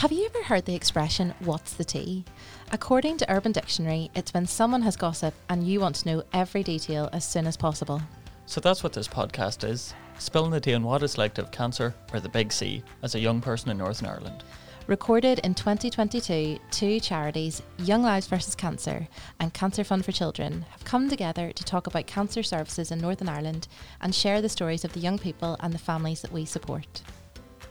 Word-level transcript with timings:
Have 0.00 0.12
you 0.12 0.26
ever 0.26 0.42
heard 0.42 0.66
the 0.66 0.74
expression, 0.74 1.32
what's 1.40 1.72
the 1.72 1.82
tea? 1.82 2.26
According 2.70 3.16
to 3.16 3.32
Urban 3.32 3.52
Dictionary, 3.52 4.10
it's 4.14 4.34
when 4.34 4.44
someone 4.44 4.82
has 4.82 4.94
gossip 4.94 5.32
and 5.48 5.66
you 5.66 5.80
want 5.80 5.96
to 5.96 6.08
know 6.08 6.22
every 6.34 6.62
detail 6.62 7.08
as 7.14 7.26
soon 7.26 7.46
as 7.46 7.56
possible. 7.56 8.02
So 8.44 8.60
that's 8.60 8.84
what 8.84 8.92
this 8.92 9.08
podcast 9.08 9.66
is 9.66 9.94
spilling 10.18 10.50
the 10.50 10.60
tea 10.60 10.74
on 10.74 10.82
what 10.82 11.02
it's 11.02 11.16
like 11.16 11.32
to 11.36 11.42
have 11.42 11.50
cancer 11.50 11.94
or 12.12 12.20
the 12.20 12.28
big 12.28 12.52
C 12.52 12.82
as 13.02 13.14
a 13.14 13.18
young 13.18 13.40
person 13.40 13.70
in 13.70 13.78
Northern 13.78 14.06
Ireland. 14.06 14.44
Recorded 14.86 15.38
in 15.38 15.54
2022, 15.54 16.58
two 16.70 17.00
charities, 17.00 17.62
Young 17.78 18.02
Lives 18.02 18.26
vs 18.26 18.54
Cancer 18.54 19.08
and 19.40 19.54
Cancer 19.54 19.82
Fund 19.82 20.04
for 20.04 20.12
Children, 20.12 20.66
have 20.72 20.84
come 20.84 21.08
together 21.08 21.52
to 21.52 21.64
talk 21.64 21.86
about 21.86 22.06
cancer 22.06 22.42
services 22.42 22.90
in 22.92 22.98
Northern 22.98 23.30
Ireland 23.30 23.66
and 24.02 24.14
share 24.14 24.42
the 24.42 24.50
stories 24.50 24.84
of 24.84 24.92
the 24.92 25.00
young 25.00 25.18
people 25.18 25.56
and 25.60 25.72
the 25.72 25.78
families 25.78 26.20
that 26.20 26.32
we 26.32 26.44
support. 26.44 27.00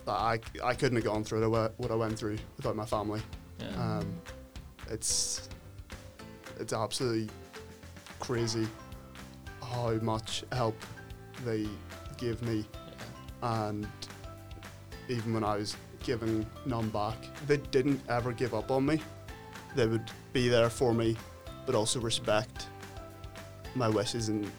I, 0.07 0.39
I 0.63 0.73
couldn't 0.73 0.95
have 0.97 1.05
gone 1.05 1.23
through 1.23 1.49
what 1.49 1.91
I 1.91 1.95
went 1.95 2.17
through 2.17 2.37
without 2.57 2.75
my 2.75 2.85
family. 2.85 3.21
Yeah. 3.59 3.97
Um, 3.97 4.21
it's 4.89 5.49
it's 6.59 6.73
absolutely 6.73 7.29
crazy 8.19 8.67
how 9.63 9.93
much 10.01 10.43
help 10.51 10.75
they 11.43 11.67
give 12.17 12.41
me, 12.43 12.65
and 13.41 13.87
even 15.09 15.33
when 15.33 15.43
I 15.43 15.57
was 15.57 15.75
giving 16.03 16.45
none 16.65 16.89
back, 16.89 17.17
they 17.47 17.57
didn't 17.57 18.01
ever 18.09 18.31
give 18.31 18.53
up 18.53 18.71
on 18.71 18.85
me. 18.85 19.01
They 19.75 19.87
would 19.87 20.09
be 20.33 20.47
there 20.47 20.69
for 20.69 20.93
me, 20.93 21.17
but 21.65 21.75
also 21.75 21.99
respect 21.99 22.67
my 23.75 23.89
wishes 23.89 24.29
and 24.29 24.49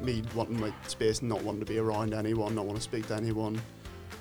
me 0.00 0.22
wanting 0.34 0.58
my 0.58 0.72
space, 0.88 1.22
not 1.22 1.42
wanting 1.42 1.60
to 1.60 1.66
be 1.66 1.78
around 1.78 2.14
anyone, 2.14 2.54
not 2.54 2.66
want 2.66 2.76
to 2.76 2.82
speak 2.82 3.06
to 3.06 3.14
anyone. 3.14 3.60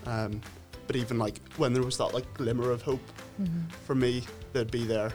Um, 0.05 0.41
but 0.89 0.95
even 0.95 1.19
like 1.19 1.39
when 1.57 1.71
there 1.71 1.83
was 1.83 1.97
that 1.97 2.15
like 2.15 2.33
glimmer 2.33 2.71
of 2.71 2.81
hope 2.81 2.99
mm-hmm. 3.39 3.67
for 3.85 3.93
me, 3.93 4.23
they'd 4.53 4.71
be 4.71 4.85
there. 4.85 5.13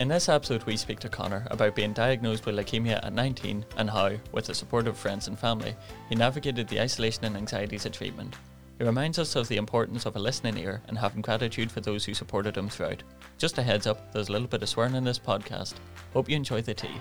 In 0.00 0.08
this 0.08 0.28
episode, 0.28 0.64
we 0.64 0.76
speak 0.76 0.98
to 0.98 1.08
Connor 1.08 1.46
about 1.52 1.76
being 1.76 1.92
diagnosed 1.92 2.46
with 2.46 2.56
leukemia 2.56 2.96
at 2.96 3.12
19 3.12 3.64
and 3.76 3.88
how, 3.88 4.10
with 4.32 4.46
the 4.46 4.54
support 4.56 4.88
of 4.88 4.98
friends 4.98 5.28
and 5.28 5.38
family, 5.38 5.76
he 6.08 6.16
navigated 6.16 6.66
the 6.66 6.80
isolation 6.80 7.24
and 7.26 7.36
anxieties 7.36 7.86
of 7.86 7.92
treatment. 7.92 8.34
He 8.76 8.84
reminds 8.84 9.20
us 9.20 9.36
of 9.36 9.46
the 9.46 9.56
importance 9.56 10.04
of 10.04 10.16
a 10.16 10.18
listening 10.18 10.58
ear 10.58 10.82
and 10.88 10.98
having 10.98 11.22
gratitude 11.22 11.70
for 11.70 11.80
those 11.80 12.04
who 12.04 12.12
supported 12.12 12.56
him 12.56 12.68
throughout. 12.68 13.04
Just 13.38 13.58
a 13.58 13.62
heads 13.62 13.86
up, 13.86 14.12
there's 14.12 14.30
a 14.30 14.32
little 14.32 14.48
bit 14.48 14.64
of 14.64 14.68
swearing 14.68 14.96
in 14.96 15.04
this 15.04 15.20
podcast. 15.20 15.74
Hope 16.12 16.28
you 16.28 16.34
enjoy 16.34 16.60
the 16.60 16.74
tea. 16.74 17.00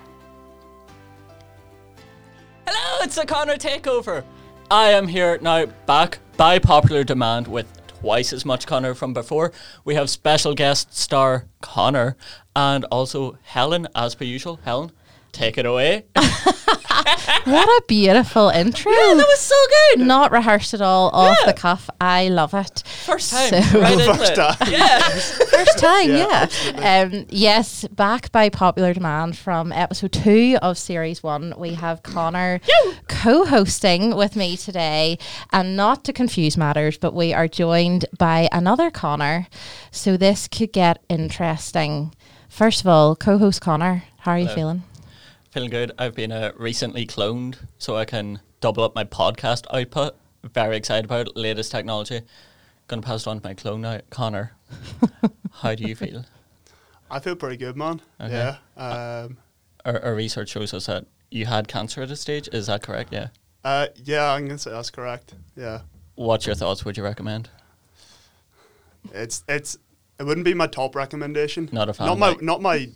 Hello, 2.68 3.04
it's 3.04 3.16
the 3.16 3.26
Connor 3.26 3.56
Takeover. 3.56 4.24
I 4.70 4.92
am 4.92 5.08
here 5.08 5.40
now, 5.42 5.66
back 5.88 6.20
by 6.38 6.60
popular 6.60 7.04
demand 7.04 7.48
with 7.48 7.83
twice 8.04 8.34
as 8.34 8.44
much 8.44 8.68
Connor 8.68 8.94
from 8.94 9.14
before. 9.14 9.54
We 9.86 9.96
have 9.96 10.10
special 10.10 10.54
guest 10.54 10.94
star 10.94 11.46
Connor 11.62 12.18
and 12.54 12.84
also 12.92 13.38
Helen, 13.44 13.88
as 13.96 14.14
per 14.14 14.26
usual. 14.26 14.60
Helen, 14.66 14.92
take 15.34 15.58
it 15.58 15.66
away. 15.66 16.06
What 17.46 17.68
a 17.68 17.84
beautiful 17.88 18.48
intro! 18.50 18.92
yeah, 18.92 19.16
that 19.16 19.26
was 19.28 19.40
so 19.40 19.56
good. 19.98 20.06
Not 20.08 20.32
rehearsed 20.32 20.74
at 20.74 20.82
all, 20.82 21.10
off 21.10 21.38
Yeah. 21.42 21.52
the 21.52 21.54
cuff. 21.60 21.90
I 22.00 22.30
love 22.30 22.54
it. 22.54 22.84
First 23.06 23.32
time, 23.34 23.50
So- 23.64 23.82
right 23.82 24.00
First 24.18 24.36
time. 24.36 24.56
Yeah. 24.72 25.00
First 25.10 25.78
time, 25.78 26.10
Yeah, 26.12 26.48
yeah. 26.76 27.02
Um, 27.12 27.26
yes, 27.30 27.86
back 27.90 28.32
by 28.32 28.48
popular 28.50 28.94
demand 28.94 29.38
from 29.38 29.74
episode 29.74 30.14
two 30.14 30.58
of 30.62 30.78
series 30.78 31.22
one, 31.22 31.54
we 31.58 31.74
have 31.74 32.02
Connor 32.04 32.62
co 33.10 33.46
hosting 33.46 34.16
with 34.16 34.36
me 34.38 34.56
today. 34.56 35.18
And 35.52 35.76
not 35.76 36.06
to 36.06 36.14
confuse 36.14 36.56
matters, 36.56 36.98
but 36.98 37.14
we 37.14 37.34
are 37.34 37.48
joined 37.50 38.06
by 38.18 38.48
another 38.54 38.90
Connor. 38.90 39.48
So 39.92 40.16
this 40.16 40.48
could 40.48 40.72
get 40.72 41.04
interesting. 41.10 42.14
First 42.48 42.82
of 42.82 42.88
all, 42.88 43.16
co 43.18 43.38
host 43.38 43.60
Connor, 43.60 44.04
how 44.20 44.32
are 44.34 44.40
you 44.40 44.46
Hello. 44.46 44.56
feeling? 44.56 44.84
Feeling 45.54 45.70
good. 45.70 45.92
I've 46.00 46.16
been 46.16 46.32
uh, 46.32 46.52
recently 46.58 47.06
cloned 47.06 47.58
so 47.78 47.96
I 47.96 48.06
can 48.06 48.40
double 48.60 48.84
up 48.84 48.96
my 48.96 49.04
podcast 49.04 49.66
output. 49.72 50.16
Very 50.44 50.76
excited 50.78 51.06
about 51.06 51.28
it. 51.28 51.38
Latest 51.38 51.72
technology. 51.72 52.22
Gonna 52.88 53.04
pass 53.04 53.22
it 53.22 53.30
on 53.30 53.40
to 53.40 53.48
my 53.48 53.54
clone 53.54 53.82
now, 53.82 54.00
Connor. 54.10 54.54
How 55.52 55.76
do 55.76 55.84
you 55.84 55.96
feel? 55.96 56.26
I 57.12 57.20
feel 57.20 57.36
pretty 57.36 57.58
good, 57.58 57.78
man. 57.78 58.02
Okay. 58.20 58.34
Yeah. 58.34 58.56
Um, 59.26 59.38
Our, 59.86 60.00
our 60.04 60.16
research 60.16 60.50
shows 60.50 60.74
us 60.74 60.88
that 60.88 61.06
you 61.30 61.46
had 61.46 61.68
cancer 61.68 62.02
at 62.02 62.10
a 62.10 62.16
stage. 62.16 62.50
Is 62.52 62.66
that 62.66 62.82
correct? 62.82 63.14
Yeah. 63.14 63.28
uh, 63.64 63.88
yeah, 64.04 64.32
I'm 64.32 64.48
gonna 64.48 64.58
say 64.58 64.72
that's 64.72 64.90
correct. 64.90 65.36
Yeah. 65.56 65.82
What's 66.16 66.48
your 66.48 66.56
thoughts? 66.56 66.84
Would 66.84 66.98
you 66.98 67.04
recommend? 67.04 67.50
It's 69.14 69.44
it's 69.48 69.78
it 70.20 70.24
wouldn't 70.24 70.46
be 70.46 70.56
my 70.56 70.66
top 70.66 70.96
recommendation. 70.96 71.70
Not 71.72 71.90
a 71.90 71.94
fan, 71.94 72.08
Not 72.08 72.18
my 72.18 72.30
like- 72.30 72.42
not 72.42 72.60
my 72.60 72.90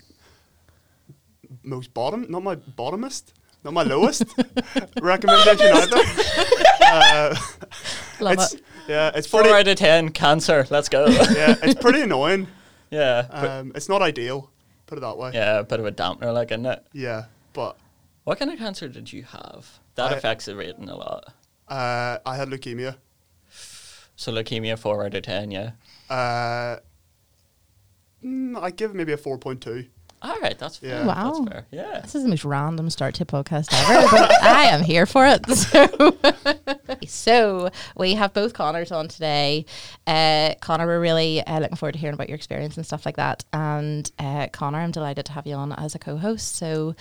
most 1.63 1.93
bottom. 1.93 2.25
Not 2.29 2.43
my 2.43 2.55
bottomest. 2.55 3.33
Not 3.63 3.73
my 3.73 3.83
lowest 3.83 4.23
recommendation 5.01 5.67
either. 5.73 6.01
uh, 6.81 7.35
Love 8.19 8.33
it's 8.33 8.53
it. 8.53 8.63
yeah. 8.87 9.11
It's 9.15 9.27
Four 9.27 9.41
pretty 9.41 9.55
out 9.55 9.67
of 9.67 9.75
ten. 9.77 10.09
Cancer. 10.09 10.65
Let's 10.69 10.89
go. 10.89 11.07
yeah. 11.07 11.55
It's 11.63 11.79
pretty 11.79 12.01
annoying. 12.01 12.47
yeah. 12.91 13.27
Um, 13.31 13.71
it's 13.75 13.89
not 13.89 14.01
ideal. 14.01 14.49
Put 14.85 14.99
it 14.99 15.01
that 15.01 15.17
way. 15.17 15.31
yeah. 15.33 15.59
A 15.59 15.63
bit 15.63 15.79
of 15.79 15.85
a 15.85 15.91
dampener, 15.91 16.33
like, 16.33 16.51
isn't 16.51 16.65
it? 16.65 16.85
Yeah. 16.93 17.25
But 17.53 17.77
What 18.23 18.39
kind 18.39 18.51
of 18.51 18.57
cancer 18.59 18.87
did 18.87 19.11
you 19.11 19.23
have? 19.23 19.79
That 19.95 20.11
I- 20.13 20.15
affects 20.15 20.45
the 20.45 20.55
rating 20.55 20.89
a 20.89 20.95
lot. 20.95 21.33
uh, 21.67 22.19
I 22.25 22.35
had 22.37 22.47
leukemia. 22.49 22.95
So 24.15 24.31
leukemia, 24.31 24.79
four 24.79 25.03
out 25.05 25.13
of 25.13 25.23
ten. 25.23 25.51
Yeah. 25.51 25.71
Uh, 26.09 26.77
mm, 28.23 28.59
I 28.61 28.71
give 28.71 28.91
it 28.91 28.95
maybe 28.95 29.11
a 29.13 29.17
four 29.17 29.37
point 29.37 29.61
two. 29.61 29.87
All 30.21 30.39
right. 30.39 30.57
That's 30.57 30.77
fair. 30.77 30.89
Yeah. 30.89 31.05
Wow. 31.05 31.31
That's 31.31 31.49
fair. 31.49 31.65
Yeah. 31.71 31.99
This 32.01 32.15
is 32.15 32.23
the 32.23 32.29
most 32.29 32.43
random 32.43 32.89
start 32.89 33.13
to 33.15 33.23
a 33.23 33.25
podcast 33.25 33.67
ever, 33.73 34.07
but 34.09 34.43
I 34.43 34.63
am 34.65 34.81
here 34.83 35.05
for 35.05 35.25
it. 35.27 35.45
So, 37.07 37.07
so 37.07 37.69
we 37.95 38.15
have 38.15 38.33
both 38.33 38.53
Connors 38.53 38.91
on 38.91 39.07
today. 39.07 39.65
Uh, 40.05 40.55
Connor, 40.61 40.85
we're 40.87 40.99
really 40.99 41.41
uh, 41.45 41.59
looking 41.59 41.77
forward 41.77 41.93
to 41.93 41.99
hearing 41.99 42.15
about 42.15 42.29
your 42.29 42.35
experience 42.35 42.77
and 42.77 42.85
stuff 42.85 43.05
like 43.05 43.17
that. 43.17 43.43
And 43.53 44.09
uh, 44.17 44.47
Connor, 44.51 44.79
I'm 44.79 44.91
delighted 44.91 45.25
to 45.27 45.31
have 45.33 45.45
you 45.45 45.55
on 45.55 45.71
as 45.73 45.95
a 45.95 45.99
co-host. 45.99 46.55
So, 46.55 46.95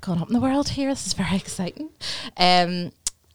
going 0.00 0.20
up 0.20 0.28
in 0.28 0.34
the 0.34 0.40
world 0.40 0.70
here, 0.70 0.90
this 0.90 1.06
is 1.06 1.12
very 1.14 1.36
exciting. 1.36 1.90
Um, 2.36 2.92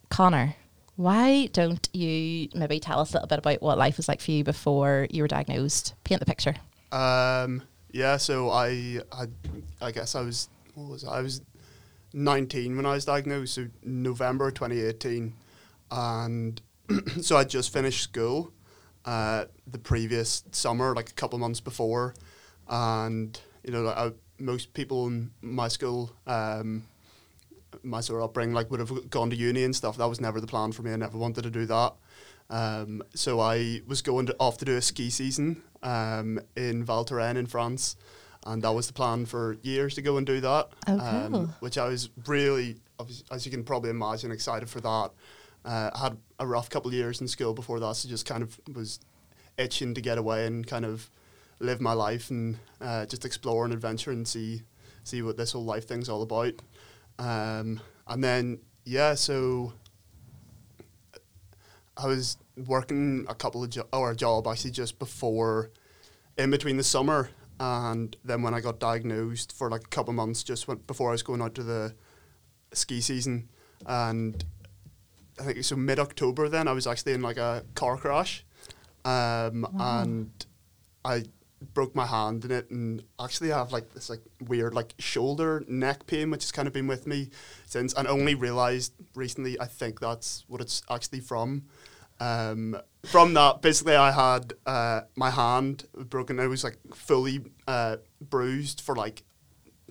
Connor, 0.09 0.55
why 0.95 1.47
don't 1.47 1.87
you 1.93 2.49
maybe 2.53 2.79
tell 2.79 2.99
us 2.99 3.11
a 3.11 3.13
little 3.15 3.27
bit 3.27 3.39
about 3.39 3.61
what 3.61 3.77
life 3.77 3.97
was 3.97 4.07
like 4.07 4.21
for 4.21 4.31
you 4.31 4.43
before 4.43 5.07
you 5.09 5.23
were 5.23 5.27
diagnosed? 5.27 5.93
Paint 6.03 6.19
the 6.19 6.25
picture. 6.25 6.55
Um, 6.91 7.63
yeah, 7.95 8.17
so 8.17 8.49
I, 8.49 8.99
I, 9.09 9.27
I 9.79 9.91
guess 9.91 10.15
I 10.15 10.21
was, 10.21 10.49
what 10.73 10.89
was 10.89 11.05
I? 11.05 11.19
I 11.19 11.21
was 11.21 11.41
19 12.11 12.75
when 12.75 12.85
I 12.85 12.91
was 12.91 13.05
diagnosed, 13.05 13.53
so 13.53 13.67
November 13.83 14.51
2018, 14.51 15.33
and 15.91 16.61
so 17.21 17.37
I 17.37 17.45
just 17.45 17.71
finished 17.71 18.03
school, 18.03 18.51
uh, 19.05 19.45
the 19.65 19.77
previous 19.77 20.43
summer, 20.51 20.93
like 20.93 21.09
a 21.09 21.13
couple 21.13 21.39
months 21.39 21.61
before, 21.61 22.13
and 22.67 23.39
you 23.63 23.71
know, 23.71 23.83
like 23.83 23.97
I, 23.97 24.11
most 24.39 24.73
people 24.73 25.07
in 25.07 25.31
my 25.41 25.69
school, 25.69 26.11
um, 26.27 26.83
my 27.81 28.01
sort 28.01 28.19
of 28.19 28.25
upbringing, 28.25 28.53
like 28.53 28.69
would 28.71 28.81
have 28.81 29.09
gone 29.09 29.29
to 29.29 29.37
uni 29.37 29.63
and 29.63 29.73
stuff. 29.73 29.95
That 29.95 30.09
was 30.09 30.19
never 30.19 30.41
the 30.41 30.47
plan 30.47 30.73
for 30.73 30.81
me. 30.81 30.91
I 30.91 30.97
never 30.97 31.17
wanted 31.17 31.43
to 31.43 31.49
do 31.49 31.65
that. 31.67 31.93
Um, 32.49 33.03
so 33.15 33.39
I 33.39 33.81
was 33.87 34.01
going 34.01 34.25
to, 34.25 34.35
off 34.37 34.57
to 34.57 34.65
do 34.65 34.75
a 34.75 34.81
ski 34.81 35.09
season 35.09 35.63
um, 35.85 36.39
in 36.57 36.83
Val 36.83 37.03
Thorens 37.05 37.37
in 37.37 37.45
France, 37.45 37.95
and 38.45 38.61
that 38.63 38.71
was 38.71 38.87
the 38.87 38.93
plan 38.93 39.25
for 39.25 39.57
years 39.61 39.95
to 39.95 40.01
go 40.01 40.17
and 40.17 40.27
do 40.27 40.41
that. 40.41 40.69
Oh, 40.87 40.99
um, 40.99 41.31
cool. 41.31 41.49
which 41.59 41.77
I 41.77 41.87
was 41.87 42.09
really, 42.25 42.77
as 43.31 43.45
you 43.45 43.51
can 43.51 43.63
probably 43.63 43.91
imagine, 43.91 44.31
excited 44.31 44.67
for 44.67 44.81
that. 44.81 45.11
Uh, 45.63 45.89
I 45.93 45.99
had 45.99 46.17
a 46.39 46.45
rough 46.45 46.69
couple 46.69 46.89
of 46.89 46.93
years 46.93 47.21
in 47.21 47.27
school 47.27 47.53
before 47.53 47.79
that, 47.79 47.95
so 47.95 48.09
just 48.09 48.25
kind 48.25 48.43
of 48.43 48.59
was 48.73 48.99
itching 49.57 49.93
to 49.93 50.01
get 50.01 50.17
away 50.17 50.47
and 50.47 50.67
kind 50.67 50.83
of 50.83 51.09
live 51.59 51.79
my 51.79 51.93
life 51.93 52.29
and 52.29 52.57
uh, 52.81 53.05
just 53.05 53.23
explore 53.23 53.63
and 53.63 53.73
adventure 53.73 54.11
and 54.11 54.27
see 54.27 54.61
see 55.05 55.21
what 55.21 55.37
this 55.37 55.53
whole 55.53 55.63
life 55.63 55.87
thing's 55.87 56.09
all 56.09 56.23
about. 56.23 56.53
Um, 57.19 57.79
and 58.07 58.23
then 58.23 58.59
yeah, 58.83 59.13
so 59.13 59.73
I 61.95 62.07
was 62.07 62.37
working 62.57 63.25
a 63.27 63.35
couple 63.35 63.63
of 63.63 63.69
jo- 63.69 63.87
or 63.91 64.11
a 64.11 64.15
job 64.15 64.47
actually 64.47 64.71
just 64.71 64.99
before, 64.99 65.71
in 66.37 66.51
between 66.51 66.77
the 66.77 66.83
summer, 66.83 67.29
and 67.59 68.15
then 68.23 68.41
when 68.41 68.53
I 68.53 68.59
got 68.59 68.79
diagnosed 68.79 69.51
for 69.51 69.69
like 69.69 69.83
a 69.85 69.87
couple 69.87 70.11
of 70.11 70.15
months, 70.15 70.43
just 70.43 70.67
went 70.67 70.87
before 70.87 71.09
I 71.09 71.11
was 71.13 71.23
going 71.23 71.41
out 71.41 71.55
to 71.55 71.63
the 71.63 71.95
ski 72.73 73.01
season, 73.01 73.49
and 73.85 74.43
I 75.39 75.43
think 75.43 75.63
so 75.63 75.75
mid 75.75 75.99
October. 75.99 76.49
Then 76.49 76.67
I 76.67 76.73
was 76.73 76.87
actually 76.87 77.13
in 77.13 77.21
like 77.21 77.37
a 77.37 77.63
car 77.75 77.97
crash, 77.97 78.45
um, 79.03 79.67
and 79.79 80.31
I 81.03 81.23
broke 81.73 81.95
my 81.95 82.05
hand 82.05 82.45
in 82.45 82.51
it, 82.51 82.69
and 82.69 83.03
actually 83.19 83.51
I 83.51 83.57
have 83.57 83.71
like 83.71 83.93
this 83.93 84.09
like 84.09 84.21
weird 84.41 84.73
like 84.73 84.93
shoulder 84.99 85.63
neck 85.67 86.07
pain, 86.07 86.31
which 86.31 86.43
has 86.43 86.51
kind 86.51 86.67
of 86.67 86.73
been 86.73 86.87
with 86.87 87.07
me 87.07 87.29
since, 87.65 87.93
and 87.93 88.07
only 88.07 88.35
realized 88.35 88.93
recently. 89.13 89.59
I 89.59 89.65
think 89.65 89.99
that's 89.99 90.43
what 90.47 90.61
it's 90.61 90.81
actually 90.89 91.21
from. 91.21 91.63
Um, 92.19 92.77
from 93.05 93.33
that, 93.33 93.61
basically, 93.61 93.95
I 93.95 94.11
had 94.11 94.53
uh, 94.65 95.01
my 95.15 95.29
hand 95.29 95.85
broken. 95.95 96.39
It 96.39 96.47
was 96.47 96.63
like 96.63 96.77
fully 96.93 97.41
uh, 97.67 97.97
bruised 98.21 98.81
for 98.81 98.95
like 98.95 99.23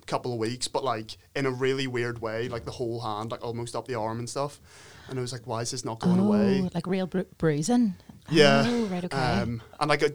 a 0.01 0.05
couple 0.05 0.33
of 0.33 0.39
weeks, 0.39 0.67
but 0.67 0.83
like 0.83 1.17
in 1.35 1.45
a 1.45 1.51
really 1.51 1.87
weird 1.87 2.19
way, 2.19 2.49
like 2.49 2.65
the 2.65 2.71
whole 2.71 3.01
hand, 3.01 3.31
like 3.31 3.43
almost 3.43 3.75
up 3.75 3.87
the 3.87 3.95
arm 3.95 4.19
and 4.19 4.29
stuff. 4.29 4.59
And 5.07 5.19
I 5.19 5.21
was 5.21 5.31
like, 5.31 5.45
why 5.45 5.61
is 5.61 5.71
this 5.71 5.85
not 5.85 5.99
going 5.99 6.19
oh, 6.19 6.27
away? 6.27 6.69
like 6.73 6.87
real 6.87 7.05
bru- 7.05 7.27
bruising. 7.37 7.93
Yeah. 8.29 8.63
Oh, 8.67 8.85
right. 8.85 9.03
Okay. 9.03 9.15
Um, 9.15 9.61
and 9.79 9.87
like 9.87 10.01
a, 10.01 10.11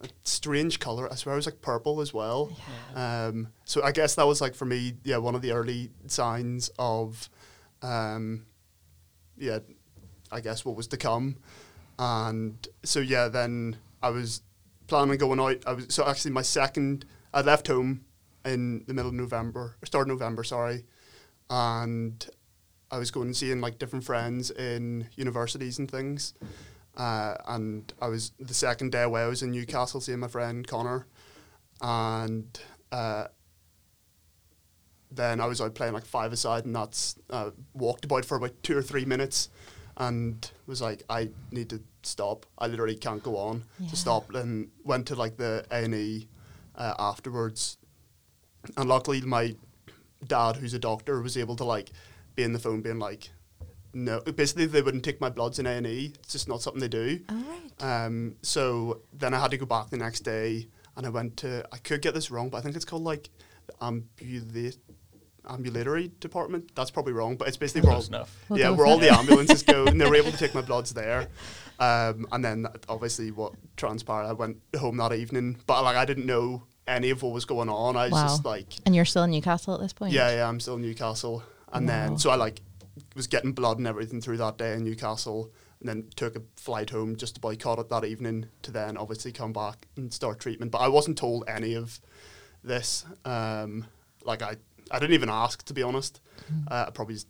a 0.00 0.08
strange 0.24 0.80
color. 0.80 1.12
I 1.12 1.14
swear 1.14 1.34
it 1.34 1.36
was 1.36 1.46
like 1.46 1.60
purple 1.60 2.00
as 2.00 2.14
well. 2.14 2.56
Um, 2.94 3.48
so 3.66 3.82
I 3.82 3.92
guess 3.92 4.14
that 4.14 4.26
was 4.26 4.40
like 4.40 4.54
for 4.54 4.64
me, 4.64 4.94
yeah, 5.04 5.18
one 5.18 5.34
of 5.34 5.42
the 5.42 5.52
early 5.52 5.90
signs 6.06 6.70
of, 6.78 7.28
um, 7.82 8.46
yeah, 9.36 9.58
I 10.32 10.40
guess 10.40 10.64
what 10.64 10.76
was 10.76 10.86
to 10.88 10.96
come. 10.96 11.36
And 11.98 12.66
so 12.82 13.00
yeah, 13.00 13.28
then 13.28 13.76
I 14.02 14.10
was 14.10 14.42
planning 14.86 15.10
on 15.10 15.16
going 15.16 15.40
out. 15.40 15.62
I 15.66 15.74
was 15.74 15.86
so 15.88 16.06
actually 16.06 16.32
my 16.32 16.42
second. 16.42 17.04
I 17.32 17.42
left 17.42 17.66
home 17.66 18.04
in 18.44 18.84
the 18.86 18.94
middle 18.94 19.10
of 19.10 19.14
November, 19.14 19.76
start 19.84 20.08
of 20.08 20.08
November, 20.08 20.42
sorry, 20.42 20.84
and 21.48 22.28
I 22.90 22.98
was 22.98 23.10
going 23.10 23.28
and 23.28 23.36
seeing 23.36 23.60
like 23.60 23.78
different 23.78 24.04
friends 24.04 24.50
in 24.50 25.08
universities 25.16 25.78
and 25.78 25.90
things. 25.90 26.34
Uh, 26.96 27.34
and 27.46 27.92
I 28.02 28.08
was 28.08 28.32
the 28.40 28.54
second 28.54 28.92
day 28.92 29.02
away. 29.02 29.22
I 29.22 29.26
was 29.26 29.42
in 29.42 29.52
Newcastle 29.52 30.00
seeing 30.00 30.18
my 30.18 30.28
friend 30.28 30.66
Connor, 30.66 31.06
and 31.80 32.60
uh, 32.90 33.26
then 35.10 35.40
I 35.40 35.46
was 35.46 35.60
out 35.60 35.74
playing 35.74 35.92
like 35.92 36.04
five 36.04 36.32
aside, 36.32 36.64
and 36.64 36.74
that's 36.74 37.16
uh, 37.30 37.50
walked 37.74 38.04
about 38.04 38.24
for 38.24 38.36
about 38.36 38.60
two 38.62 38.76
or 38.76 38.82
three 38.82 39.04
minutes, 39.04 39.50
and 39.96 40.50
was 40.66 40.80
like, 40.80 41.02
I 41.08 41.30
need 41.50 41.70
to 41.70 41.80
stop. 42.02 42.46
I 42.58 42.66
literally 42.66 42.96
can't 42.96 43.22
go 43.22 43.36
on. 43.36 43.64
Yeah. 43.78 43.88
To 43.88 43.96
stop, 43.96 44.34
and 44.34 44.70
went 44.84 45.06
to 45.08 45.14
like 45.14 45.36
the 45.36 45.64
A 45.70 45.84
and 45.84 45.94
E 45.94 46.28
uh, 46.76 46.94
afterwards, 46.98 47.76
and 48.76 48.88
luckily 48.88 49.20
my 49.20 49.54
dad, 50.26 50.56
who's 50.56 50.74
a 50.74 50.78
doctor, 50.78 51.20
was 51.20 51.36
able 51.36 51.56
to 51.56 51.64
like 51.64 51.90
be 52.34 52.42
in 52.42 52.52
the 52.52 52.58
phone, 52.58 52.80
being 52.80 52.98
like, 52.98 53.30
no, 53.92 54.20
basically 54.20 54.66
they 54.66 54.82
wouldn't 54.82 55.04
take 55.04 55.20
my 55.20 55.30
bloods 55.30 55.58
in 55.58 55.66
A 55.66 55.70
and 55.70 55.86
E. 55.86 56.14
It's 56.20 56.32
just 56.32 56.48
not 56.48 56.62
something 56.62 56.80
they 56.80 56.88
do. 56.88 57.20
All 57.28 57.36
right. 57.36 58.04
Um, 58.04 58.36
so 58.42 59.00
then 59.12 59.34
I 59.34 59.40
had 59.40 59.50
to 59.50 59.56
go 59.56 59.66
back 59.66 59.90
the 59.90 59.96
next 59.96 60.20
day, 60.20 60.68
and 60.96 61.06
I 61.06 61.10
went 61.10 61.36
to. 61.38 61.66
I 61.72 61.78
could 61.78 62.02
get 62.02 62.14
this 62.14 62.30
wrong, 62.30 62.48
but 62.50 62.58
I 62.58 62.60
think 62.60 62.76
it's 62.76 62.84
called 62.84 63.04
like 63.04 63.30
ambulate, 63.80 64.78
ambulatory 65.48 66.10
department. 66.20 66.74
That's 66.74 66.90
probably 66.90 67.12
wrong, 67.12 67.36
but 67.36 67.48
it's 67.48 67.56
basically 67.56 67.82
where 67.82 67.92
all, 67.92 67.96
Close 68.00 68.08
enough. 68.08 68.36
We'll 68.48 68.58
yeah, 68.58 68.70
where 68.70 68.86
all 68.86 68.98
the 68.98 69.10
ambulances 69.18 69.62
go, 69.62 69.86
and 69.86 70.00
they 70.00 70.06
were 70.08 70.16
able 70.16 70.30
to 70.32 70.36
take 70.38 70.54
my 70.54 70.60
bloods 70.62 70.92
there. 70.92 71.28
Um, 71.78 72.26
and 72.32 72.44
then 72.44 72.66
obviously 72.88 73.30
what 73.30 73.54
transpired, 73.76 74.26
I 74.26 74.32
went 74.32 74.58
home 74.78 74.96
that 74.98 75.12
evening, 75.12 75.56
but 75.66 75.82
like 75.82 75.96
I 75.96 76.04
didn't 76.04 76.26
know 76.26 76.64
any 76.86 77.10
of 77.10 77.22
what 77.22 77.32
was 77.32 77.44
going 77.44 77.68
on. 77.68 77.96
I 77.96 78.04
was 78.04 78.12
Wow. 78.12 78.22
just 78.24 78.44
like, 78.44 78.74
And 78.84 78.94
you're 78.94 79.04
still 79.04 79.22
in 79.22 79.30
Newcastle 79.30 79.74
at 79.74 79.80
this 79.80 79.92
point. 79.92 80.12
yeah, 80.12 80.30
yeah, 80.30 80.48
I'm 80.48 80.60
still 80.60 80.74
in 80.74 80.82
Newcastle. 80.82 81.42
And 81.72 81.88
Wow. 81.88 81.92
then, 82.08 82.18
so 82.18 82.30
I 82.30 82.34
like 82.34 82.60
was 83.16 83.26
getting 83.26 83.52
blood 83.52 83.78
and 83.78 83.86
everything 83.86 84.20
through 84.20 84.36
that 84.38 84.58
day 84.58 84.74
in 84.74 84.84
Newcastle. 84.84 85.50
And 85.78 85.88
then 85.88 86.08
took 86.14 86.36
a 86.36 86.42
flight 86.56 86.90
home 86.90 87.16
just 87.16 87.36
to 87.36 87.40
boycott 87.40 87.78
it 87.78 87.88
that 87.88 88.04
evening 88.04 88.46
to 88.62 88.70
then 88.70 88.98
obviously 88.98 89.32
come 89.32 89.54
back 89.54 89.86
and 89.96 90.12
start 90.12 90.38
treatment. 90.38 90.70
But 90.72 90.82
I 90.82 90.88
wasn't 90.88 91.16
told 91.16 91.44
any 91.48 91.72
of 91.74 91.98
this. 92.62 93.06
Um, 93.24 93.86
like 94.22 94.42
I, 94.42 94.56
I 94.90 94.98
didn't 94.98 95.14
even 95.14 95.28
ask 95.30 95.64
to 95.66 95.74
be 95.74 95.82
honest. 95.82 96.20
Uh, 96.70 96.84
I 96.88 96.90
probably 96.90 97.14
just, 97.14 97.28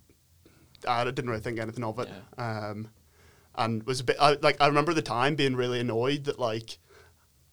I 0.89 1.05
didn't 1.05 1.29
really 1.29 1.43
think 1.43 1.59
anything 1.59 1.85
of 1.85 1.99
it. 1.99 2.09
Um, 2.39 2.89
and 3.57 3.83
was 3.85 4.01
a 4.01 4.05
bit 4.05 4.17
I, 4.21 4.37
like 4.41 4.61
I 4.61 4.67
remember 4.67 4.95
the 4.95 5.03
time 5.03 5.35
being 5.35 5.57
really 5.57 5.81
annoyed 5.81 6.25
that 6.25 6.39
like 6.39 6.79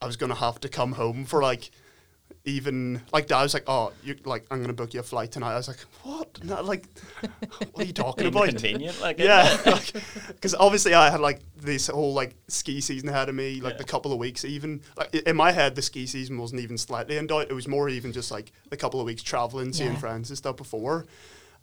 I 0.00 0.06
was 0.06 0.16
gonna 0.16 0.34
have 0.36 0.60
to 0.60 0.68
come 0.68 0.92
home 0.92 1.24
for 1.24 1.42
like 1.42 1.70
even 2.44 3.02
like 3.12 3.26
Dad 3.26 3.42
was 3.42 3.52
like, 3.54 3.64
"Oh, 3.66 3.92
you 4.02 4.16
like 4.24 4.46
I'm 4.50 4.60
gonna 4.60 4.72
book 4.72 4.94
you 4.94 5.00
a 5.00 5.02
flight 5.02 5.30
tonight." 5.32 5.52
I 5.52 5.56
was 5.56 5.68
like, 5.68 5.78
"What? 6.02 6.42
No, 6.44 6.62
like, 6.62 6.86
what 7.72 7.84
are 7.84 7.86
you 7.86 7.92
talking 7.92 8.26
about?" 8.26 8.48
Inconvenient, 8.48 9.00
like 9.00 9.18
yeah, 9.18 9.52
isn't 9.66 9.96
it? 9.96 10.02
because 10.28 10.54
obviously 10.54 10.94
I 10.94 11.10
had 11.10 11.20
like 11.20 11.40
this 11.56 11.88
whole 11.88 12.14
like 12.14 12.34
ski 12.48 12.80
season 12.80 13.08
ahead 13.08 13.28
of 13.28 13.34
me, 13.34 13.60
like 13.60 13.74
Yeah. 13.74 13.78
the 13.78 13.84
couple 13.84 14.12
of 14.12 14.18
weeks 14.18 14.44
even. 14.44 14.80
Like 14.96 15.14
in 15.14 15.36
my 15.36 15.52
head, 15.52 15.74
the 15.74 15.82
ski 15.82 16.06
season 16.06 16.38
wasn't 16.38 16.62
even 16.62 16.78
slightly 16.78 17.16
in 17.18 17.26
doubt. 17.26 17.50
It 17.50 17.54
was 17.54 17.68
more 17.68 17.88
even 17.88 18.12
just 18.12 18.30
like 18.30 18.52
the 18.70 18.76
couple 18.76 19.00
of 19.00 19.06
weeks 19.06 19.22
traveling, 19.22 19.72
seeing 19.72 19.92
Yeah. 19.92 19.98
friends 19.98 20.30
and 20.30 20.38
stuff 20.38 20.56
before. 20.56 21.06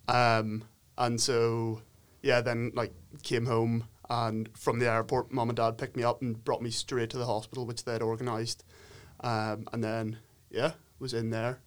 Um, 0.08 0.64
and 0.98 1.20
so 1.20 1.80
yeah, 2.22 2.40
then 2.40 2.72
like 2.74 2.92
came 3.22 3.46
home 3.46 3.84
and 4.08 4.48
from 4.56 4.78
the 4.78 4.88
airport, 4.88 5.32
mom 5.32 5.48
and 5.50 5.56
dad 5.56 5.78
picked 5.78 5.96
me 5.96 6.04
up 6.04 6.22
and 6.22 6.44
brought 6.44 6.62
me 6.62 6.70
straight 6.70 7.10
to 7.10 7.18
the 7.18 7.26
hospital, 7.26 7.66
which 7.66 7.84
they'd 7.84 8.02
organised. 8.02 8.62
Um, 9.20 9.66
and 9.72 9.82
then 9.82 10.18
yeah, 10.50 10.72
was 10.98 11.14
in 11.14 11.30
there 11.30 11.58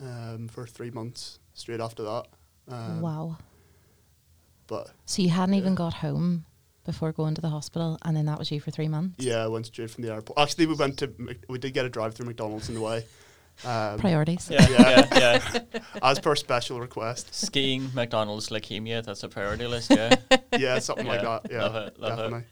um, 0.00 0.48
for 0.48 0.66
three 0.66 0.90
months 0.90 1.38
straight 1.54 1.80
after 1.80 2.02
that. 2.02 2.26
Um, 2.68 3.00
Wow. 3.00 3.38
But 4.66 4.90
So 5.04 5.22
you 5.22 5.28
hadn't 5.30 5.54
even 5.56 5.74
got 5.74 5.94
home 5.94 6.44
before 6.84 7.12
going 7.12 7.34
to 7.34 7.40
the 7.40 7.48
hospital, 7.50 7.98
and 8.02 8.16
then 8.16 8.26
that 8.26 8.38
was 8.38 8.50
you 8.50 8.60
for 8.60 8.70
three 8.70 8.88
months. 8.88 9.24
Yeah, 9.24 9.44
I 9.44 9.48
went 9.48 9.66
straight 9.66 9.90
from 9.90 10.02
the 10.04 10.12
airport. 10.12 10.38
Actually, 10.38 10.66
we 10.66 10.74
went 10.74 10.98
to 10.98 11.12
we 11.48 11.58
did 11.58 11.74
get 11.74 11.84
a 11.84 11.88
drive 11.88 12.14
through 12.14 12.26
McDonald's 12.26 12.68
in 12.68 12.74
the 12.74 12.80
way. 12.80 13.04
Um, 13.64 13.98
Priorities. 13.98 14.48
Yeah, 14.50 14.66
Yeah. 14.68 15.08
yeah, 15.14 15.58
yeah. 15.74 15.80
as 16.02 16.18
per 16.18 16.34
special 16.34 16.80
request. 16.80 17.34
Skiing, 17.34 17.90
McDonald's, 17.94 18.48
leukemia, 18.48 19.04
that's 19.04 19.22
a 19.24 19.28
priority 19.28 19.66
list, 19.66 19.90
yeah. 19.90 20.16
Yeah, 20.58 20.78
something 20.78 21.06
like 21.06 21.22
that. 21.22 21.50
Yeah, 21.50 21.62
love 21.64 21.74
it, 21.76 22.00
love 22.00 22.32
it. 22.32 22.44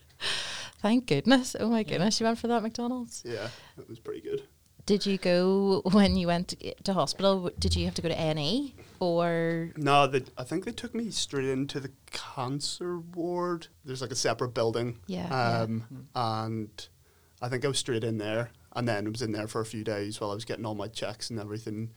Thank 0.79 1.07
goodness. 1.07 1.57
Oh 1.59 1.69
my 1.71 1.83
goodness, 1.85 2.21
you 2.21 2.27
went 2.27 2.39
for 2.39 2.49
that 2.49 2.63
McDonald's. 2.63 3.23
Yeah, 3.27 3.49
it 3.79 3.89
was 3.89 3.99
pretty 3.99 4.21
good. 4.21 4.43
Did 4.91 5.07
you 5.07 5.19
go 5.19 5.83
when 5.93 6.17
you 6.17 6.27
went 6.27 6.49
to, 6.49 6.75
to 6.83 6.93
hospital? 6.93 7.49
Did 7.61 7.77
you 7.77 7.85
have 7.85 7.95
to 7.95 8.03
go 8.03 8.09
to 8.09 8.15
A 8.15 8.31
and 8.35 8.41
E 8.41 8.75
or? 8.99 9.71
No, 9.77 10.09
they, 10.09 10.25
I 10.37 10.43
think 10.43 10.65
they 10.65 10.73
took 10.73 10.97
me 10.97 11.13
straight 11.13 11.45
into 11.45 11.79
the 11.79 11.93
cancer 12.11 12.99
ward. 12.99 13.69
There's 13.85 14.03
like 14.03 14.11
a 14.11 14.17
separate 14.17 14.53
building. 14.53 14.99
Yeah, 15.07 15.29
yeah. 15.31 15.59
Um, 15.61 16.09
and 16.17 16.89
I 17.41 17.49
think 17.49 17.65
I 17.65 17.69
was 17.69 17.79
straight 17.79 18.03
in 18.03 18.19
there, 18.19 18.51
and 18.75 18.89
then 18.89 19.07
I 19.07 19.11
was 19.11 19.23
in 19.23 19.31
there 19.31 19.47
for 19.47 19.61
a 19.61 19.65
few 19.65 19.85
days 19.85 20.21
while 20.21 20.33
I 20.33 20.35
was 20.35 20.45
getting 20.45 20.67
all 20.67 20.75
my 20.75 20.89
checks 20.89 21.31
and 21.31 21.39
everything, 21.39 21.91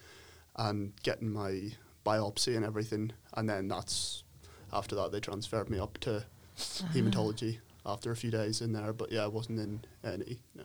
and 0.55 0.93
getting 1.01 1.33
my 1.33 1.71
biopsy 2.05 2.55
and 2.55 2.63
everything, 2.63 3.11
and 3.35 3.49
then 3.49 3.69
that's 3.69 4.23
after 4.71 4.93
that 4.97 5.11
they 5.11 5.19
transferred 5.19 5.67
me 5.67 5.79
up 5.79 5.97
to 6.01 6.25
hematology 6.93 7.57
after 7.88 8.12
a 8.12 8.15
few 8.15 8.29
days 8.29 8.62
in 8.62 8.71
there. 8.71 8.93
But 8.93 9.12
yeah, 9.12 9.23
I 9.23 9.27
wasn't 9.29 9.57
in 9.57 9.83
any. 10.03 10.41
No. 10.53 10.63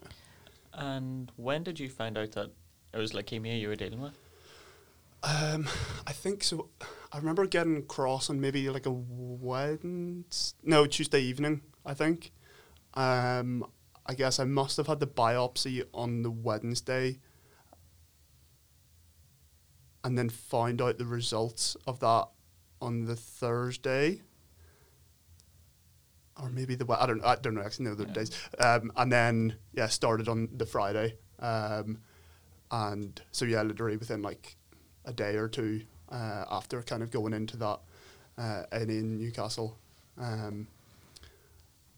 And 0.79 1.33
when 1.35 1.65
did 1.65 1.81
you 1.81 1.89
find 1.89 2.17
out 2.17 2.33
that 2.33 2.53
it 2.95 2.99
was 2.99 3.13
leukemia 3.13 3.61
you 3.61 3.69
were 3.69 3.77
dealing 3.77 4.01
with? 4.01 4.17
Um, 5.25 5.69
I 6.07 6.13
think 6.13 6.45
so. 6.45 6.69
I 7.13 7.19
remember 7.19 7.47
getting 7.47 7.77
across 7.77 8.31
on 8.31 8.41
maybe 8.41 8.71
like 8.71 8.87
a 8.87 8.93
Wednesday, 8.93 10.57
no 10.63 10.87
Tuesday 10.87 11.21
evening. 11.21 11.63
I 11.85 11.95
think. 11.95 12.31
Um, 12.95 13.67
I 14.07 14.15
guess 14.15 14.39
I 14.39 14.45
must 14.45 14.77
have 14.77 14.87
had 14.87 15.01
the 15.01 15.07
biopsy 15.07 15.85
on 15.93 16.23
the 16.23 16.31
Wednesday, 16.31 17.19
and 20.05 20.17
then 20.17 20.29
found 20.29 20.81
out 20.81 20.99
the 20.99 21.07
results 21.07 21.77
of 21.87 21.99
that 22.01 22.29
on 22.81 23.07
the 23.07 23.17
Thursday. 23.17 24.23
Or 26.41 26.49
maybe 26.51 26.75
the 26.75 26.87
I 26.93 27.07
don't 27.07 27.25
I 27.25 27.37
don't 27.37 27.55
know 27.55 27.63
actually 27.63 27.87
know 27.87 27.95
the 27.95 28.07
Yeah. 28.07 28.13
days. 28.13 28.31
Um, 28.59 28.93
and 28.97 29.11
then 29.13 29.57
yeah, 29.73 29.89
started 29.89 30.29
on 30.29 30.49
the 30.57 30.67
Friday. 30.67 31.17
Um, 31.41 31.99
and 32.71 33.21
so 33.33 33.45
yeah, 33.45 33.63
literally 33.63 33.97
within 33.97 34.23
like 34.23 34.57
a 35.05 35.13
day 35.13 35.37
or 35.37 35.49
two 35.49 35.83
uh, 36.11 36.45
after 36.51 36.83
kind 36.83 37.03
of 37.03 37.11
going 37.11 37.33
into 37.33 37.57
that 37.57 37.81
uh, 38.37 38.63
in, 38.73 38.91
in 38.91 39.19
Newcastle. 39.19 39.79
Um, 40.17 40.69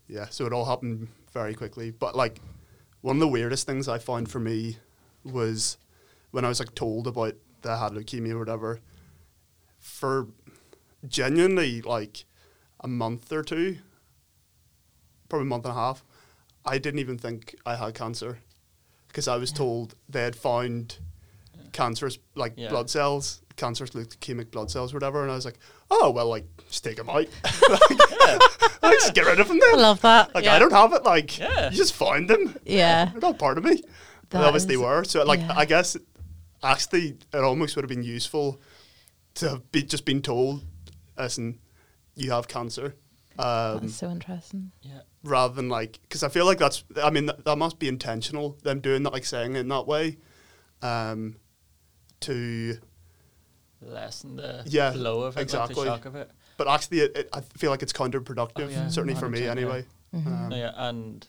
yeah, 0.09 0.27
so 0.31 0.47
it 0.47 0.53
all 0.53 0.65
happened 0.65 1.09
very 1.33 1.55
quickly. 1.55 1.91
But 1.91 2.17
like 2.17 2.41
one 3.01 3.17
of 3.17 3.21
the 3.21 3.29
weirdest 3.29 3.67
things 3.67 3.89
I 3.89 3.99
found 3.99 4.31
for 4.31 4.41
me 4.41 4.79
was 5.25 5.77
when 6.31 6.45
I 6.45 6.49
was 6.49 6.61
like 6.61 6.75
told 6.75 7.07
about 7.07 7.35
that 7.63 7.73
I 7.73 7.79
had 7.79 7.93
leukemia 7.93 8.33
or 8.33 8.39
whatever. 8.39 8.81
For 9.79 10.29
genuinely 11.07 11.83
like 11.83 12.25
a 12.81 12.89
month 12.89 13.33
or 13.33 13.43
two, 13.43 13.79
probably 15.31 15.47
a 15.47 15.49
month 15.49 15.65
and 15.65 15.73
a 15.73 15.77
half, 15.77 16.05
I 16.67 16.77
didn't 16.79 17.01
even 17.01 17.17
think 17.17 17.55
I 17.65 17.77
had 17.77 17.95
cancer 17.95 18.39
because 19.09 19.27
I 19.27 19.37
was 19.39 19.51
told 19.53 19.95
they 20.09 20.23
had 20.23 20.37
found 20.37 20.99
cancerous 21.73 22.19
like 22.35 22.53
Yeah. 22.57 22.69
blood 22.69 22.91
cells, 22.91 23.41
cancerous 23.57 23.91
leukemic 23.91 24.51
blood 24.51 24.71
cells, 24.71 24.93
whatever, 24.93 25.23
and 25.23 25.31
I 25.31 25.35
was 25.37 25.45
like, 25.47 25.59
oh 25.91 26.11
well, 26.11 26.29
like 26.29 26.45
just 26.69 26.85
take 26.85 26.97
them 26.97 27.09
out, 27.09 27.27
like, 28.83 28.93
just 28.95 29.15
get 29.15 29.25
rid 29.27 29.41
of 29.41 29.49
them 29.49 29.59
I 29.63 29.75
love 29.77 30.01
that. 30.03 30.35
Like 30.35 30.45
Yeah. 30.45 30.55
I 30.55 30.59
don't 30.59 30.73
have 30.73 30.93
it. 30.93 31.05
Like 31.05 31.39
Yeah. 31.39 31.71
you 31.71 31.77
just 31.77 31.95
find 31.95 32.29
them. 32.29 32.57
Yeah. 32.67 33.07
They're 33.07 33.21
not 33.21 33.39
part 33.39 33.57
of 33.59 33.65
me. 33.65 33.77
They 33.77 34.39
That 34.39 34.45
obviously 34.45 34.75
is- 34.75 34.81
were. 34.81 35.05
So 35.05 35.25
like 35.25 35.41
yeah. 35.41 35.55
I 35.57 35.65
guess 35.65 35.97
actually 36.63 37.17
it 37.33 37.39
almost 37.39 37.75
would 37.77 37.83
have 37.85 37.89
been 37.89 38.03
useful 38.05 38.61
to 39.37 39.49
have 39.51 39.73
be, 39.73 39.83
just 39.83 40.05
been 40.05 40.21
told, 40.23 40.63
listen, 41.17 41.59
you 42.17 42.31
have 42.33 42.49
cancer. 42.49 42.97
Um, 43.39 43.79
That's 43.81 43.95
so 43.95 44.11
interesting. 44.11 44.73
Yeah. 44.83 45.01
rather 45.23 45.55
than 45.55 45.69
like 45.69 45.99
because 46.03 46.23
I 46.23 46.29
feel 46.29 46.45
like 46.47 46.59
that's 46.59 46.85
I 47.03 47.11
mean 47.11 47.27
that, 47.27 47.45
that 47.45 47.57
must 47.57 47.79
be 47.79 47.89
intentional 47.89 48.59
them 48.63 48.81
doing 48.81 49.03
that 49.05 49.13
like 49.13 49.25
saying 49.25 49.55
it 49.57 49.61
in 49.61 49.69
that 49.69 49.87
way 49.87 50.19
um 50.83 51.37
to 52.21 52.77
Lessen 53.83 54.37
the 54.37 54.63
Yeah, 54.67 54.91
blow 54.93 55.23
of 55.23 55.37
it, 55.39 55.41
exactly. 55.43 55.75
like 55.75 55.85
the 55.87 55.91
shock 55.91 56.05
of 56.07 56.17
it. 56.17 56.31
but 56.59 56.69
actually 56.69 57.01
it, 57.01 57.17
it, 57.17 57.29
I 57.33 57.41
feel 57.41 57.71
like 57.71 57.83
it's 57.83 57.93
counterproductive 57.95 58.67
Oh, 58.67 58.69
yeah, 58.69 58.89
certainly 58.89 59.15
for 59.15 59.29
me 59.29 59.41
100%, 59.41 59.45
yeah. 59.45 59.51
anyway 59.51 59.87
Mhm. 60.15 60.27
um, 60.27 60.53
yeah, 60.53 60.73
and 60.77 61.27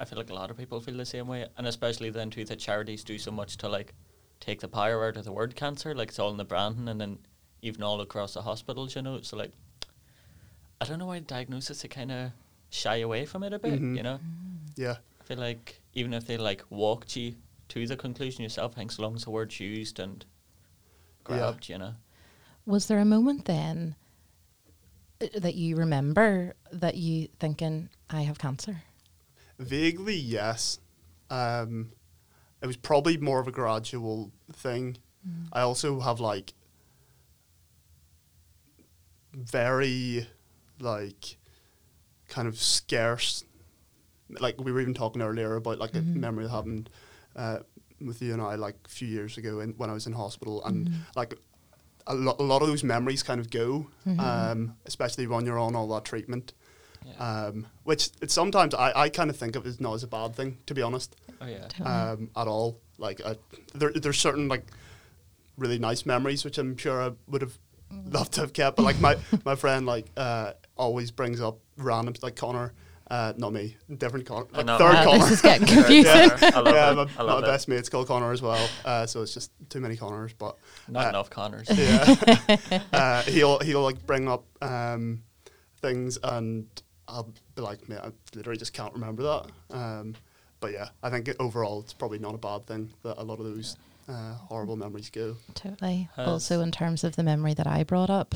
I 0.00 0.04
feel 0.04 0.18
like 0.18 0.30
a 0.30 0.34
lot 0.34 0.50
of 0.50 0.56
people 0.56 0.80
feel 0.80 0.96
the 0.96 1.04
same 1.06 1.26
way, 1.28 1.46
and 1.56 1.66
especially 1.66 2.10
then 2.10 2.30
too 2.30 2.44
that 2.46 2.58
charities 2.58 3.04
do 3.04 3.18
so 3.18 3.30
much 3.30 3.56
to 3.58 3.68
like 3.68 3.94
take 4.40 4.60
the 4.60 4.68
power 4.68 5.06
out 5.06 5.16
of 5.16 5.24
the 5.24 5.32
word 5.32 5.54
cancer, 5.54 5.94
like 5.94 6.08
it's 6.08 6.18
all 6.18 6.30
in 6.30 6.36
the 6.38 6.44
branding, 6.44 6.88
and 6.88 7.00
then 7.00 7.18
even 7.62 7.82
all 7.82 8.00
across 8.00 8.34
the 8.34 8.42
hospitals, 8.42 8.94
you 8.96 9.02
know. 9.02 9.20
So 9.22 9.36
like, 9.36 9.52
I 10.80 10.84
don't 10.84 10.98
know 10.98 11.06
why 11.06 11.18
diagnosis 11.20 11.82
they 11.82 11.88
kind 11.88 12.12
of 12.12 12.32
shy 12.70 12.96
away 12.96 13.24
from 13.26 13.42
it 13.42 13.52
a 13.52 13.58
bit, 13.58 13.80
Mhm. 13.80 13.96
you 13.96 14.02
know. 14.02 14.20
yeah 14.76 14.96
I 15.20 15.24
feel 15.24 15.38
like 15.38 15.80
even 15.94 16.12
if 16.12 16.26
they 16.26 16.36
like 16.36 16.64
walked 16.70 17.16
you 17.16 17.36
to 17.68 17.86
the 17.86 17.96
conclusion 17.96 18.42
yourself, 18.42 18.72
I 18.72 18.76
think 18.76 18.92
so 18.92 19.02
long 19.02 19.16
as 19.16 19.24
the 19.24 19.30
word's 19.30 19.58
used 19.58 19.98
and 19.98 20.24
Yeah. 21.28 21.34
grabbed, 21.36 21.68
you 21.68 21.78
know. 21.78 21.94
Was 22.66 22.86
there 22.86 22.98
a 22.98 23.04
moment 23.04 23.44
then 23.46 23.96
uh, 25.20 25.26
that 25.38 25.54
you 25.54 25.76
remember 25.76 26.54
that 26.72 26.96
you 26.96 27.28
thinking, 27.40 27.88
I 28.10 28.22
have 28.22 28.38
cancer? 28.38 28.82
vaguely 29.58 30.14
yes 30.14 30.78
um 31.30 31.90
it 32.60 32.66
was 32.66 32.76
probably 32.76 33.16
more 33.16 33.40
of 33.40 33.48
a 33.48 33.50
gradual 33.50 34.30
thing 34.52 34.98
I 35.50 35.62
also 35.62 36.00
have 36.00 36.20
like 36.20 36.52
very 39.32 40.28
like 40.80 41.36
kind 42.28 42.48
of 42.48 42.58
scarce 42.58 43.44
like 44.40 44.60
we 44.60 44.72
were 44.72 44.80
even 44.80 44.94
talking 44.94 45.22
earlier 45.22 45.54
about 45.56 45.78
like 45.78 45.94
a 45.94 46.02
memory 46.02 46.44
that 46.44 46.50
happened 46.50 46.90
uh, 47.36 47.58
with 48.00 48.20
you 48.20 48.32
and 48.32 48.42
I 48.42 48.56
like 48.56 48.74
a 48.84 48.88
few 48.88 49.06
years 49.06 49.38
ago 49.38 49.60
in, 49.60 49.70
when 49.76 49.88
I 49.88 49.92
was 49.92 50.06
in 50.06 50.12
hospital 50.12 50.64
and 50.64 50.90
like 51.14 51.34
a, 52.08 52.14
lo- 52.14 52.34
a 52.38 52.42
lot 52.42 52.60
of 52.62 52.68
those 52.68 52.82
memories 52.82 53.22
kind 53.22 53.40
of 53.40 53.50
go 53.50 53.86
um, 54.18 54.74
especially 54.86 55.26
when 55.28 55.46
you're 55.46 55.58
on 55.58 55.76
all 55.76 55.86
that 55.94 56.04
treatment 56.04 56.52
Yeah. 57.04 57.46
um, 57.46 57.66
which 57.84 58.10
it's 58.20 58.34
sometimes 58.34 58.74
I, 58.74 58.92
I 59.04 59.08
kind 59.08 59.30
of 59.30 59.36
think 59.36 59.54
of 59.54 59.64
as 59.66 59.80
not 59.80 59.94
as 59.94 60.02
a 60.02 60.08
bad 60.08 60.34
thing 60.34 60.58
to 60.66 60.74
be 60.74 60.82
honest 60.82 61.14
oh 61.40 61.46
yeah. 61.46 61.68
Totally. 61.68 61.88
um, 61.88 62.30
at 62.36 62.48
all. 62.48 62.80
Like 62.98 63.20
I, 63.24 63.36
there, 63.74 63.92
there's 63.92 64.18
certain 64.18 64.48
like 64.48 64.64
really 65.56 65.78
nice 65.78 66.04
memories 66.04 66.44
which 66.44 66.58
I'm 66.58 66.76
sure 66.76 67.00
I 67.00 67.12
would 67.28 67.42
have 67.42 67.56
loved 67.92 68.32
to 68.32 68.40
have 68.40 68.52
kept. 68.52 68.76
But 68.76 68.82
like 68.84 68.98
my 69.00 69.16
my 69.44 69.54
friend 69.54 69.86
like 69.86 70.06
uh, 70.16 70.52
always 70.76 71.10
brings 71.10 71.40
up 71.40 71.58
random 71.76 72.14
like 72.22 72.36
Connor, 72.36 72.72
uh, 73.10 73.32
not 73.36 73.52
me, 73.52 73.76
different 73.98 74.26
Connor, 74.28 74.46
like 74.52 74.66
know. 74.66 74.78
third 74.78 74.94
Uh, 74.96 75.04
Connor. 75.04 75.18
this 75.18 75.30
is 75.32 75.42
getting 75.42 75.66
confusing. 75.74 76.10
I 76.12 76.60
love 76.60 76.66
yeah, 76.74 76.92
it. 76.92 76.94
my, 76.96 77.08
I 77.18 77.22
love 77.22 77.42
my 77.42 77.48
it. 77.48 77.50
best 77.50 77.68
mate's 77.68 77.88
called 77.88 78.06
Connor 78.08 78.32
as 78.32 78.42
well. 78.42 78.68
Uh, 78.84 79.06
so 79.06 79.22
it's 79.22 79.34
just 79.34 79.50
too 79.68 79.80
many 79.80 79.96
Connors, 79.96 80.32
but 80.32 80.56
Not 80.88 81.06
uh, 81.06 81.08
enough 81.10 81.30
Connors. 81.30 81.68
yeah, 81.70 82.80
uh, 82.92 83.22
he'll 83.22 83.58
he'll 83.60 83.82
like 83.82 84.04
bring 84.06 84.28
up 84.28 84.44
um, 84.62 85.22
things, 85.80 86.18
and 86.22 86.66
I'll 87.08 87.32
be 87.54 87.62
like, 87.62 87.88
man, 87.88 88.00
I 88.02 88.10
literally 88.34 88.58
just 88.58 88.72
can't 88.72 88.92
remember 88.92 89.22
that. 89.22 89.46
Um, 89.76 90.14
but 90.60 90.72
yeah, 90.72 90.88
I 91.02 91.10
think 91.10 91.28
it, 91.28 91.36
overall 91.38 91.80
it's 91.80 91.92
probably 91.92 92.18
not 92.18 92.34
a 92.34 92.38
bad 92.38 92.66
thing 92.66 92.90
that 93.02 93.18
a 93.18 93.22
lot 93.22 93.38
of 93.38 93.44
those 93.44 93.76
uh, 94.08 94.34
horrible 94.34 94.76
memories 94.76 95.10
go. 95.10 95.36
Totally. 95.54 96.08
Has- 96.16 96.26
also, 96.26 96.60
in 96.60 96.72
terms 96.72 97.04
of 97.04 97.14
the 97.14 97.22
memory 97.22 97.54
that 97.54 97.66
I 97.66 97.84
brought 97.84 98.10
up, 98.10 98.34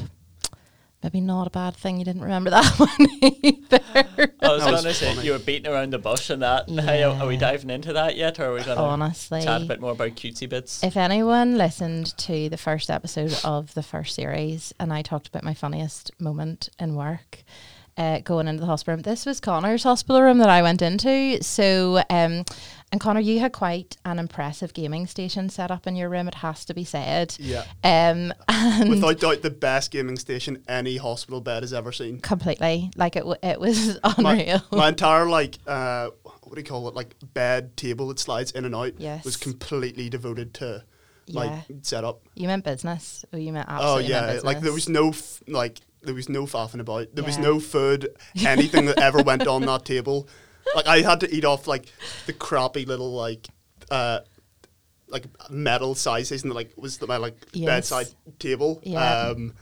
maybe 1.02 1.20
not 1.20 1.46
a 1.46 1.50
bad 1.50 1.74
thing 1.74 1.98
you 1.98 2.04
didn't 2.04 2.22
remember 2.22 2.50
that 2.50 2.66
one 2.78 3.08
either. 3.22 4.32
I 4.40 4.48
was 4.48 4.64
was 4.64 4.82
going 4.82 4.84
to 4.84 4.94
say 4.94 5.22
you 5.22 5.32
were 5.32 5.38
beating 5.38 5.70
around 5.70 5.92
the 5.92 5.98
bush 5.98 6.30
and 6.30 6.42
that. 6.42 6.68
And 6.68 6.80
how, 6.80 7.12
are 7.12 7.26
we 7.26 7.36
diving 7.36 7.70
into 7.70 7.92
that 7.94 8.16
yet, 8.16 8.38
or 8.38 8.46
are 8.46 8.54
we 8.54 8.62
going 8.62 8.76
to 8.76 8.82
Honestly, 8.82 9.42
chat 9.42 9.62
a 9.62 9.64
bit 9.64 9.80
more 9.80 9.92
about 9.92 10.10
cutesy 10.10 10.48
bits? 10.48 10.82
if 10.84 10.96
anyone 10.96 11.56
listened 11.56 12.16
to 12.18 12.48
the 12.48 12.56
first 12.56 12.90
episode 12.90 13.34
of 13.44 13.74
the 13.74 13.82
first 13.82 14.14
series 14.14 14.72
and 14.78 14.92
I 14.92 15.02
talked 15.02 15.28
about 15.28 15.44
my 15.44 15.54
funniest 15.54 16.10
moment 16.20 16.68
in 16.78 16.94
work, 16.94 17.44
uh, 18.00 18.18
going 18.20 18.48
into 18.48 18.60
the 18.60 18.66
hospital 18.66 18.94
room, 18.96 19.02
this 19.02 19.26
was 19.26 19.40
Connor's 19.40 19.82
hospital 19.82 20.22
room 20.22 20.38
that 20.38 20.48
I 20.48 20.62
went 20.62 20.80
into. 20.80 21.42
So, 21.42 21.98
um, 22.08 22.44
and 22.92 22.98
Connor, 23.00 23.20
you 23.20 23.38
had 23.40 23.52
quite 23.52 23.96
an 24.06 24.18
impressive 24.18 24.72
gaming 24.72 25.06
station 25.06 25.48
set 25.50 25.70
up 25.70 25.86
in 25.86 25.94
your 25.96 26.08
room, 26.08 26.26
it 26.26 26.34
has 26.36 26.64
to 26.64 26.74
be 26.74 26.82
said. 26.84 27.36
Yeah, 27.38 27.64
Um, 27.84 28.32
and 28.48 28.88
without 28.88 29.20
doubt, 29.20 29.42
the 29.42 29.50
best 29.50 29.90
gaming 29.90 30.16
station 30.16 30.64
any 30.66 30.96
hospital 30.96 31.40
bed 31.42 31.62
has 31.62 31.72
ever 31.74 31.92
seen. 31.92 32.20
completely, 32.20 32.90
like 32.96 33.16
it, 33.16 33.20
w- 33.20 33.36
it 33.42 33.60
was 33.60 33.98
My, 34.18 34.32
unreal. 34.32 34.62
my 34.72 34.88
entire 34.88 35.28
like 35.28 35.58
uh, 35.66 36.08
what 36.24 36.54
do 36.54 36.60
you 36.60 36.66
call 36.66 36.88
it? 36.88 36.94
Like 36.94 37.14
bed 37.34 37.76
table 37.76 38.08
that 38.08 38.18
slides 38.18 38.50
in 38.52 38.64
and 38.64 38.74
out 38.74 38.94
Yes. 38.98 39.24
was 39.24 39.36
completely 39.36 40.08
devoted 40.08 40.54
to 40.54 40.82
like 41.28 41.50
Yeah. 41.50 41.76
setup. 41.82 42.22
You 42.34 42.48
meant 42.48 42.64
business. 42.64 43.24
Oh, 43.32 43.36
you 43.36 43.52
meant 43.52 43.68
Oh 43.68 43.74
absolutely 43.74 44.12
meant 44.14 44.34
yeah, 44.34 44.40
like 44.42 44.60
there 44.62 44.72
was 44.72 44.88
no 44.88 45.10
f- 45.10 45.42
like 45.46 45.78
there 46.02 46.14
was 46.14 46.28
no 46.28 46.44
faffing 46.44 46.80
about. 46.80 47.08
There 47.14 47.24
was 47.24 47.38
no 47.38 47.60
food, 47.60 48.08
anything 48.44 48.86
that 48.86 48.98
ever 48.98 49.22
went 49.22 49.46
on 49.46 49.62
that 49.66 49.84
table. 49.84 50.28
Like 50.74 50.86
I 50.86 51.02
had 51.02 51.20
to 51.20 51.34
eat 51.34 51.44
off 51.44 51.66
like 51.66 51.86
the 52.26 52.32
crappy 52.32 52.84
little 52.84 53.12
like 53.12 53.48
uh 53.90 54.20
like 55.08 55.24
metal 55.50 55.94
sizes 55.94 56.44
and 56.44 56.52
like 56.52 56.70
was 56.76 57.00
my 57.06 57.16
like 57.16 57.34
Yes. 57.52 57.66
bedside 57.66 58.06
table. 58.38 58.80
Yeah. 58.84 59.28
Um 59.30 59.52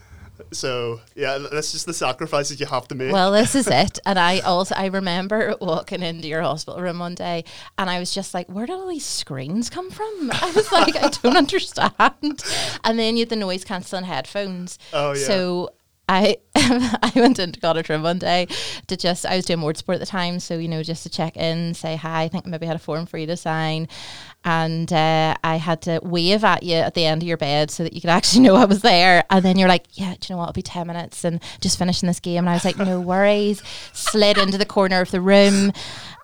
so 0.53 1.01
yeah, 1.15 1.37
that's 1.51 1.71
just 1.73 1.85
the 1.85 1.93
sacrifices 1.93 2.59
you 2.59 2.65
have 2.67 2.87
to 2.89 2.95
make. 2.95 3.11
Well, 3.11 3.31
this 3.31 3.55
is 3.55 3.67
it. 3.67 3.99
And 4.05 4.17
I 4.19 4.39
also 4.39 4.75
I 4.75 4.85
remember 4.85 5.55
walking 5.59 6.01
into 6.03 6.27
your 6.27 6.41
hospital 6.43 6.79
room 6.81 6.99
one 6.99 7.15
day 7.15 7.43
and 7.77 7.89
I 7.89 7.99
was 7.99 8.13
just 8.13 8.33
like, 8.33 8.47
where 8.47 8.65
did 8.65 8.73
all 8.73 8.87
these 8.87 9.05
screens 9.05 9.69
come 9.69 9.89
from? 9.91 10.29
I 10.33 10.51
was 10.55 10.71
like, 10.71 10.95
I 10.95 11.09
don't 11.09 11.35
understand. 11.45 12.43
And 12.83 12.99
then 12.99 13.17
you 13.17 13.21
had 13.23 13.29
the 13.29 13.35
noise 13.35 13.65
cancelling 13.65 14.05
headphones. 14.05 14.77
Oh, 14.93 15.13
yeah. 15.13 15.23
So 15.25 15.69
I 16.09 16.37
I 16.55 17.11
went 17.15 17.37
into 17.37 17.83
room 17.87 18.01
one 18.01 18.17
day 18.17 18.47
to 18.87 18.97
just 18.97 19.27
I 19.27 19.35
was 19.35 19.45
doing 19.45 19.61
word 19.61 19.77
sport 19.77 19.97
at 19.97 19.99
the 19.99 20.07
time, 20.07 20.39
so 20.39 20.57
you 20.57 20.67
know 20.67 20.81
just 20.81 21.03
to 21.03 21.09
check 21.09 21.37
in, 21.37 21.75
say 21.75 21.95
hi. 21.95 22.23
I 22.23 22.27
think 22.27 22.47
I 22.47 22.49
maybe 22.49 22.65
had 22.65 22.75
a 22.75 22.79
form 22.79 23.05
for 23.05 23.19
you 23.19 23.27
to 23.27 23.37
sign, 23.37 23.87
and 24.43 24.91
uh, 24.91 25.35
I 25.43 25.57
had 25.57 25.83
to 25.83 25.99
wave 26.01 26.43
at 26.43 26.63
you 26.63 26.77
at 26.77 26.95
the 26.95 27.05
end 27.05 27.21
of 27.21 27.27
your 27.27 27.37
bed 27.37 27.69
so 27.69 27.83
that 27.83 27.93
you 27.93 28.01
could 28.01 28.09
actually 28.17 28.41
know 28.41 28.55
I 28.55 28.65
was 28.65 28.81
there. 28.81 29.23
And 29.29 29.45
then 29.45 29.59
you're 29.59 29.69
like, 29.69 29.85
"Yeah, 29.93 30.15
do 30.19 30.27
you 30.27 30.35
know 30.35 30.39
what? 30.39 30.45
It'll 30.45 30.53
be 30.53 30.61
ten 30.63 30.87
minutes 30.87 31.23
and 31.23 31.41
just 31.61 31.77
finishing 31.77 32.07
this 32.07 32.19
game." 32.19 32.39
And 32.39 32.49
I 32.49 32.53
was 32.53 32.65
like, 32.65 32.77
"No 32.77 32.99
worries." 32.99 33.61
Slid 33.93 34.39
into 34.39 34.57
the 34.57 34.65
corner 34.65 35.01
of 35.01 35.11
the 35.11 35.21
room. 35.21 35.71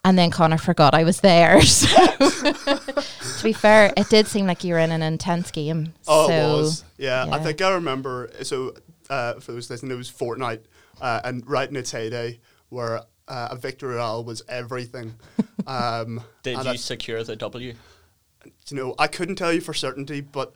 And 0.03 0.19
then 0.19 0.29
Connor 0.29 0.59
forgot 0.59 0.93
I 0.93 1.03
was 1.03 1.21
there. 1.21 1.59
So 1.61 1.87
to 1.87 3.43
be 3.43 3.53
fair, 3.53 3.91
it 3.97 4.07
did 4.09 4.27
seem 4.27 4.45
like 4.45 4.63
you 4.63 4.75
were 4.75 4.79
in 4.79 4.91
an 4.91 5.01
intense 5.01 5.49
game. 5.49 5.93
Oh, 6.07 6.27
so, 6.27 6.33
it 6.33 6.57
was. 6.57 6.83
Yeah, 6.97 7.27
I 7.31 7.39
think 7.39 7.59
I 7.59 7.73
remember. 7.73 8.29
So, 8.43 8.75
uh, 9.09 9.35
for 9.39 9.51
those 9.53 9.69
listening, 9.69 9.91
it 9.91 9.95
was 9.95 10.11
Fortnite, 10.11 10.63
uh, 11.01 11.21
and 11.23 11.47
right 11.47 11.69
in 11.69 11.75
its 11.75 11.91
heyday, 11.91 12.39
where 12.69 13.01
uh, 13.27 13.47
a 13.51 13.55
victory 13.55 13.95
royale 13.95 14.23
was 14.23 14.41
everything. 14.47 15.15
Um, 15.67 16.21
Did 16.43 16.57
and 16.57 16.65
you 16.65 16.71
I- 16.71 16.75
secure 16.75 17.23
the 17.23 17.35
W? 17.35 17.73
you 18.69 18.77
know, 18.77 18.93
I 18.99 19.07
couldn't 19.07 19.35
tell 19.35 19.51
you 19.51 19.61
for 19.61 19.73
certainty, 19.73 20.21
but 20.21 20.53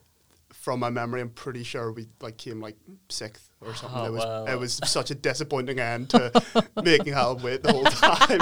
from 0.51 0.79
my 0.79 0.89
memory, 0.89 1.21
I'm 1.21 1.29
pretty 1.29 1.63
sure 1.63 1.91
we 1.91 2.07
like 2.21 2.37
came 2.37 2.59
like 2.61 2.75
sixth 3.09 3.49
or 3.61 3.73
something. 3.75 3.99
Oh, 3.99 4.05
it 4.05 4.11
was 4.11 4.25
wow. 4.25 4.45
it 4.45 4.59
was 4.59 4.79
such 4.85 5.09
a 5.09 5.15
disappointing 5.15 5.79
end 5.79 6.09
to 6.11 6.31
making 6.83 7.13
Hal 7.13 7.37
wait 7.37 7.63
the 7.63 7.71
whole 7.71 7.85
time. 7.85 8.39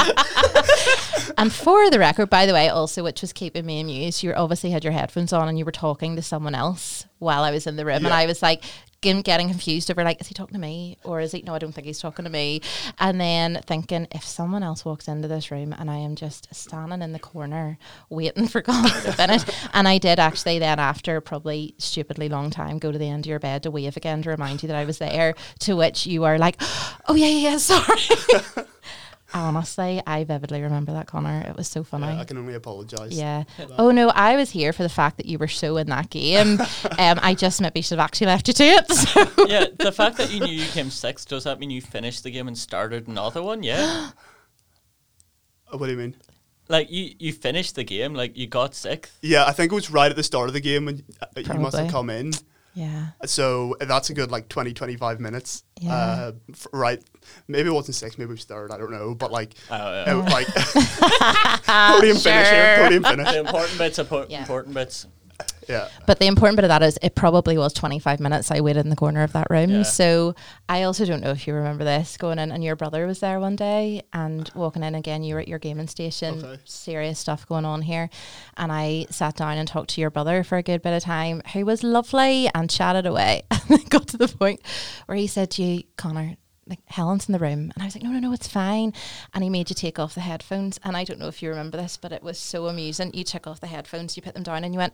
And 1.37 1.53
for 1.53 1.89
the 1.89 1.99
record, 1.99 2.29
by 2.29 2.45
the 2.45 2.53
way, 2.53 2.69
also 2.69 3.03
which 3.03 3.21
was 3.21 3.33
keeping 3.33 3.65
me 3.65 3.79
amused, 3.79 4.23
you 4.23 4.33
obviously 4.33 4.71
had 4.71 4.83
your 4.83 4.93
headphones 4.93 5.31
on 5.33 5.47
and 5.47 5.59
you 5.59 5.65
were 5.65 5.71
talking 5.71 6.15
to 6.15 6.21
someone 6.21 6.55
else 6.55 7.05
while 7.19 7.43
I 7.43 7.51
was 7.51 7.67
in 7.67 7.75
the 7.75 7.85
room, 7.85 8.05
and 8.05 8.13
I 8.13 8.25
was 8.25 8.41
like 8.41 8.63
getting 9.01 9.47
confused 9.47 9.91
over 9.91 10.03
like, 10.03 10.19
is 10.19 10.27
he 10.27 10.33
talking 10.33 10.53
to 10.53 10.59
me 10.59 10.97
or 11.03 11.19
is 11.19 11.31
he? 11.31 11.41
No, 11.41 11.53
I 11.53 11.59
don't 11.59 11.71
think 11.71 11.87
he's 11.87 11.99
talking 11.99 12.25
to 12.25 12.31
me. 12.31 12.61
And 12.99 13.21
then 13.21 13.61
thinking, 13.65 14.07
if 14.11 14.23
someone 14.23 14.63
else 14.63 14.83
walks 14.83 15.07
into 15.07 15.27
this 15.27 15.51
room 15.51 15.73
and 15.77 15.89
I 15.89 15.97
am 15.97 16.15
just 16.15 16.53
standing 16.53 17.01
in 17.01 17.13
the 17.13 17.19
corner 17.19 17.77
waiting 18.09 18.47
for 18.47 18.61
God 18.63 18.89
to 19.03 19.13
finish, 19.13 19.43
and 19.73 19.87
I 19.87 19.97
did 19.97 20.19
actually 20.19 20.59
then 20.59 20.79
after 20.79 21.21
probably 21.21 21.75
stupidly 21.77 22.29
long 22.29 22.49
time 22.49 22.79
go 22.79 22.91
to 22.91 22.97
the 22.97 23.09
end 23.09 23.25
of 23.25 23.29
your 23.29 23.39
bed 23.39 23.63
to 23.63 23.71
wave 23.71 23.97
again 23.97 24.21
to 24.23 24.29
remind 24.29 24.63
you 24.63 24.67
that 24.67 24.77
I 24.77 24.85
was 24.85 24.97
there. 24.97 25.35
To 25.59 25.75
which 25.75 26.05
you 26.05 26.23
are 26.23 26.37
like, 26.37 26.57
oh 27.07 27.15
yeah, 27.15 27.27
yeah, 27.27 27.51
yeah 27.51 27.57
sorry. 27.57 28.65
Honestly, 29.33 30.01
I 30.07 30.23
vividly 30.23 30.61
remember 30.61 30.93
that, 30.93 31.07
Connor. 31.07 31.41
It 31.41 31.55
was 31.57 31.67
so 31.67 31.83
funny. 31.83 32.05
Yeah, 32.07 32.21
I 32.21 32.23
can 32.23 32.37
only 32.37 32.53
apologise. 32.53 33.11
Yeah. 33.13 33.43
Oh 33.77 33.91
no, 33.91 34.09
I 34.09 34.35
was 34.35 34.49
here 34.49 34.73
for 34.73 34.83
the 34.83 34.89
fact 34.89 35.17
that 35.17 35.25
you 35.25 35.37
were 35.37 35.47
so 35.47 35.77
in 35.77 35.87
that 35.87 36.09
game. 36.09 36.59
um, 36.99 37.19
I 37.21 37.35
just 37.37 37.61
maybe 37.61 37.81
should 37.81 37.99
have 37.99 38.05
actually 38.05 38.27
left 38.27 38.47
you 38.47 38.53
to 38.53 38.63
it. 38.63 38.91
So. 38.91 39.47
yeah, 39.47 39.65
the 39.77 39.91
fact 39.91 40.17
that 40.17 40.31
you 40.31 40.39
knew 40.39 40.51
you 40.53 40.67
came 40.67 40.89
sixth, 40.89 41.27
does 41.27 41.43
that 41.43 41.59
mean 41.59 41.69
you 41.69 41.81
finished 41.81 42.23
the 42.23 42.31
game 42.31 42.47
and 42.47 42.57
started 42.57 43.07
another 43.07 43.43
one? 43.43 43.63
Yeah. 43.63 44.11
Uh, 45.69 45.77
What 45.77 45.87
do 45.87 45.91
you 45.91 45.97
mean? 45.97 46.15
like 46.69 46.89
you, 46.91 47.13
you 47.19 47.33
finished 47.33 47.75
the 47.75 47.83
game, 47.83 48.13
like 48.13 48.37
you 48.37 48.47
got 48.47 48.75
sixth. 48.75 49.17
Yeah, 49.21 49.45
I 49.45 49.51
think 49.51 49.71
it 49.71 49.75
was 49.75 49.89
right 49.89 50.09
at 50.09 50.15
the 50.15 50.23
start 50.23 50.47
of 50.49 50.53
the 50.53 50.61
game 50.61 50.85
when 50.85 51.03
uh, 51.21 51.25
you 51.35 51.59
must 51.59 51.77
have 51.77 51.91
come 51.91 52.09
in. 52.09 52.31
Yeah. 52.77 53.07
So 53.25 53.75
that's 53.81 54.11
a 54.11 54.13
good 54.13 54.29
like 54.29 54.49
20, 54.49 54.71
25 54.73 55.19
minutes. 55.19 55.63
Yeah. 55.81 55.95
Uh, 55.95 56.31
f- 56.51 56.67
right. 56.71 57.01
Maybe 57.47 57.69
it 57.69 57.73
wasn't 57.73 57.95
six, 57.95 58.19
maybe 58.19 58.29
it 58.29 58.33
was 58.35 58.43
third. 58.45 58.69
I 58.71 58.77
don't 58.77 58.91
know. 58.91 59.15
But 59.15 59.31
like, 59.31 59.55
Oh, 59.71 59.75
it, 59.93 60.07
yeah. 60.07 60.13
like 60.15 60.47
podium 61.65 62.17
finish 62.17 62.47
here, 62.49 62.75
Sure. 62.75 62.83
podium 62.83 63.03
finish. 63.03 63.31
the 63.31 63.39
important 63.39 63.77
bits, 63.79 63.97
impo- 63.97 64.29
Yeah. 64.29 64.41
important 64.41 64.75
bits. 64.75 65.07
Yeah. 65.67 65.89
But 66.05 66.19
the 66.19 66.27
important 66.27 66.55
bit 66.55 66.63
of 66.63 66.69
that 66.69 66.81
is 66.81 66.97
it 67.01 67.13
probably 67.13 67.57
was 67.57 67.73
25 67.73 68.21
minutes 68.21 68.51
I 68.51 68.61
waited 68.61 68.85
in 68.85 68.89
the 68.89 68.95
corner 68.95 69.23
of 69.23 69.33
that 69.33 69.47
room. 69.49 69.69
Yeah. 69.69 69.83
So 69.83 70.33
I 70.69 70.83
also 70.83 71.03
don't 71.03 71.19
know 71.19 71.31
if 71.31 71.45
you 71.45 71.53
remember 71.53 71.83
this 71.83 72.15
going 72.15 72.39
in 72.39 72.53
and 72.53 72.63
your 72.63 72.77
brother 72.77 73.05
was 73.05 73.19
there 73.19 73.37
one 73.41 73.57
day 73.57 74.03
and 74.13 74.49
walking 74.55 74.81
in 74.81 74.95
again. 74.95 75.23
You 75.23 75.35
were 75.35 75.41
at 75.41 75.49
your 75.49 75.59
gaming 75.59 75.87
station. 75.87 76.41
Okay. 76.41 76.61
Serious 76.63 77.19
stuff 77.19 77.45
going 77.45 77.65
on 77.65 77.81
here. 77.81 78.09
And 78.55 78.71
I 78.71 79.07
sat 79.09 79.35
down 79.35 79.57
and 79.57 79.67
talked 79.67 79.89
to 79.91 80.01
your 80.01 80.09
brother 80.09 80.41
for 80.43 80.57
a 80.57 80.63
good 80.63 80.81
bit 80.81 80.93
of 80.93 81.03
time, 81.03 81.41
who 81.51 81.65
was 81.65 81.83
lovely 81.83 82.49
and 82.55 82.69
chatted 82.69 83.05
away. 83.05 83.43
And 83.69 83.89
got 83.89 84.07
to 84.07 84.17
the 84.17 84.29
point 84.29 84.61
where 85.07 85.17
he 85.17 85.27
said 85.27 85.51
to 85.51 85.63
you, 85.63 85.83
Connor, 85.97 86.37
like 86.69 86.79
Helen's 86.87 87.27
in 87.27 87.33
the 87.33 87.39
room. 87.39 87.71
And 87.73 87.81
I 87.81 87.85
was 87.85 87.95
like, 87.95 88.03
no, 88.03 88.09
no, 88.11 88.19
no, 88.19 88.33
it's 88.33 88.47
fine. 88.47 88.93
And 89.33 89.43
he 89.43 89.49
made 89.49 89.69
you 89.69 89.75
take 89.75 89.99
off 89.99 90.13
the 90.15 90.21
headphones. 90.21 90.79
And 90.83 90.95
I 90.97 91.03
don't 91.03 91.19
know 91.19 91.27
if 91.27 91.41
you 91.41 91.49
remember 91.49 91.77
this, 91.77 91.97
but 91.97 92.11
it 92.11 92.23
was 92.23 92.37
so 92.37 92.67
amusing. 92.67 93.11
You 93.13 93.23
took 93.23 93.47
off 93.47 93.59
the 93.59 93.67
headphones, 93.67 94.15
you 94.15 94.23
put 94.23 94.33
them 94.33 94.43
down, 94.43 94.63
and 94.63 94.73
you 94.73 94.77
went, 94.79 94.93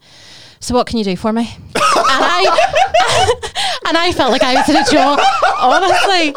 So 0.59 0.73
what 0.75 0.87
can 0.87 0.97
you 0.97 1.03
do 1.03 1.15
for 1.15 1.33
me? 1.33 1.49
and 1.75 1.75
I 1.85 3.79
and 3.87 3.97
I 3.97 4.11
felt 4.11 4.31
like 4.31 4.43
I 4.43 4.55
was 4.55 4.69
in 4.69 4.75
a 4.75 4.83
jaw, 4.85 5.17
honestly. 5.59 6.27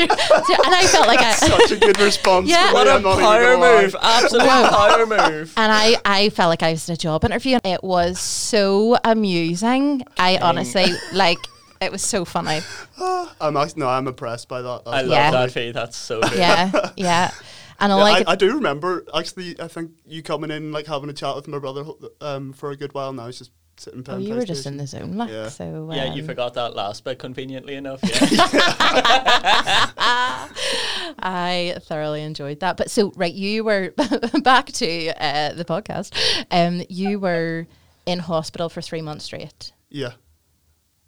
and 0.00 0.74
I 0.74 0.86
felt 0.86 1.06
like 1.06 1.20
I 1.20 1.32
Such 1.32 1.72
a 1.72 1.76
good 1.76 1.98
response. 2.00 2.48
Yeah. 2.48 2.72
What 2.72 2.86
a 2.86 2.92
a 2.92 2.96
I'm 2.96 3.02
not 3.02 3.14
even 3.18 3.24
power 3.24 3.58
move! 3.82 3.96
Absolute 4.00 4.46
Wow. 4.46 4.70
power 4.70 5.06
move. 5.06 5.52
and 5.56 5.72
I, 5.72 5.96
I 6.04 6.28
felt 6.30 6.48
like 6.50 6.62
I 6.62 6.72
was 6.72 6.88
in 6.88 6.94
a 6.94 6.96
job 6.96 7.24
interview. 7.24 7.58
It 7.64 7.82
was 7.82 8.18
so 8.20 8.96
amusing. 9.04 10.02
I 10.18 10.38
honestly 10.38 10.86
like 11.12 11.38
it 11.80 11.90
was 11.92 12.02
so 12.02 12.24
funny. 12.24 12.60
I'm 13.40 13.56
actually, 13.56 13.80
no, 13.80 13.88
I'm 13.88 14.06
impressed 14.08 14.48
by 14.48 14.62
that. 14.62 14.82
I 14.86 15.02
love 15.02 15.10
Yeah. 15.10 15.30
that 15.30 15.52
feed. 15.52 15.74
That's 15.74 15.96
so 15.96 16.20
good. 16.28 16.38
Yeah, 16.38 16.90
yeah. 16.96 17.30
And 17.78 17.92
all 17.92 17.98
Yeah, 18.00 18.04
I, 18.04 18.10
I, 18.10 18.18
could, 18.18 18.28
I 18.28 18.34
do 18.36 18.54
remember 18.56 19.04
actually. 19.14 19.58
I 19.60 19.68
think 19.68 19.92
you 20.06 20.22
coming 20.22 20.50
in 20.50 20.70
like 20.72 20.86
having 20.86 21.08
a 21.08 21.14
chat 21.14 21.34
with 21.36 21.48
my 21.48 21.58
brother 21.58 21.84
um, 22.20 22.52
for 22.52 22.70
a 22.72 22.76
good 22.76 22.92
while. 22.92 23.12
Now 23.12 23.26
it's 23.26 23.38
just 23.38 23.52
sitting 23.78 24.00
oh, 24.00 24.02
playing. 24.02 24.20
you 24.22 24.34
were 24.34 24.44
just 24.44 24.66
in 24.66 24.74
PlayStation. 24.74 24.78
the 24.78 24.86
zone, 24.86 25.16
like 25.16 25.30
Yeah. 25.30 25.48
so. 25.48 25.90
Yeah, 25.92 26.12
you 26.12 26.20
um, 26.20 26.26
forgot 26.28 26.52
that 26.54 26.76
last 26.76 27.02
bit 27.04 27.18
conveniently 27.18 27.76
enough. 27.76 28.00
Yeah. 28.02 28.18
I 31.18 31.76
thoroughly 31.84 32.22
enjoyed 32.22 32.60
that. 32.60 32.76
But 32.76 32.90
so, 32.90 33.12
right, 33.16 33.32
you 33.32 33.64
were 33.64 33.94
back 34.42 34.66
to 34.72 35.08
uh, 35.22 35.54
the 35.54 35.64
podcast. 35.64 36.14
Um, 36.50 36.82
you 36.90 37.18
were 37.18 37.66
in 38.06 38.18
hospital 38.18 38.68
for 38.68 38.82
three 38.82 39.02
months 39.02 39.24
straight. 39.24 39.72
Yeah, 39.88 40.12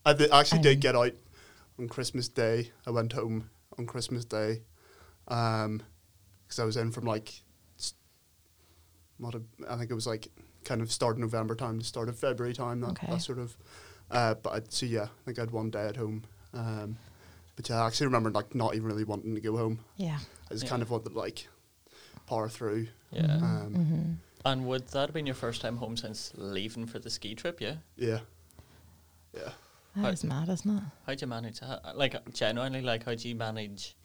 I 0.05 0.13
did, 0.13 0.31
actually 0.33 0.59
Um, 0.59 0.63
did 0.63 0.81
get 0.81 0.97
out 0.97 1.13
on 1.79 1.89
Christmas 1.89 2.29
Day. 2.29 2.71
I 2.87 2.91
went 2.91 3.13
home 3.13 3.51
on 3.79 3.87
Christmas 3.87 4.25
Day 4.25 4.63
because 5.25 6.59
I 6.59 6.65
was 6.65 6.77
in 6.77 6.91
from 6.91 7.05
like 7.05 7.43
s- 7.79 7.95
what 9.19 9.35
a, 9.35 9.43
I 9.69 9.77
think 9.77 9.91
it 9.91 9.95
was 9.95 10.07
like 10.07 10.29
kind 10.65 10.81
of 10.81 10.91
start 10.93 11.17
of 11.17 11.21
November 11.21 11.55
time 11.55 11.79
to 11.79 11.85
start 11.85 12.09
of 12.09 12.19
February 12.19 12.53
time. 12.55 12.81
That, 12.81 12.91
Okay. 12.91 13.07
that 13.11 13.21
sort 13.23 13.39
of. 13.39 13.57
Uh, 14.11 14.35
but 14.35 14.51
I'd, 14.53 14.73
so 14.73 14.87
yeah, 14.87 15.05
I 15.05 15.25
think 15.25 15.39
I 15.39 15.43
had 15.43 15.51
one 15.51 15.71
day 15.71 15.87
at 15.87 15.97
home. 15.97 16.25
Um, 16.53 16.99
but 17.57 17.69
yeah, 17.69 17.83
I 17.83 17.87
actually 17.87 18.07
remember 18.07 18.31
like 18.31 18.55
not 18.55 18.75
even 18.75 18.87
really 18.87 19.05
wanting 19.05 19.35
to 19.35 19.41
go 19.41 19.57
home. 19.57 19.79
Yeah. 19.97 20.19
I 20.51 20.55
just 20.55 20.65
Yeah. 20.65 20.71
kind 20.71 20.83
of 20.83 20.91
wanted 20.91 21.15
like 21.15 21.49
power 22.27 22.49
through. 22.49 22.89
yeah. 23.11 23.23
Mm-hmm. 23.27 23.45
Um, 23.75 24.21
And 24.45 24.67
would 24.67 24.89
that 24.89 25.01
have 25.09 25.13
been 25.15 25.27
your 25.27 25.37
first 25.37 25.61
time 25.61 25.77
home 25.77 25.97
since 25.97 26.33
leaving 26.35 26.87
for 26.87 26.99
the 26.99 27.09
ski 27.11 27.35
trip? 27.37 27.61
Yeah. 27.61 27.77
Yeah, 27.97 28.21
yeah. 29.35 29.53
That 29.95 30.01
How- 30.03 30.09
is 30.09 30.25
mad, 30.25 30.49
isn't 30.49 30.77
it? 30.79 30.83
How'd 31.07 31.21
you 31.21 31.27
manage 31.27 31.61
that? 31.61 31.97
Like 31.97 32.17
genuinely, 32.33 32.81
like 32.81 33.05
how'd 33.05 33.23
you 33.25 33.35
manage 33.35 33.97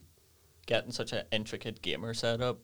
getting 0.65 0.91
such 0.91 1.13
an 1.13 1.23
intricate 1.31 1.81
gamer 1.81 2.13
setup 2.13 2.59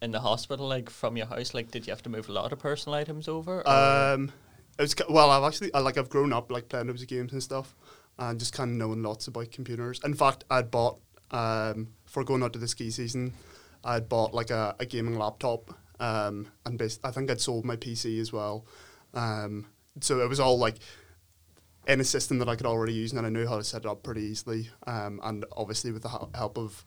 in 0.00 0.10
the 0.10 0.20
hospital? 0.20 0.66
Like 0.68 0.88
from 0.88 1.16
your 1.16 1.26
house, 1.26 1.52
like 1.54 1.70
did 1.70 1.86
you 1.86 1.90
have 1.92 2.02
to 2.04 2.10
move 2.10 2.28
a 2.28 2.32
lot 2.32 2.52
of 2.52 2.58
personal 2.58 2.94
items 2.98 3.28
over? 3.28 3.60
or- 3.60 3.68
Um, 3.68 4.32
it 4.78 4.82
was 4.82 4.94
ki- 4.94 5.04
well. 5.10 5.30
I've 5.30 5.44
actually 5.44 5.72
I, 5.74 5.80
like 5.80 5.98
I've 5.98 6.08
grown 6.08 6.32
up 6.32 6.50
like 6.50 6.68
playing 6.68 6.86
those 6.86 7.04
games 7.04 7.32
and 7.32 7.42
stuff, 7.42 7.74
and 8.18 8.38
just 8.38 8.54
kind 8.54 8.70
of 8.70 8.76
knowing 8.78 9.02
lots 9.02 9.26
about 9.26 9.50
computers. 9.50 10.00
In 10.02 10.14
fact, 10.14 10.44
I'd 10.50 10.70
bought 10.70 10.98
um, 11.30 11.88
for 12.06 12.24
going 12.24 12.42
out 12.42 12.52
to 12.54 12.58
the 12.58 12.68
ski 12.68 12.90
season, 12.90 13.34
I'd 13.84 14.08
bought 14.08 14.32
like 14.32 14.50
a, 14.50 14.74
a 14.80 14.86
gaming 14.86 15.18
laptop, 15.18 15.74
um, 16.00 16.48
and 16.64 16.78
bas- 16.78 17.00
I 17.04 17.10
think 17.10 17.30
I'd 17.30 17.40
sold 17.40 17.66
my 17.66 17.76
PC 17.76 18.18
as 18.18 18.32
well. 18.32 18.64
Um, 19.12 19.66
so 20.00 20.20
it 20.20 20.28
was 20.28 20.40
all 20.40 20.58
like 20.58 20.78
in 21.86 22.00
a 22.00 22.04
system 22.04 22.38
that 22.38 22.48
I 22.48 22.56
could 22.56 22.66
already 22.66 22.92
use, 22.92 23.12
and 23.12 23.26
I 23.26 23.30
knew 23.30 23.46
how 23.46 23.58
to 23.58 23.64
set 23.64 23.82
it 23.82 23.86
up 23.86 24.02
pretty 24.02 24.22
easily. 24.22 24.70
Um, 24.86 25.20
and 25.22 25.44
obviously 25.56 25.92
with 25.92 26.02
the 26.02 26.08
help 26.08 26.58
of 26.58 26.84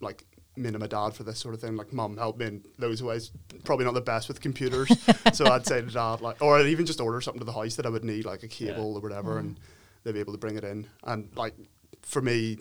like 0.00 0.24
me 0.56 0.68
and 0.68 0.78
my 0.78 0.86
dad 0.86 1.14
for 1.14 1.24
this 1.24 1.38
sort 1.38 1.54
of 1.54 1.60
thing. 1.60 1.76
Like 1.76 1.92
mum 1.92 2.16
helped 2.16 2.38
me 2.38 2.46
in 2.46 2.64
those 2.78 3.02
ways. 3.02 3.30
Probably 3.64 3.84
not 3.84 3.94
the 3.94 4.00
best 4.00 4.28
with 4.28 4.40
computers, 4.40 4.90
so 5.32 5.46
I'd 5.46 5.66
say 5.66 5.80
to 5.80 5.86
dad 5.86 6.20
like, 6.20 6.40
or 6.42 6.58
I'd 6.58 6.66
even 6.66 6.86
just 6.86 7.00
order 7.00 7.20
something 7.20 7.40
to 7.40 7.44
the 7.44 7.52
house 7.52 7.76
that 7.76 7.86
I 7.86 7.88
would 7.88 8.04
need, 8.04 8.24
like 8.24 8.42
a 8.42 8.48
cable 8.48 8.94
or 8.94 9.00
whatever, 9.00 9.38
and 9.38 9.58
they'd 10.04 10.12
be 10.12 10.20
able 10.20 10.32
to 10.32 10.38
bring 10.38 10.56
it 10.56 10.64
in. 10.64 10.86
And 11.02 11.30
like 11.36 11.54
for 12.02 12.22
me, 12.22 12.58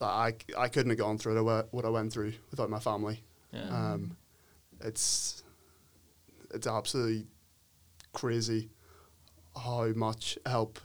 I 0.00 0.34
I 0.56 0.68
couldn't 0.68 0.90
have 0.90 0.98
gone 0.98 1.18
through 1.18 1.34
the 1.34 1.66
what 1.70 1.84
I 1.84 1.88
went 1.88 2.12
through 2.12 2.34
without 2.50 2.70
my 2.70 2.80
family. 2.80 3.22
yeah. 3.52 3.92
Um, 3.92 4.16
it's 4.80 5.42
it's 6.52 6.66
absolutely 6.66 7.26
crazy 8.12 8.68
how 9.56 9.88
much 9.88 10.38
help 10.46 10.78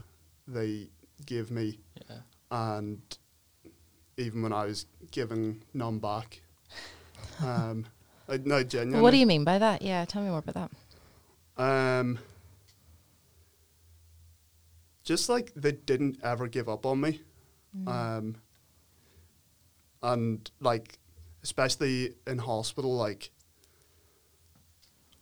they 0.47 0.89
gave 1.25 1.51
me 1.51 1.80
yeah. 2.10 2.17
and 2.51 3.17
even 4.17 4.41
when 4.41 4.53
I 4.53 4.65
was 4.65 4.86
giving 5.12 5.63
none 5.73 5.99
back. 5.99 6.41
Um, 7.43 7.86
I, 8.30 8.38
no, 8.38 8.63
genuinely. 8.63 9.01
What 9.01 9.12
do 9.12 9.17
you 9.17 9.25
mean 9.25 9.43
by 9.43 9.58
that? 9.58 9.82
Yeah, 9.82 10.03
tell 10.06 10.21
me 10.21 10.30
more 10.30 10.39
about 10.39 10.69
that. 11.56 11.63
Um, 11.63 12.19
just 15.03 15.30
like 15.30 15.53
they 15.56 15.71
didn't 15.71 16.19
ever 16.23 16.47
give 16.47 16.67
up 16.67 16.86
on 16.86 17.01
me, 17.01 17.21
um, 17.88 18.36
and 20.03 20.51
like 20.60 20.99
especially 21.41 22.15
in 22.27 22.39
hospital, 22.39 22.95
like 22.95 23.32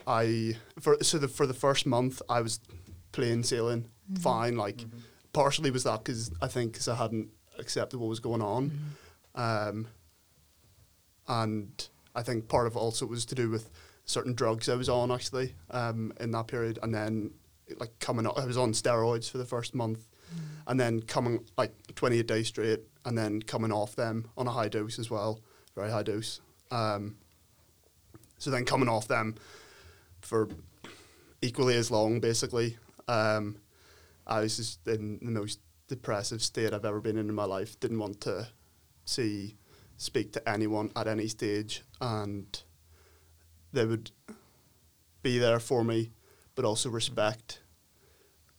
I 0.08 0.58
for 0.80 0.98
so 1.02 1.18
the 1.20 1.28
for 1.28 1.46
the 1.46 1.54
first 1.54 1.86
month 1.86 2.22
I 2.28 2.42
was 2.42 2.60
plain 3.16 3.44
sailing. 3.44 3.88
Fine. 4.20 4.58
Like 4.58 4.86
partially 5.34 5.72
was 5.72 5.84
that 5.86 6.04
because 6.04 6.32
I 6.42 6.48
think 6.48 6.74
because 6.74 6.88
I 6.88 6.96
hadn't 6.96 7.30
accepted 7.58 8.00
what 8.00 8.10
was 8.10 8.20
going 8.20 8.42
on, 8.42 8.72
um, 9.34 9.88
and 11.28 11.88
I 12.14 12.22
think 12.22 12.48
part 12.48 12.68
of 12.68 12.76
it 12.76 12.80
also 12.80 13.06
was 13.06 13.26
to 13.26 13.36
do 13.36 13.50
with 13.50 13.72
certain 14.06 14.34
drugs 14.34 14.70
I 14.70 14.76
was 14.76 14.90
on 14.90 15.12
actually 15.12 15.56
um, 15.72 16.14
in 16.20 16.32
that 16.32 16.48
period, 16.48 16.78
and 16.84 16.94
then 16.94 17.32
like 17.80 17.98
coming 18.00 18.28
up, 18.28 18.38
I 18.38 18.46
was 18.46 18.58
on 18.58 18.74
steroids 18.74 19.30
for 19.32 19.40
the 19.40 19.46
first 19.46 19.74
month, 19.74 20.06
and 20.68 20.80
then 20.80 21.02
coming 21.02 21.44
like 21.58 21.74
28 21.96 22.28
days 22.28 22.48
straight, 22.50 22.82
and 23.06 23.18
then 23.18 23.42
coming 23.42 23.72
off 23.72 23.96
them 23.96 24.28
on 24.38 24.46
a 24.48 24.52
high 24.52 24.70
dose 24.70 25.00
as 25.00 25.10
well, 25.10 25.40
very 25.74 25.90
high 25.90 26.04
dose. 26.04 26.42
Um, 26.70 27.16
so 28.38 28.52
then 28.52 28.66
coming 28.66 28.90
off 28.90 29.08
them 29.08 29.36
for 30.22 30.50
equally 31.42 31.76
as 31.76 31.90
long, 31.90 32.20
basically. 32.20 32.78
Um, 33.08 33.58
I 34.28 34.42
was 34.42 34.58
just 34.58 34.88
in 34.88 35.20
the 35.22 35.32
most 35.32 35.60
depressive 35.88 36.42
state 36.42 36.74
I've 36.74 36.86
ever 36.86 37.00
been 37.02 37.18
in 37.18 37.30
in 37.30 37.36
my 37.36 37.46
life. 37.46 37.80
Didn't 37.80 38.00
want 38.00 38.22
to 38.22 38.48
see, 39.06 39.56
speak 39.98 40.34
to 40.34 40.50
anyone 40.50 40.92
at 40.96 41.08
any 41.08 41.28
stage, 41.28 41.84
and 42.02 42.62
they 43.72 43.86
would 43.86 44.12
be 45.22 45.38
there 45.38 45.60
for 45.60 45.84
me, 45.84 46.12
but 46.56 46.66
also 46.66 46.90
respect 46.90 47.62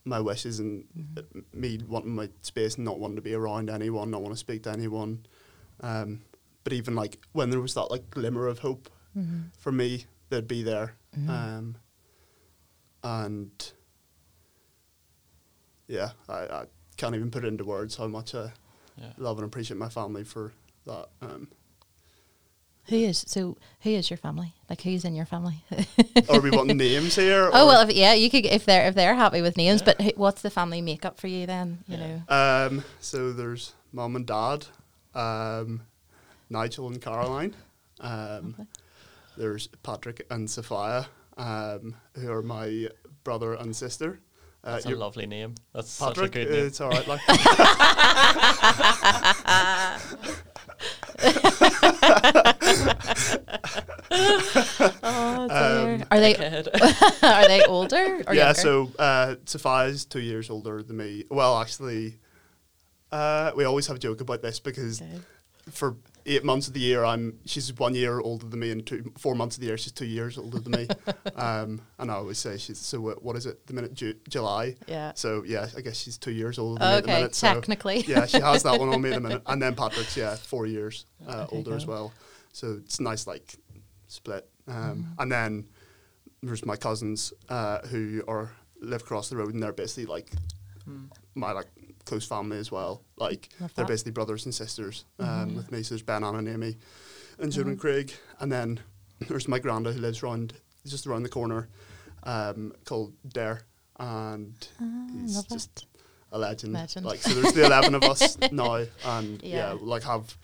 my 0.05 0.21
wishes 0.21 0.61
and 0.61 0.85
uh, 1.17 1.23
me 1.53 1.81
wanting 1.89 2.15
my 2.15 2.29
space 2.43 2.77
and 2.77 2.85
not 2.85 3.01
wanting 3.01 3.17
to 3.17 3.23
be 3.23 3.35
around 3.35 3.69
anyone, 3.69 4.11
not 4.11 4.23
want 4.23 4.33
to 4.33 4.39
speak 4.39 4.63
to 4.63 4.71
anyone. 4.71 5.27
Um, 5.81 6.21
but 6.63 6.73
even 6.73 6.95
like 6.95 7.19
when 7.33 7.51
there 7.51 7.61
was 7.61 7.75
that 7.75 7.91
like 7.91 8.09
glimmer 8.11 8.47
of 8.47 8.61
hope 8.61 8.89
for 9.59 9.73
me, 9.73 10.05
they'd 10.31 10.47
be 10.47 10.63
there. 10.63 10.95
Um, 11.31 11.77
and 13.03 13.73
yeah, 15.89 16.11
I, 16.29 16.35
I 16.47 16.65
can't 16.97 17.15
even 17.15 17.31
put 17.31 17.45
it 17.45 17.49
into 17.49 17.65
words 17.65 17.97
how 17.97 18.07
much 18.07 18.35
I 18.35 18.53
Yeah. 18.97 19.13
love 19.19 19.39
and 19.39 19.47
appreciate 19.47 19.77
my 19.79 19.89
family 19.89 20.25
for 20.25 20.53
that. 20.87 21.09
Um, 21.21 21.49
Who 22.87 22.97
is 22.97 23.25
so? 23.27 23.57
Who 23.83 23.91
is 23.91 24.09
your 24.11 24.17
family? 24.17 24.55
Like 24.71 24.81
who's 24.83 25.05
in 25.05 25.15
your 25.15 25.27
family? 25.27 25.65
are 26.31 26.41
we 26.41 26.51
wanting 26.51 26.77
names 26.89 27.17
here? 27.17 27.51
oh 27.53 27.65
or- 27.65 27.67
well, 27.67 27.89
if, 27.89 27.95
yeah, 27.95 28.15
you 28.15 28.31
could 28.31 28.47
if 28.47 28.65
they're 28.65 28.87
if 28.89 28.95
they're 28.95 29.15
happy 29.17 29.43
with 29.43 29.57
names. 29.57 29.83
But 29.83 30.01
who, 30.01 30.11
what's 30.17 30.43
the 30.43 30.51
family 30.51 30.81
makeup 30.81 31.19
for 31.19 31.27
you 31.27 31.47
then? 31.47 31.79
You 31.89 31.97
Yeah. 31.99 32.07
know. 32.29 32.67
Um, 32.69 32.85
so 33.01 33.33
there's 33.33 33.73
mom 33.93 34.15
and 34.17 34.27
dad, 34.27 34.67
um, 35.15 35.83
Nigel 36.49 36.87
and 36.89 37.01
Caroline. 37.03 37.55
Um, 38.01 38.55
Okay. 38.59 38.69
There's 39.37 39.67
Patrick 39.83 40.25
and 40.31 40.49
Sophia, 40.49 41.09
um, 41.37 41.97
who 42.15 42.31
are 42.33 42.43
my 42.43 42.89
brother 43.25 43.53
and 43.53 43.77
sister. 43.77 44.21
Uh, 44.67 44.73
That's 44.73 44.87
a 44.87 44.91
lovely 44.97 45.27
name. 45.27 45.55
That's 45.73 45.97
Patrick, 45.97 46.17
such 46.17 46.43
a 46.43 46.45
good 46.45 46.49
uh, 46.49 46.57
name. 46.57 46.67
it's 46.67 46.81
all 46.81 46.91
right. 46.91 47.07
Like, 47.07 47.21
Oh 55.03 55.47
dear. 55.49 55.95
Um, 55.97 56.05
are 56.11 56.21
they 56.21 56.35
are 57.23 57.49
they 57.49 57.65
older 57.65 58.23
or 58.27 58.35
yeah, 58.35 58.47
younger? 58.47 58.61
so 58.61 58.93
uh, 58.99 59.35
Sophia's 59.45 60.05
two 60.05 60.21
years 60.21 60.51
older 60.51 60.83
than 60.83 60.97
me. 60.97 61.25
Well, 61.31 61.59
actually, 61.61 62.19
uh, 63.13 63.53
we 63.57 63.65
always 63.65 63.87
have 63.87 63.97
a 63.97 64.01
joke 64.01 64.21
about 64.21 64.43
this 64.43 64.61
because 64.61 65.01
Okay. 65.01 65.19
for 65.71 65.97
eight 66.27 66.45
months 66.45 66.69
of 66.69 66.75
the 66.75 66.81
year, 66.81 67.05
I'm 67.05 67.39
she's 67.47 67.73
one 67.79 67.95
year 67.95 68.21
older 68.21 68.47
than 68.47 68.61
me, 68.61 68.71
and 68.71 68.85
two 68.87 69.13
four 69.17 69.35
months 69.35 69.57
of 69.57 69.61
the 69.61 69.69
year 69.69 69.79
she's 69.79 69.93
two 69.93 70.07
years 70.07 70.37
older 70.37 70.59
than 70.59 70.73
me. 70.73 70.89
um, 71.37 71.81
and 71.99 72.11
I 72.11 72.15
always 72.15 72.39
say 72.39 72.57
she's 72.59 72.79
so. 72.79 73.01
What, 73.01 73.23
what 73.23 73.37
is 73.37 73.47
it? 73.47 73.67
The 73.67 73.73
minute 73.75 73.95
Ju- 73.95 74.17
July. 74.29 74.77
Yeah. 74.87 75.13
So 75.15 75.43
yeah, 75.47 75.69
I 75.77 75.81
guess 75.81 75.97
she's 75.97 76.19
two 76.19 76.33
years 76.33 76.59
older 76.59 76.79
than 76.79 76.89
me 76.91 76.97
at 76.97 77.05
the 77.05 77.11
Okay, 77.11 77.19
minute. 77.21 77.35
so- 77.35 77.55
technically. 77.55 78.01
yeah, 78.07 78.27
she 78.27 78.41
has 78.41 78.63
that 78.65 78.79
one 78.79 78.89
on 78.91 79.01
me 79.01 79.11
at 79.11 79.15
the 79.15 79.21
minute, 79.29 79.43
and 79.47 79.61
then 79.63 79.75
Patrick's 79.75 80.17
yeah 80.17 80.35
four 80.37 80.67
years 80.67 81.07
uh, 81.29 81.43
Okay, 81.45 81.57
older 81.57 81.75
as 81.75 81.87
well. 81.87 82.13
So 82.53 82.79
it's 82.85 83.01
nice 83.01 83.27
like 83.27 83.55
split. 84.09 84.49
Um, 84.69 84.75
Mm-hmm. 84.77 85.03
And 85.23 85.33
then 85.33 85.67
there's 86.43 86.65
my 86.67 86.77
cousins 86.77 87.33
uh, 87.49 87.79
who 87.87 88.23
are 88.29 88.51
live 88.81 89.03
across 89.03 89.29
the 89.31 89.37
road, 89.37 89.55
and 89.55 89.63
they're 89.63 89.73
basically 89.73 90.07
like 90.07 90.31
my 91.35 91.53
like 91.53 91.67
close 92.07 92.25
family 92.27 92.59
as 92.59 92.73
well. 92.73 93.03
Like 93.17 93.51
Love 93.61 93.75
they're 93.75 93.85
that. 93.85 93.91
basically 93.91 94.13
brothers 94.13 94.45
and 94.47 94.55
sisters 94.55 95.05
um, 95.19 95.55
with 95.57 95.71
me. 95.71 95.83
So 95.83 95.95
there's 95.95 96.03
Ben, 96.03 96.25
Anna, 96.25 96.39
and 96.39 96.49
Amy, 96.49 96.77
and 97.39 97.53
June 97.53 97.65
Mm-hmm. 97.65 97.71
and 97.73 97.81
Craig, 97.81 98.13
and 98.41 98.51
then 98.51 98.81
there's 99.29 99.47
my 99.49 99.61
granda 99.61 99.93
who 99.93 100.01
lives 100.01 100.23
round 100.23 100.55
just 100.87 101.07
around 101.07 101.23
the 101.25 101.29
corner, 101.29 101.69
um, 102.23 102.73
called 102.85 103.13
Dare, 103.29 103.61
and 103.99 104.55
he's 105.21 105.35
Ah, 105.37 105.39
love 105.41 105.49
just 105.49 105.71
it. 105.83 105.85
a 106.33 106.39
legend. 106.39 106.73
Legend. 106.73 107.05
Like 107.07 107.21
so, 107.21 107.35
there's 107.35 107.55
the 107.55 107.67
eleven 107.67 107.95
of 107.95 108.03
us 108.05 108.39
now, 108.53 108.85
and 109.05 109.43
yeah. 109.43 109.73
Yeah. 109.73 109.79
like 109.81 110.05
have 110.05 110.37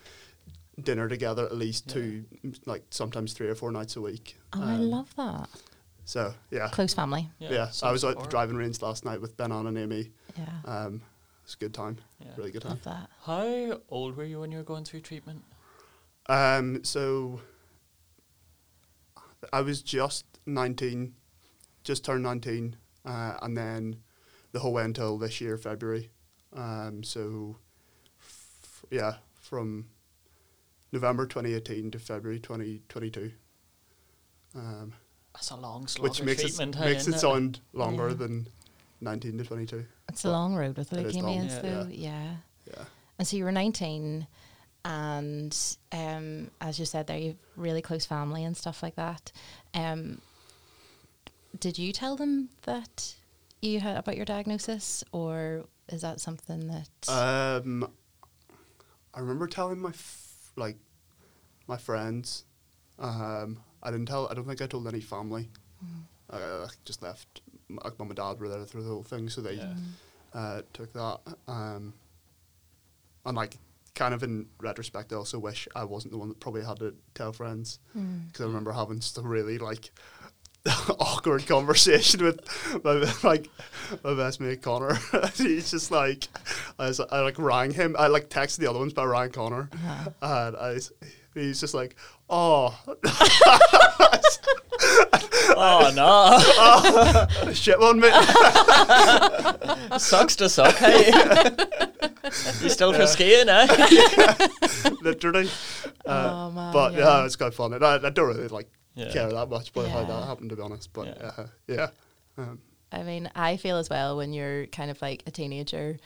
dinner 0.82 1.06
together 1.08 1.44
at 1.44 1.54
least 1.54 1.88
two, 1.88 2.24
like 2.66 2.82
sometimes 2.90 3.34
three 3.34 3.48
or 3.48 3.54
four 3.54 3.70
nights 3.70 3.96
a 3.96 4.00
week. 4.00 4.36
Oh, 4.54 4.62
I 4.62 4.74
Um, 4.74 4.90
love 4.90 5.14
that. 5.16 5.48
So 6.04 6.34
yeah, 6.50 6.68
Close 6.72 6.94
family. 6.94 7.28
yeah. 7.38 7.68
so 7.70 7.86
I 7.86 7.92
was 7.92 8.04
out 8.04 8.18
the 8.20 8.26
driving 8.28 8.56
range 8.56 8.82
last 8.82 9.04
night 9.04 9.20
with 9.20 9.36
Ben, 9.36 9.52
Anna, 9.52 9.68
and 9.68 9.78
Amy. 9.78 10.10
Yeah. 10.36 10.46
Um, 10.64 11.02
it's 11.44 11.54
a 11.54 11.58
good 11.58 11.74
time, 11.74 11.98
Yeah. 12.20 12.28
really 12.36 12.50
good 12.50 12.62
time. 12.62 12.70
love 12.72 12.82
that. 12.84 13.10
How 13.24 13.80
old 13.88 14.16
were 14.16 14.24
you 14.24 14.40
when 14.40 14.50
you 14.52 14.58
were 14.58 14.64
going 14.64 14.84
through 14.84 15.00
treatment? 15.00 15.42
Um, 16.26 16.84
so 16.84 17.40
I 19.52 19.60
was 19.60 19.82
just 19.82 20.24
19, 20.46 21.14
just 21.84 22.04
turned 22.04 22.22
19, 22.22 22.76
uh, 23.04 23.38
and 23.42 23.56
then 23.56 23.96
the 24.52 24.60
whole 24.60 24.72
way 24.72 24.84
until 24.84 25.18
this 25.18 25.40
year, 25.40 25.56
February. 25.58 26.10
Um, 26.52 27.02
so, 27.02 27.56
f- 28.20 28.84
yeah, 28.90 29.16
from 29.34 29.88
November 30.92 31.26
2018 31.26 31.90
to 31.92 31.98
February 31.98 32.38
2022. 32.38 33.32
Um, 34.54 34.92
That's 35.34 35.50
a 35.50 35.56
long 35.56 35.86
slog 35.88 36.04
which 36.10 36.20
of 36.20 36.26
makes 36.26 36.40
it, 36.42 36.48
treatment. 36.48 36.74
how, 36.76 36.84
makes 36.84 37.02
isn't 37.02 37.14
it 37.14 37.18
sound 37.18 37.60
longer 37.72 38.08
Yeah. 38.10 38.14
than 38.14 38.46
19 39.02 39.38
to 39.38 39.44
22. 39.44 39.84
It's 40.08 40.24
a 40.24 40.30
long 40.30 40.54
road 40.54 40.76
with 40.76 40.90
the 40.90 41.00
it 41.00 41.06
is 41.06 41.16
leukemia, 41.16 41.22
long, 41.22 41.44
yeah. 41.44 41.60
so 41.60 41.88
yeah. 41.90 42.34
Yeah. 42.66 42.84
And 43.18 43.28
so 43.28 43.36
you 43.36 43.44
were 43.44 43.52
19, 43.52 44.26
and 44.84 45.76
um, 45.92 46.50
as 46.60 46.78
you 46.78 46.84
said 46.84 47.06
there, 47.06 47.18
you've 47.18 47.36
really 47.56 47.82
close 47.82 48.06
family 48.06 48.44
and 48.44 48.56
stuff 48.56 48.82
like 48.82 48.96
that. 48.96 49.32
Um, 49.74 50.20
did 51.58 51.78
you 51.78 51.92
tell 51.92 52.16
them 52.16 52.48
that 52.62 53.14
you 53.60 53.80
had 53.80 53.96
about 53.96 54.16
your 54.16 54.24
diagnosis, 54.24 55.04
or 55.12 55.64
is 55.88 56.02
that 56.02 56.20
something 56.20 56.68
that? 56.68 57.08
Um, 57.08 57.88
I 59.14 59.20
remember 59.20 59.46
telling 59.46 59.78
my 59.78 59.90
f- 59.90 60.52
like 60.56 60.76
my 61.66 61.76
friends. 61.76 62.44
Um, 62.98 63.58
I 63.82 63.90
didn't 63.90 64.06
tell. 64.06 64.28
I 64.28 64.34
don't 64.34 64.46
think 64.46 64.62
I 64.62 64.66
told 64.66 64.86
any 64.86 65.00
family. 65.00 65.50
I 66.30 66.36
uh, 66.36 66.68
just 66.84 67.02
left. 67.02 67.42
M- 67.72 67.78
Like 67.84 67.98
mum 67.98 68.08
and 68.08 68.16
dad 68.16 68.40
were 68.40 68.48
there 68.48 68.64
through 68.64 68.82
the 68.84 68.90
whole 68.90 69.02
thing, 69.02 69.28
so 69.28 69.40
they 69.40 69.54
Yeah. 69.54 69.74
uh, 70.34 70.62
took 70.72 70.92
that. 70.92 71.18
Um, 71.48 71.94
and 73.24 73.36
like, 73.36 73.56
kind 73.94 74.14
of 74.14 74.22
in 74.22 74.46
retrospect, 74.60 75.12
I 75.12 75.16
also 75.16 75.38
wish 75.38 75.68
I 75.76 75.84
wasn't 75.84 76.12
the 76.12 76.18
one 76.18 76.28
that 76.28 76.40
probably 76.40 76.64
had 76.64 76.78
to 76.78 76.94
tell 77.14 77.32
friends 77.32 77.78
Mm. 77.96 78.26
because 78.28 78.42
I 78.42 78.46
remember 78.46 78.72
having 78.72 79.00
some 79.00 79.26
really 79.26 79.58
like 79.58 79.90
awkward 81.00 81.44
conversation 81.46 82.24
with 82.24 82.40
my 82.84 83.12
like 83.22 83.48
my 84.04 84.14
best 84.14 84.40
mate 84.40 84.62
Connor. 84.62 84.94
He's 85.34 85.70
just 85.72 85.90
like 85.90 86.28
I, 86.78 86.86
was, 86.88 87.00
I 87.00 87.20
like 87.20 87.38
rang 87.38 87.72
him. 87.72 87.96
I 87.98 88.06
like 88.06 88.28
texted 88.28 88.58
the 88.58 88.70
other 88.70 88.78
ones, 88.78 88.92
but 88.92 89.02
I 89.02 89.06
rang 89.06 89.30
Connor, 89.30 89.68
Uh-huh. 89.72 90.10
and 90.22 90.56
I 90.56 90.78
he's 91.34 91.60
just 91.60 91.74
like, 91.74 91.96
oh, 92.30 92.78
Oh 95.54 95.92
no, 97.46 97.52
shit 97.52 97.78
one 97.78 98.00
mate. 98.00 98.12
sucks 100.00 100.36
to 100.36 100.48
suck. 100.48 100.74
Hey, 100.76 101.10
you 102.60 102.68
still 102.68 102.92
for 102.92 103.06
skiing, 103.06 103.48
eh? 103.48 103.66
literally. 105.02 105.48
Uh, 106.06 106.30
Oh, 106.32 106.50
man, 106.50 106.72
but 106.72 106.92
yeah. 106.94 106.98
yeah. 106.98 107.24
it's 107.24 107.36
quite 107.36 107.54
fun. 107.54 107.72
And 107.74 107.84
I, 107.84 107.96
I 107.96 108.10
don't 108.10 108.26
really 108.28 108.48
like 108.48 108.68
Yeah. 108.94 109.12
care 109.12 109.30
that 109.30 109.48
much 109.48 109.70
about 109.70 109.88
how 109.88 110.00
Yeah. 110.00 110.06
that 110.06 110.26
happened, 110.26 110.50
to 110.50 110.56
be 110.56 110.62
honest. 110.62 110.92
But 110.92 111.06
Yeah. 111.06 111.30
uh, 111.36 111.46
yeah, 111.68 111.88
um, 112.38 112.60
I 112.90 113.02
mean, 113.02 113.30
I 113.34 113.56
feel 113.56 113.76
as 113.76 113.88
well 113.90 114.16
when 114.16 114.32
you're 114.32 114.66
kind 114.66 114.90
of 114.90 115.00
like 115.02 115.22
a 115.26 115.30
teenager, 115.30 115.98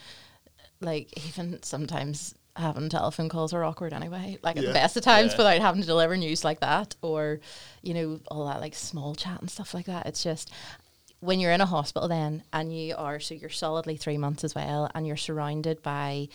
like 0.81 1.09
even 1.27 1.63
sometimes 1.63 2.35
having 2.57 2.89
telephone 2.89 3.29
calls 3.29 3.53
are 3.53 3.63
awkward 3.65 3.93
anyway. 3.93 4.39
Like 4.43 4.57
at 4.57 4.65
the 4.65 4.73
best 4.73 4.97
of 4.97 5.03
times 5.05 5.33
Yeah. 5.33 5.39
without 5.39 5.61
having 5.61 5.83
to 5.83 5.87
deliver 5.87 6.17
news 6.17 6.43
like 6.45 6.61
that 6.61 6.97
or, 7.03 7.41
you 7.83 7.95
know, 7.95 8.21
all 8.29 8.47
that 8.47 8.61
like 8.61 8.75
small 8.75 9.15
chat 9.15 9.41
and 9.41 9.51
stuff 9.51 9.75
like 9.75 9.87
that. 9.87 10.07
It's 10.07 10.23
just 10.23 10.51
when 11.21 11.39
you're 11.41 11.53
in 11.53 11.61
a 11.61 11.67
hospital 11.67 12.09
then 12.09 12.43
and 12.53 12.77
you 12.77 12.95
are 12.97 13.21
so 13.21 13.35
you're 13.35 13.51
solidly 13.51 13.97
three 13.97 14.19
months 14.19 14.43
as 14.45 14.55
well 14.55 14.91
and 14.95 15.07
you're 15.07 15.17
surrounded 15.17 15.83
by 15.83 16.29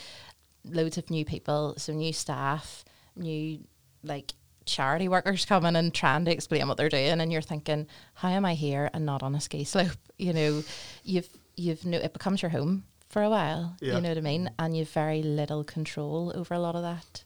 loads 0.64 0.98
of 0.98 1.10
new 1.10 1.26
people, 1.26 1.74
so 1.78 1.92
new 1.94 2.14
staff, 2.14 2.84
new 3.16 3.60
like 4.04 4.34
charity 4.66 5.08
workers 5.08 5.44
coming 5.46 5.76
and 5.76 5.92
trying 5.94 6.24
to 6.26 6.32
explain 6.32 6.68
what 6.68 6.78
they're 6.78 6.88
doing 6.90 7.20
and 7.20 7.32
you're 7.32 7.42
thinking, 7.42 7.88
How 8.14 8.30
am 8.30 8.46
I 8.46 8.54
here 8.54 8.90
and 8.94 9.06
not 9.06 9.24
on 9.24 9.34
a 9.36 9.42
ski 9.42 9.64
slope? 9.64 9.90
You 10.20 10.34
know, 10.34 10.64
you've 11.04 11.30
you've 11.56 11.84
no 11.84 11.98
it 11.98 12.14
becomes 12.14 12.44
your 12.44 12.52
home 12.52 12.84
for 13.12 13.22
a 13.22 13.30
while. 13.30 13.76
Yeah. 13.82 13.96
You 13.96 14.02
know 14.02 14.10
what 14.10 14.18
I 14.18 14.22
mean? 14.22 14.50
And 14.58 14.76
you've 14.76 14.90
very 14.90 15.22
little 15.22 15.64
control 15.64 16.32
over 16.36 16.54
a 16.54 16.60
lot 16.60 16.76
of 16.76 16.82
that. 16.82 17.24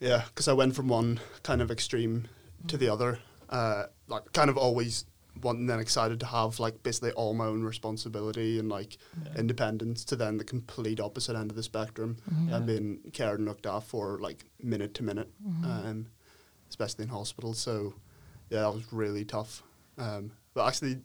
yeah, 0.00 0.24
because 0.26 0.48
I 0.48 0.52
went 0.52 0.74
from 0.74 0.88
one 0.88 1.20
kind 1.42 1.60
of 1.62 1.70
extreme 1.70 2.26
to 2.68 2.76
the 2.76 2.88
other. 2.88 3.18
Uh, 3.48 3.84
like 4.08 4.32
kind 4.32 4.48
of 4.50 4.56
always 4.56 5.04
wanting 5.42 5.66
then 5.66 5.80
excited 5.80 6.20
to 6.20 6.26
have 6.26 6.58
like 6.60 6.82
basically 6.82 7.10
all 7.12 7.32
my 7.34 7.46
own 7.46 7.62
responsibility 7.62 8.58
and 8.58 8.68
like 8.68 8.98
independence 9.36 10.04
to 10.04 10.16
then 10.16 10.36
the 10.36 10.44
complete 10.44 11.00
opposite 11.00 11.34
end 11.36 11.50
of 11.50 11.56
the 11.56 11.62
spectrum 11.62 12.16
and 12.50 12.66
being 12.66 12.98
cared 13.12 13.38
and 13.38 13.48
looked 13.48 13.66
after 13.66 13.88
for 13.88 14.18
like 14.20 14.44
minute 14.62 14.94
to 14.94 15.02
minute, 15.02 15.30
um, 15.64 16.06
especially 16.68 17.04
in 17.04 17.08
hospital. 17.08 17.54
So 17.54 17.94
yeah, 18.50 18.60
that 18.60 18.74
was 18.74 18.92
really 18.92 19.24
tough. 19.24 19.62
Um, 19.98 20.32
but 20.54 20.66
actually, 20.66 20.98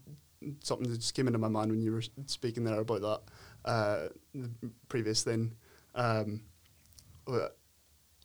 something 0.61 0.89
that 0.89 0.97
just 0.97 1.13
came 1.13 1.27
into 1.27 1.39
my 1.39 1.47
mind 1.47 1.71
when 1.71 1.81
you 1.81 1.91
were 1.91 2.03
speaking 2.25 2.63
there 2.63 2.79
about 2.79 3.01
that 3.01 3.21
uh, 3.67 4.07
the 4.33 4.49
previous 4.89 5.23
thing. 5.23 5.53
Um, 5.95 6.41
well, 7.27 7.49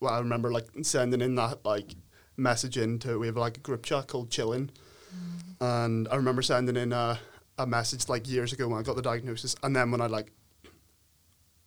well, 0.00 0.14
I 0.14 0.18
remember 0.18 0.50
like 0.52 0.68
sending 0.83 1.20
in 1.20 1.35
that 1.37 1.64
like 1.64 1.94
message 2.37 2.76
into 2.78 3.18
we 3.18 3.26
have 3.26 3.37
like 3.37 3.57
a 3.59 3.61
group 3.61 3.85
chat 3.85 4.09
called 4.09 4.31
Chillin', 4.31 4.70
and 5.61 6.09
I 6.09 6.16
remember 6.16 6.42
sending 6.42 6.76
in 6.76 6.92
a, 6.92 7.18
a 7.59 7.66
message 7.66 8.09
like 8.09 8.28
years 8.28 8.52
ago 8.52 8.68
when 8.68 8.78
I 8.78 8.83
got 8.83 8.96
the 8.96 9.02
diagnosis, 9.02 9.55
and 9.62 9.76
then 9.76 9.90
when 9.90 10.00
I 10.00 10.07
like 10.07 10.33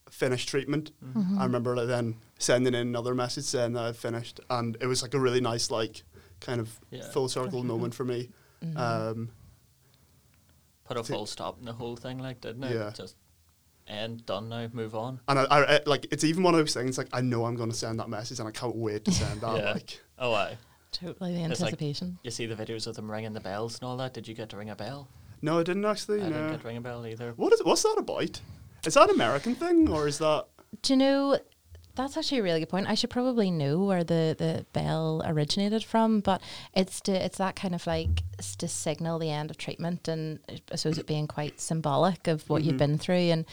finished 0.10 0.48
treatment, 0.50 0.92
I 1.38 1.44
remember 1.44 1.76
like, 1.76 1.88
then 1.88 2.16
sending 2.40 2.74
in 2.74 2.88
another 2.88 3.14
message 3.16 3.46
saying 3.46 3.74
that 3.74 3.84
I'd 3.86 3.96
finished, 3.98 4.40
and 4.50 4.78
it 4.82 4.88
was 4.88 5.02
like 5.02 5.14
a 5.14 5.20
really 5.20 5.42
nice 5.42 5.70
like 5.72 6.04
kind 6.40 6.60
of 6.62 6.80
Yeah. 6.92 7.10
full 7.12 7.28
circle 7.30 7.64
moment 7.64 7.94
for 7.94 8.06
me. 8.06 8.30
Um, 8.76 9.30
Put 10.86 10.98
a 10.98 11.04
full 11.04 11.26
stop 11.26 11.58
in 11.60 11.66
the 11.66 11.74
whole 11.74 11.96
thing, 11.96 12.20
like 12.20 12.42
didn't 12.42 12.64
it? 12.64 12.76
Yeah. 12.76 12.92
Just 12.96 13.16
end, 13.88 14.26
done 14.26 14.50
now, 14.50 14.68
move 14.74 14.96
on. 14.96 15.20
and 15.28 15.40
I, 15.40 15.44
I, 15.44 15.76
I 15.76 15.80
like 15.86 16.08
it's 16.12 16.24
even 16.24 16.44
one 16.44 16.54
of 16.54 16.60
those 16.60 16.74
things 16.74 16.98
like 16.98 17.08
I 17.14 17.22
know 17.22 17.46
I'm 17.46 17.56
going 17.56 17.70
to 17.72 17.76
send 17.76 18.00
that 18.00 18.10
message, 18.10 18.40
and 18.40 18.48
I 18.48 18.52
can't 18.52 18.76
wait 18.76 19.06
to 19.06 19.12
send 19.12 19.42
that. 19.42 19.56
Yeah. 19.58 19.72
Like 19.74 20.02
Oh, 20.18 20.34
aye. 20.34 20.58
Totally 20.92 21.34
the 21.34 21.40
It's 21.44 21.60
like- 21.60 21.74
anticipation. 21.74 22.18
You 22.24 22.32
see 22.32 22.46
the 22.46 22.56
videos 22.56 22.88
of 22.88 22.96
them 22.96 23.12
ringing 23.12 23.34
the 23.34 23.42
bells 23.42 23.76
and 23.80 23.84
all 23.88 23.98
that. 23.98 24.14
Did 24.14 24.28
you 24.28 24.34
get 24.34 24.50
to 24.50 24.58
ring 24.58 24.70
a 24.70 24.76
bell? 24.76 25.10
no, 25.42 25.60
I 25.60 25.64
didn't 25.64 25.86
actually. 25.86 26.22
I 26.22 26.30
didn't 26.30 26.52
get 26.52 26.62
to 26.62 26.68
ring 26.68 26.78
a 26.78 26.82
bell 26.82 27.06
either. 27.06 27.34
What 27.36 27.54
is 27.54 27.62
what's 27.64 27.84
that 27.84 27.96
about? 27.98 28.40
Is 28.86 28.94
that 28.94 29.10
an 29.10 29.16
American 29.16 29.56
thing 29.56 29.90
or 29.90 30.08
is 30.08 30.18
that? 30.20 30.46
Do 30.82 30.94
you 30.94 30.98
know 30.98 31.38
That's 31.96 32.18
actually 32.18 32.40
a 32.40 32.44
really 32.44 32.60
good 32.60 32.70
point. 32.70 32.88
I 32.90 32.96
should 32.96 33.10
probably 33.10 33.50
know 33.50 33.80
where 33.84 34.04
the, 34.04 34.36
the 34.38 34.66
bell 34.74 35.22
originated 35.26 35.84
from, 35.84 36.20
but 36.20 36.42
it's 36.74 37.00
to 37.02 37.12
it's 37.14 37.38
that 37.38 37.56
kind 37.56 37.74
of 37.74 37.88
like 37.88 38.24
to 38.58 38.68
signal 38.68 39.18
the 39.18 39.32
end 39.32 39.50
of 39.50 39.58
treatment, 39.58 40.08
and 40.10 40.40
I 40.72 40.76
suppose 40.76 40.98
it 40.98 41.08
being 41.08 41.28
quite 41.28 41.62
symbolic 41.62 42.28
of 42.28 42.50
what 42.50 42.64
you've 42.64 42.76
Mhm. 42.76 42.80
been 42.80 42.98
through. 42.98 43.16
And 43.16 43.46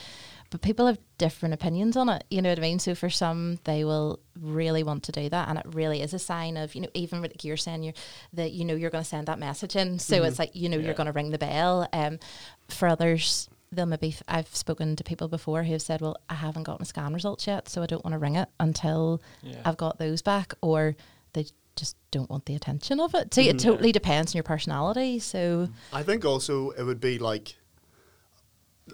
but 0.49 0.61
people 0.61 0.85
have 0.85 0.99
different 1.17 1.53
opinions 1.55 1.97
on 1.97 2.09
it. 2.09 2.25
You 2.29 2.41
know 2.41 2.49
what 2.49 2.59
I 2.59 2.61
mean? 2.61 2.77
So 2.77 2.93
for 2.93 3.09
some, 3.09 3.57
they 3.63 3.83
will 3.83 4.19
really 4.39 4.83
want 4.83 5.01
to 5.03 5.11
do 5.11 5.27
that, 5.29 5.47
and 5.49 5.57
it 5.57 5.65
really 5.73 6.01
is 6.01 6.13
a 6.13 6.19
sign 6.19 6.57
of 6.57 6.75
you 6.75 6.81
know 6.81 6.89
even 6.93 7.21
like 7.21 7.43
you're 7.45 7.55
saying 7.57 7.83
you're 7.83 7.93
that 8.33 8.51
you 8.51 8.65
know 8.65 8.75
you're 8.75 8.89
going 8.91 9.03
to 9.05 9.09
send 9.09 9.27
that 9.27 9.39
message 9.39 9.75
in. 9.77 9.99
So 9.99 10.21
Mhm. 10.21 10.27
it's 10.27 10.37
like 10.39 10.51
you 10.53 10.67
know 10.69 10.77
Yeah. 10.77 10.87
you're 10.87 10.93
going 10.95 11.07
to 11.07 11.13
ring 11.13 11.29
the 11.31 11.37
bell. 11.37 11.87
Um, 11.93 12.19
for 12.67 12.87
others, 12.89 13.47
they'll 13.73 13.85
maybe 13.85 14.09
f- 14.09 14.23
I've 14.27 14.55
spoken 14.55 14.95
to 14.95 15.03
people 15.03 15.27
before 15.27 15.63
who 15.63 15.73
have 15.73 15.81
said, 15.81 16.01
"Well, 16.01 16.17
I 16.29 16.35
haven't 16.35 16.63
gotten 16.63 16.83
a 16.83 16.85
scan 16.85 17.13
results 17.13 17.47
yet, 17.47 17.67
so 17.69 17.81
I 17.83 17.85
don't 17.85 18.03
want 18.05 18.13
to 18.13 18.19
ring 18.19 18.35
it 18.35 18.49
until 18.59 19.21
Yeah. 19.41 19.61
I've 19.65 19.77
got 19.77 19.97
those 19.99 20.21
back," 20.21 20.53
or 20.61 20.95
they 21.33 21.47
just 21.75 21.95
don't 22.11 22.29
want 22.29 22.45
the 22.45 22.55
attention 22.55 22.99
of 22.99 23.15
it. 23.15 23.33
So 23.33 23.41
it 23.41 23.55
Mhm. 23.57 23.61
totally 23.63 23.91
depends 23.91 24.33
on 24.33 24.37
your 24.37 24.43
personality. 24.43 25.17
So 25.19 25.69
I 25.91 26.03
think 26.03 26.23
also 26.23 26.69
it 26.71 26.83
would 26.83 26.99
be 26.99 27.17
like, 27.17 27.55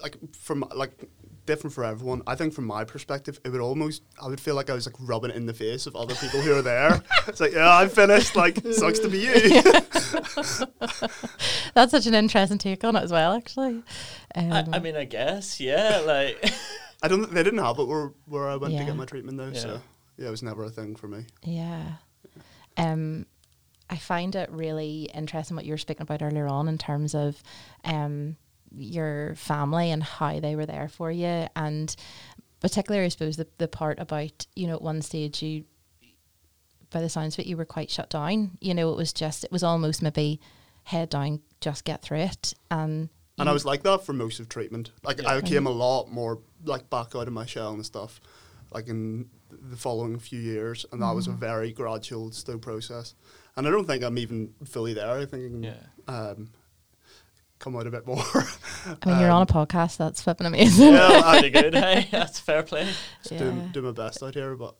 like 0.02 0.16
from 0.36 0.64
like 0.74 1.10
different 1.50 1.74
for 1.74 1.84
everyone. 1.84 2.22
I 2.28 2.36
think 2.36 2.54
from 2.54 2.66
my 2.66 2.84
perspective, 2.84 3.40
it 3.44 3.50
would 3.50 3.60
almost 3.60 4.04
I 4.22 4.28
would 4.28 4.40
feel 4.40 4.54
like 4.56 4.70
I 4.70 4.74
was 4.74 4.86
like 4.86 4.96
rubbing 5.00 5.32
it 5.32 5.36
in 5.36 5.48
the 5.48 5.54
face 5.54 5.88
of 5.88 5.96
other 5.96 6.14
people 6.16 6.40
who 6.42 6.56
are 6.56 6.62
there. 6.62 7.02
it's 7.28 7.40
like 7.40 7.54
yeah, 7.54 7.76
I'm 7.76 7.90
finished. 7.90 8.36
Like 8.36 8.60
sucks 8.72 9.00
to 9.00 9.10
be 9.10 9.20
you. 9.20 9.62
that's 11.74 11.92
such 11.92 12.06
an 12.06 12.14
interesting 12.14 12.60
take 12.60 12.84
on 12.84 12.96
it 12.96 13.04
as 13.04 13.12
well. 13.12 13.34
Actually, 13.34 13.84
um, 14.36 14.54
I, 14.54 14.66
I 14.74 14.80
mean, 14.80 14.96
I 14.96 15.06
guess, 15.06 15.60
yeah, 15.60 16.02
like, 16.06 16.54
I 17.04 17.08
don't. 17.08 17.34
They 17.34 17.44
didn't 17.44 17.60
have 17.60 17.80
it 17.80 17.88
where 17.88 18.12
where 18.26 18.48
I 18.48 18.56
went 18.56 18.78
to 18.78 18.86
get 18.86 18.96
my 18.96 19.06
treatment 19.06 19.38
though. 19.38 19.48
Yeah. 19.48 19.60
So 19.60 19.82
yeah, 20.18 20.28
it 20.28 20.32
was 20.32 20.44
never 20.44 20.64
a 20.64 20.70
thing 20.70 20.96
for 20.96 21.08
me. 21.08 21.26
Yeah. 21.44 21.94
Um, 22.78 23.26
I 23.90 23.98
find 23.98 24.36
it 24.36 24.52
really 24.52 25.10
interesting 25.14 25.56
what 25.56 25.66
you 25.66 25.74
were 25.74 25.78
speaking 25.78 26.04
about 26.04 26.22
earlier 26.22 26.48
on 26.48 26.68
in 26.68 26.78
terms 26.78 27.16
of 27.16 27.42
um, 27.84 28.38
your 28.76 29.36
family 29.36 29.92
and 29.92 30.04
how 30.04 30.40
they 30.40 30.56
were 30.56 30.66
there 30.66 30.88
for 30.88 31.12
you. 31.12 31.48
And 31.56 31.96
particularly, 32.60 33.06
I 33.06 33.10
suppose, 33.10 33.38
the, 33.38 33.48
the 33.58 33.68
part 33.68 34.00
about, 34.00 34.46
you 34.56 34.68
know, 34.68 34.76
at 34.76 34.82
one 34.82 35.02
stage 35.02 35.42
you, 35.42 35.66
by 36.90 37.02
the 37.02 37.10
sounds 37.10 37.36
of 37.36 37.40
it, 37.40 37.48
you 37.48 37.58
were 37.58 37.66
quite 37.66 37.90
shut 37.90 38.10
down. 38.10 38.58
You 38.62 38.74
know, 38.74 38.92
it 38.92 38.98
was 38.98 39.14
just, 39.14 39.44
it 39.44 39.52
was 39.52 39.64
almost 39.64 40.02
maybe 40.02 40.40
head 40.84 41.10
down, 41.10 41.42
just 41.62 41.84
get 41.84 42.02
through 42.02 42.20
it. 42.20 42.54
And, 42.72 43.10
And 43.38 43.50
I 43.50 43.54
was 43.54 43.66
like 43.66 43.84
that 43.84 44.06
for 44.06 44.14
most 44.14 44.40
of 44.40 44.50
treatment. 44.50 44.92
Like 45.04 45.22
Yeah. 45.22 45.30
I 45.30 45.42
came 45.42 45.60
mm-hmm. 45.60 45.68
a 45.68 45.72
lot 45.72 46.12
more 46.12 46.40
like 46.66 46.90
back 46.90 47.16
out 47.16 47.28
of 47.28 47.34
my 47.34 47.46
shell 47.46 47.74
and 47.74 47.86
stuff, 47.86 48.20
like 48.72 48.88
in 48.88 49.30
the 49.50 49.78
following 49.78 50.20
few 50.20 50.40
years, 50.40 50.86
and 50.92 51.02
that 51.02 51.16
was 51.16 51.28
a 51.28 51.32
mm-hmm. 51.32 51.40
very 51.40 51.72
gradual, 51.72 52.32
slow 52.32 52.58
process. 52.58 53.16
And 53.56 53.68
I 53.68 53.72
don't 53.72 53.86
think 53.86 54.04
I'm 54.04 54.18
even 54.18 54.54
fully 54.66 54.94
there. 54.94 55.10
I 55.10 55.26
think 55.26 55.66
yeah. 55.66 55.74
um, 56.08 56.50
come 57.60 57.76
out 57.76 57.86
a 57.88 57.92
bit 57.92 58.08
more. 58.08 58.18
I 58.24 59.06
mean, 59.06 59.20
you're 59.20 59.30
on 59.30 59.42
a 59.42 59.42
Um, 59.42 59.68
podcast, 59.68 59.98
that's 59.98 60.22
flipping 60.22 60.48
amazing. 60.48 60.94
Yeah, 60.94 61.10
I 61.26 61.40
Pretty 61.42 61.50
good, 61.50 61.74
hey? 61.76 62.08
That's 62.12 62.40
fair 62.40 62.64
play. 62.64 62.88
just 63.24 63.38
do, 63.38 63.70
do 63.74 63.82
my 63.82 63.92
best 63.92 64.24
out 64.24 64.34
here, 64.34 64.56
but 64.56 64.76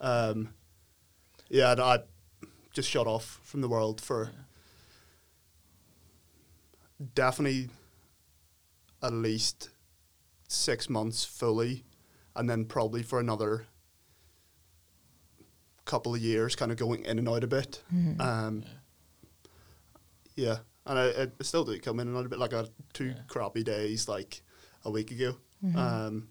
um, 0.00 0.50
yeah, 1.48 1.72
and 1.72 1.80
I 1.80 1.98
just 2.72 2.88
shut 2.90 3.06
off 3.06 3.40
from 3.44 3.60
the 3.60 3.68
world 3.68 4.00
for 4.00 4.30
definitely 7.14 7.68
at 9.02 9.12
least 9.12 9.70
six 10.48 10.88
months 10.88 11.24
fully, 11.24 11.84
and 12.34 12.48
then 12.48 12.64
probably 12.64 13.02
for 13.02 13.20
another 13.20 13.66
couple 15.84 16.14
of 16.14 16.20
years, 16.20 16.56
kind 16.56 16.72
of 16.72 16.78
going 16.78 17.04
in 17.04 17.18
and 17.18 17.28
out 17.28 17.44
a 17.44 17.46
bit. 17.46 17.82
Mhm. 17.94 18.18
Um, 18.20 18.64
yeah, 20.34 20.58
and 20.86 20.98
I, 20.98 21.22
I 21.22 21.28
still 21.42 21.64
do 21.64 21.78
come 21.78 22.00
in 22.00 22.08
and 22.08 22.16
out 22.16 22.26
a 22.26 22.28
bit. 22.28 22.38
Like 22.38 22.52
I 22.54 22.58
had 22.58 22.70
two 22.92 23.06
Yeah. 23.06 23.20
crappy 23.28 23.62
days 23.62 24.08
like 24.08 24.42
a 24.84 24.90
week 24.90 25.10
ago, 25.10 25.36
Mhm. 25.64 25.76
um, 25.76 26.28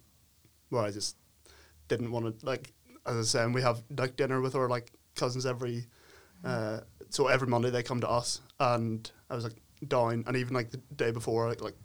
where 0.70 0.84
I 0.84 0.92
just 0.92 1.16
didn't 1.88 2.12
want 2.12 2.40
to 2.40 2.46
like. 2.46 2.74
As 3.06 3.16
I 3.16 3.18
was 3.18 3.30
saying, 3.30 3.52
we 3.54 3.62
have 3.62 3.84
like 3.98 4.16
dinner 4.16 4.40
with 4.42 4.56
our 4.56 4.70
like 4.70 4.92
cousins 5.16 5.46
every. 5.46 5.88
Uh, 6.44 6.82
so 7.10 7.28
every 7.28 7.48
Monday 7.48 7.70
they 7.70 7.84
come 7.84 8.02
to 8.02 8.10
us, 8.10 8.42
and 8.60 9.10
I 9.30 9.36
was 9.36 9.44
like 9.46 9.62
down, 9.88 10.24
and 10.28 10.36
even 10.36 10.54
like 10.54 10.72
the 10.72 10.78
day 10.96 11.12
before, 11.12 11.48
like, 11.48 11.62
like 11.62 11.76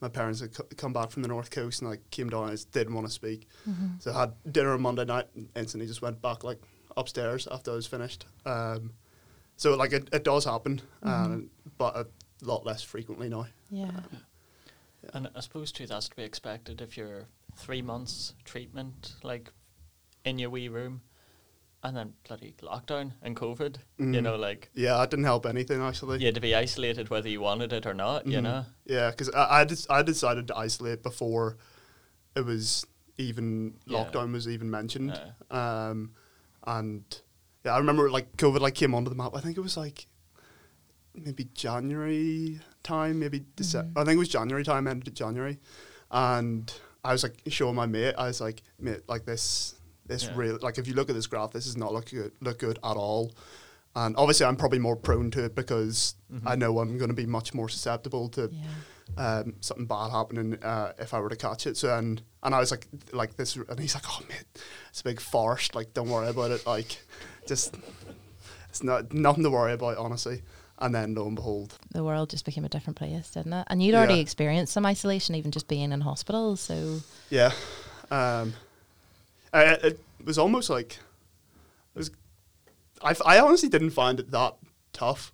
my 0.00 0.08
parents 0.08 0.40
had 0.40 0.54
co- 0.54 0.64
come 0.76 0.92
back 0.94 1.10
from 1.10 1.20
the 1.22 1.28
north 1.28 1.50
coast, 1.50 1.82
and 1.82 1.90
I 1.92 1.98
came 2.10 2.30
down, 2.30 2.42
and 2.44 2.50
I 2.50 2.54
just 2.54 2.70
didn't 2.72 2.94
want 2.94 3.06
to 3.06 3.12
speak. 3.12 3.46
Mhm. 3.68 4.02
So 4.02 4.12
I 4.12 4.20
had 4.20 4.34
dinner 4.52 4.72
on 4.72 4.80
Monday 4.80 5.04
night 5.04 5.26
and 5.34 5.50
instantly 5.54 5.86
just 5.86 6.00
went 6.02 6.22
back 6.22 6.44
like 6.44 6.60
upstairs 6.96 7.46
after 7.50 7.72
I 7.72 7.74
was 7.74 7.86
finished. 7.86 8.24
Um, 8.46 8.94
so 9.60 9.76
like 9.76 9.92
it, 9.92 10.08
it 10.10 10.24
does 10.24 10.46
happen, 10.46 10.80
um, 11.02 11.50
but 11.76 11.94
a 11.94 12.06
lot 12.40 12.64
less 12.64 12.82
frequently 12.82 13.28
now. 13.28 13.46
Yeah. 13.70 13.90
And 15.12 15.28
I 15.36 15.40
suppose 15.40 15.70
too 15.70 15.86
that's 15.86 16.08
to 16.08 16.16
be 16.16 16.22
expected 16.22 16.80
if 16.80 16.96
you're 16.96 17.26
three 17.56 17.82
months 17.82 18.32
treatment, 18.44 19.16
like 19.22 19.52
in 20.24 20.38
your 20.38 20.48
wee 20.48 20.68
room, 20.68 21.02
and 21.82 21.94
then 21.94 22.14
bloody 22.26 22.54
lockdown 22.62 23.12
and 23.20 23.36
COVID. 23.36 23.76
You 23.98 24.06
Mhm. 24.06 24.22
know, 24.22 24.36
like 24.36 24.70
Yeah, 24.72 24.96
that 24.96 25.10
didn't 25.10 25.26
help 25.26 25.44
anything 25.44 25.82
actually. 25.82 26.20
you 26.20 26.26
had 26.26 26.34
to 26.36 26.40
be 26.40 26.54
isolated 26.54 27.10
whether 27.10 27.28
you 27.28 27.42
wanted 27.42 27.70
it 27.74 27.84
or 27.84 27.92
not. 27.94 28.26
You 28.26 28.38
Mhm. 28.38 28.42
know. 28.42 28.64
Yeah, 28.86 29.10
because 29.10 29.28
I 29.34 29.60
I, 29.60 29.64
des- 29.64 29.86
I 29.90 30.02
decided 30.02 30.48
to 30.48 30.56
isolate 30.56 31.02
before 31.02 31.58
it 32.34 32.46
was 32.46 32.86
even 33.18 33.74
Yeah. 33.84 33.98
lockdown 33.98 34.32
was 34.32 34.48
even 34.48 34.70
mentioned. 34.70 35.20
Yeah. 35.50 35.88
Um, 35.90 36.14
and 36.66 37.04
yeah, 37.64 37.74
I 37.74 37.78
remember 37.78 38.10
like 38.10 38.36
COVID 38.36 38.60
like 38.60 38.74
came 38.74 38.94
onto 38.94 39.10
the 39.10 39.16
map. 39.16 39.32
I 39.34 39.40
think 39.40 39.56
it 39.56 39.60
was 39.60 39.76
like 39.76 40.06
maybe 41.14 41.44
January 41.54 42.60
time, 42.82 43.18
maybe 43.18 43.44
December. 43.56 44.00
I 44.00 44.04
think 44.04 44.16
it 44.16 44.18
was 44.18 44.28
January 44.28 44.64
time, 44.64 44.86
ended 44.86 45.14
January, 45.14 45.58
and 46.10 46.72
I 47.04 47.12
was 47.12 47.22
like 47.22 47.40
showing 47.48 47.74
my 47.74 47.86
mate. 47.86 48.14
I 48.16 48.26
was 48.28 48.40
like, 48.40 48.62
mate, 48.78 49.00
like 49.08 49.24
this, 49.24 49.74
this 50.06 50.24
Yeah. 50.24 50.32
real 50.36 50.58
like 50.62 50.78
if 50.78 50.86
you 50.86 50.94
look 50.94 51.08
at 51.10 51.14
this 51.14 51.26
graph, 51.26 51.52
this 51.52 51.66
is 51.66 51.76
not 51.76 51.92
look 51.92 52.10
good, 52.10 52.32
look 52.40 52.58
good 52.58 52.78
at 52.82 52.96
all. 52.96 53.32
And 53.96 54.16
obviously, 54.16 54.46
I'm 54.46 54.54
probably 54.56 54.78
more 54.78 54.94
prone 54.94 55.32
to 55.32 55.44
it 55.46 55.56
because 55.56 56.14
Mhm. 56.32 56.42
I 56.46 56.54
know 56.54 56.78
I'm 56.78 56.96
going 56.96 57.08
to 57.10 57.14
be 57.14 57.26
much 57.26 57.52
more 57.54 57.68
susceptible 57.68 58.28
to 58.30 58.48
Yeah. 58.52 58.66
um, 59.40 59.54
something 59.60 59.86
bad 59.86 60.12
happening 60.12 60.62
uh, 60.62 60.92
if 60.96 61.12
I 61.12 61.18
were 61.18 61.28
to 61.28 61.34
catch 61.36 61.66
it. 61.66 61.76
So 61.76 61.92
and 61.98 62.22
and 62.44 62.54
I 62.54 62.60
was 62.60 62.70
like 62.70 62.86
like 63.12 63.36
this, 63.36 63.56
and 63.56 63.80
he's 63.80 63.94
like, 63.96 64.04
oh 64.08 64.20
mate, 64.28 64.44
it's 64.90 65.00
a 65.00 65.04
big 65.04 65.20
farce. 65.20 65.74
Like 65.74 65.92
don't 65.92 66.08
worry 66.08 66.28
about 66.28 66.52
it. 66.52 66.64
Like 66.66 66.98
just 67.46 67.76
it's 68.68 68.82
not 68.82 69.12
nothing 69.12 69.42
to 69.44 69.50
worry 69.50 69.72
about, 69.72 69.96
honestly. 69.98 70.42
And 70.78 70.94
then 70.94 71.14
lo 71.14 71.26
and 71.26 71.36
behold, 71.36 71.74
the 71.92 72.02
world 72.02 72.30
just 72.30 72.46
became 72.46 72.64
a 72.64 72.68
different 72.70 72.96
place, 72.96 73.30
didn't 73.32 73.52
it? 73.52 73.66
And 73.68 73.82
you'd 73.82 73.92
Yeah. 73.92 73.98
already 73.98 74.20
experienced 74.20 74.72
some 74.72 74.86
isolation, 74.86 75.34
even 75.34 75.50
just 75.50 75.68
being 75.68 75.92
in 75.92 76.00
hospital. 76.00 76.56
So 76.56 77.00
yeah, 77.28 77.52
um, 78.10 78.54
I, 79.52 79.64
it 79.74 80.00
was 80.24 80.38
almost 80.38 80.70
like 80.70 80.98
it 81.94 81.98
was. 81.98 82.10
I, 83.02 83.14
I 83.26 83.40
honestly 83.40 83.68
didn't 83.68 83.90
find 83.90 84.20
it 84.20 84.30
that 84.30 84.56
tough. 84.94 85.32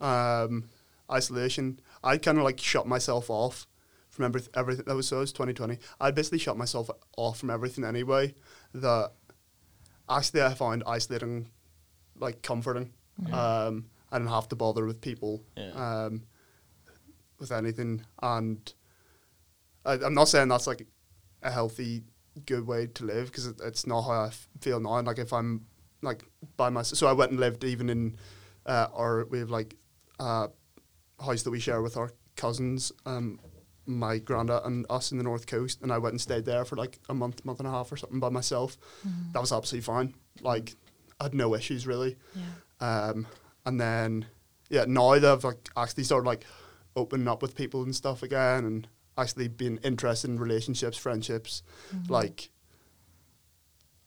Um, 0.00 0.68
isolation. 1.10 1.80
I 2.04 2.16
kind 2.16 2.38
of 2.38 2.44
like 2.44 2.58
shut 2.60 2.86
myself 2.86 3.28
off 3.28 3.66
from 4.08 4.24
everything. 4.24 4.50
Everything 4.54 4.84
that 4.86 4.94
was 4.94 5.08
so 5.08 5.18
it 5.18 5.20
was 5.20 5.32
2020. 5.32 5.78
I 6.00 6.10
basically 6.12 6.38
shut 6.38 6.56
myself 6.56 6.88
off 7.16 7.38
from 7.40 7.50
everything 7.50 7.84
anyway. 7.84 8.34
That 8.72 9.12
actually 10.08 10.42
I 10.42 10.54
found 10.54 10.82
isolating 10.86 11.50
like 12.18 12.42
comforting. 12.42 12.92
Um, 13.32 13.86
I 14.10 14.18
didn't 14.18 14.30
have 14.30 14.48
to 14.48 14.56
bother 14.56 14.86
with 14.86 15.00
people. 15.00 15.42
Yeah. 15.56 15.70
Um, 15.72 16.22
with 17.38 17.52
anything, 17.52 18.04
and 18.20 18.72
I, 19.84 19.92
I'm 19.94 20.14
not 20.14 20.28
saying 20.28 20.48
that's 20.48 20.66
like 20.66 20.86
a 21.42 21.50
healthy, 21.50 22.02
good 22.46 22.66
way 22.66 22.86
to 22.88 23.04
live 23.04 23.26
because 23.26 23.46
it, 23.46 23.60
it's 23.64 23.86
not 23.86 24.02
how 24.02 24.10
I 24.10 24.26
f- 24.26 24.48
feel 24.60 24.80
now. 24.80 24.96
And 24.96 25.06
like 25.06 25.18
if 25.18 25.32
I'm 25.32 25.66
like 26.02 26.24
by 26.56 26.68
myself, 26.68 26.98
so 26.98 27.06
I 27.06 27.12
went 27.12 27.30
and 27.30 27.40
lived 27.40 27.62
even 27.62 27.88
in 27.90 28.16
uh, 28.66 28.88
our 28.92 29.24
we 29.26 29.38
have 29.38 29.50
like 29.50 29.76
a 30.18 30.48
house 31.20 31.42
that 31.42 31.50
we 31.50 31.60
share 31.60 31.80
with 31.80 31.96
our 31.96 32.10
cousins, 32.36 32.90
um, 33.06 33.38
my 33.88 34.18
granddad 34.18 34.62
and 34.64 34.84
us 34.90 35.10
in 35.12 35.18
the 35.18 35.24
north 35.24 35.46
coast, 35.46 35.80
and 35.82 35.92
I 35.92 35.98
went 35.98 36.12
and 36.12 36.20
stayed 36.20 36.44
there 36.44 36.64
for 36.64 36.76
like 36.76 36.98
a 37.08 37.14
month, 37.14 37.44
month 37.44 37.58
and 37.60 37.66
a 37.66 37.70
half 37.70 37.90
or 37.90 37.96
something 37.96 38.20
by 38.20 38.28
myself. 38.28 38.76
That 39.32 39.40
was 39.40 39.52
absolutely 39.52 39.84
fine. 39.86 40.14
Like 40.42 40.76
I 41.20 41.24
had 41.24 41.34
no 41.34 41.54
issues 41.54 41.86
really. 41.86 42.16
yeah, 42.34 42.44
Um, 43.08 43.26
and 43.66 43.80
then 43.80 44.26
yeah, 44.70 44.84
now 44.86 45.18
that 45.18 45.24
I've 45.24 45.44
like 45.44 45.68
actually 45.76 46.04
started 46.04 46.26
like 46.26 46.44
opening 46.94 47.26
up 47.28 47.40
with 47.42 47.54
people 47.56 47.82
and 47.82 47.94
stuff 47.96 48.22
again, 48.22 48.64
and 48.64 48.86
actually 49.16 49.48
being 49.48 49.78
interested 49.78 50.30
in 50.30 50.38
relationships, 50.38 50.96
friendships, 50.98 51.62
like 52.08 52.50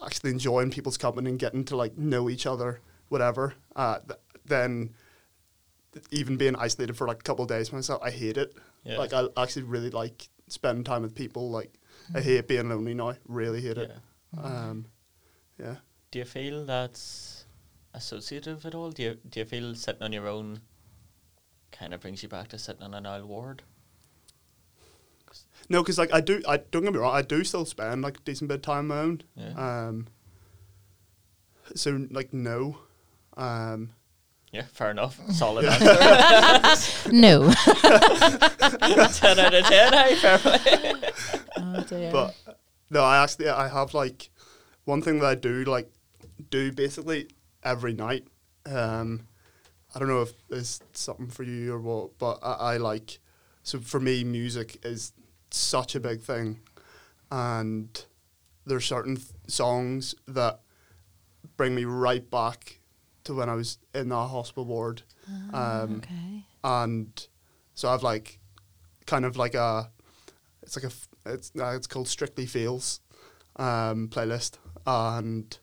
actually 0.03 0.31
enjoying 0.31 0.71
people's 0.71 0.97
company 0.97 1.29
and 1.29 1.39
getting 1.39 1.63
to 1.65 1.75
like 1.75 1.97
know 1.97 2.29
each 2.29 2.45
other, 2.45 2.79
whatever. 3.09 3.53
Uh, 3.75 3.99
th- 4.07 4.19
then 4.45 4.87
th- 4.87 4.91
even 6.11 6.37
being 6.37 6.55
isolated 6.55 6.95
for 6.95 7.07
like 7.07 7.19
a 7.19 7.23
couple 7.23 7.43
of 7.43 7.49
days 7.49 7.71
myself, 7.71 8.01
I 8.03 8.11
hate 8.11 8.37
it. 8.37 8.55
Yeah. 8.83 8.97
Like 8.97 9.13
I 9.13 9.27
actually 9.37 9.63
really 9.63 9.89
like 9.89 10.29
spending 10.47 10.83
time 10.83 11.01
with 11.01 11.15
people. 11.15 11.49
Like 11.49 11.73
I 12.15 12.21
hate 12.21 12.47
being 12.47 12.69
lonely 12.69 12.93
now. 12.93 13.15
Really 13.27 13.61
hate 13.61 13.77
it. 13.77 13.91
yeah. 14.35 14.43
Um, 14.43 14.85
yeah. 15.59 15.75
Do 16.11 16.19
you 16.19 16.25
feel 16.25 16.65
that's 16.65 17.45
associative 17.93 18.65
at 18.65 18.75
all? 18.75 18.91
Do 18.91 19.03
you 19.03 19.17
do 19.29 19.39
you 19.39 19.45
feel 19.45 19.75
sitting 19.75 20.03
on 20.03 20.13
your 20.13 20.27
own 20.27 20.61
kind 21.71 21.93
of 21.93 22.01
brings 22.01 22.21
you 22.23 22.29
back 22.29 22.49
to 22.49 22.57
sitting 22.57 22.83
on 22.83 22.93
an 22.93 23.05
aisle 23.05 23.27
ward? 23.27 23.63
No, 25.69 25.81
because 25.81 25.97
like 25.97 26.13
I 26.13 26.19
do, 26.19 26.41
I 26.47 26.57
don't 26.57 26.83
get 26.83 26.93
me 26.93 26.99
wrong, 26.99 27.15
I 27.15 27.21
do 27.21 27.43
still 27.43 27.65
spend 27.65 28.01
like 28.01 28.17
a 28.17 28.21
decent 28.21 28.49
bit 28.49 28.55
of 28.55 28.61
time 28.61 28.77
on 28.79 28.87
my 28.87 28.99
own. 28.99 29.23
Yeah. 29.35 29.87
Um. 29.87 30.07
So 31.75 32.07
like 32.11 32.33
no, 32.33 32.77
um, 33.37 33.91
Yeah, 34.51 34.65
fair 34.73 34.91
enough. 34.91 35.19
Solid 35.31 35.65
answer. 35.65 37.11
No. 37.11 37.51
ten 37.53 39.39
out 39.39 39.53
of 39.53 39.65
ten. 39.65 39.93
Hey, 39.93 40.15
fair 40.15 40.37
play. 40.37 40.57
oh 41.57 41.83
dear. 41.87 42.11
but 42.11 42.35
no, 42.89 43.03
I 43.03 43.23
actually 43.23 43.49
I 43.49 43.69
have 43.69 43.93
like 43.93 44.29
one 44.83 45.01
thing 45.01 45.19
that 45.19 45.25
I 45.25 45.35
do 45.35 45.63
like 45.63 45.91
do 46.49 46.71
basically 46.71 47.29
every 47.63 47.93
night. 47.93 48.27
Um, 48.65 49.27
I 49.95 49.99
don't 49.99 50.09
know 50.09 50.21
if 50.21 50.33
there's 50.49 50.81
something 50.93 51.27
for 51.27 51.43
you 51.43 51.73
or 51.73 51.79
what, 51.79 52.17
but 52.17 52.39
I, 52.43 52.73
I 52.73 52.77
like 52.77 53.19
so 53.63 53.79
for 53.79 53.99
me 53.99 54.23
music 54.23 54.83
is 54.83 55.13
such 55.49 55.95
a 55.95 55.99
big 55.99 56.21
thing, 56.21 56.59
and 57.31 58.05
there's 58.65 58.85
certain 58.85 59.15
th- 59.15 59.27
songs 59.47 60.13
that 60.27 60.59
bring 61.55 61.73
me 61.73 61.85
right 61.85 62.29
back 62.29 62.79
to 63.31 63.37
when 63.37 63.49
I 63.49 63.55
was 63.55 63.77
in 63.93 64.09
that 64.09 64.15
hospital 64.15 64.65
ward. 64.65 65.03
Um, 65.53 66.01
okay. 66.03 66.45
and 66.63 67.27
so 67.73 67.89
I've 67.89 68.03
like 68.03 68.39
kind 69.05 69.25
of 69.25 69.37
like 69.37 69.55
a 69.55 69.89
it's 70.61 70.75
like 70.75 70.91
a 70.91 71.31
it's 71.33 71.51
uh, 71.59 71.73
it's 71.75 71.87
called 71.87 72.07
Strictly 72.07 72.45
Feels 72.45 72.99
um, 73.55 74.07
playlist 74.09 74.57
and 74.85 75.57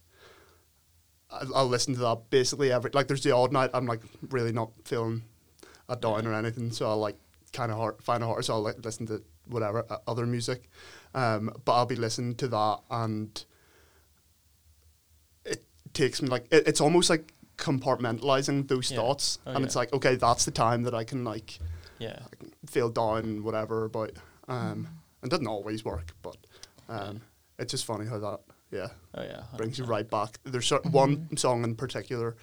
I'll, 1.30 1.56
I'll 1.56 1.68
listen 1.68 1.94
to 1.94 2.00
that 2.00 2.30
basically 2.30 2.72
every 2.72 2.90
like 2.92 3.08
there's 3.08 3.22
the 3.22 3.32
odd 3.34 3.52
night 3.52 3.70
I'm 3.74 3.86
like 3.86 4.00
really 4.30 4.52
not 4.52 4.70
feeling 4.84 5.22
a 5.88 5.96
down 5.96 6.26
or 6.26 6.34
anything 6.34 6.70
so 6.70 6.88
I'll 6.88 6.98
like 6.98 7.16
kind 7.52 7.72
of 7.72 7.78
hard, 7.78 8.02
find 8.02 8.22
a 8.22 8.26
hard 8.26 8.44
so 8.44 8.54
I'll 8.54 8.62
like, 8.62 8.84
listen 8.84 9.06
to 9.06 9.22
whatever 9.46 9.84
uh, 9.88 9.98
other 10.06 10.26
music 10.26 10.68
um, 11.14 11.50
but 11.64 11.72
I'll 11.72 11.86
be 11.86 11.96
listening 11.96 12.34
to 12.36 12.48
that 12.48 12.78
and 12.90 13.44
it 15.44 15.64
takes 15.94 16.20
me 16.22 16.28
like 16.28 16.46
it, 16.50 16.68
it's 16.68 16.80
almost 16.80 17.10
like 17.10 17.32
compartmentalizing 17.58 18.68
those 18.68 18.90
Yeah. 18.90 18.96
thoughts 18.98 19.38
Oh, 19.46 19.50
and 19.50 19.60
yeah. 19.60 19.66
it's 19.66 19.76
like 19.76 19.92
okay 19.92 20.14
that's 20.16 20.44
the 20.44 20.50
time 20.50 20.84
that 20.84 20.94
I 20.94 21.04
can 21.04 21.24
like 21.24 21.58
Yeah. 21.98 22.20
feel 22.66 22.88
down 22.88 23.42
whatever 23.42 23.88
But 23.88 24.12
um 24.48 24.86
Mm. 25.20 25.24
it 25.24 25.30
doesn't 25.30 25.46
always 25.46 25.84
work 25.84 26.12
but 26.22 26.36
um 26.88 27.20
it's 27.58 27.72
just 27.72 27.84
funny 27.84 28.06
how 28.06 28.18
that 28.18 28.40
yeah 28.70 28.88
Oh 29.14 29.22
yeah. 29.22 29.42
brings 29.56 29.78
you 29.78 29.84
right 29.84 30.08
back 30.08 30.38
there's 30.44 30.66
cer- 30.66 30.80
one 30.90 31.36
song 31.36 31.64
in 31.64 31.74
particular 31.74 32.36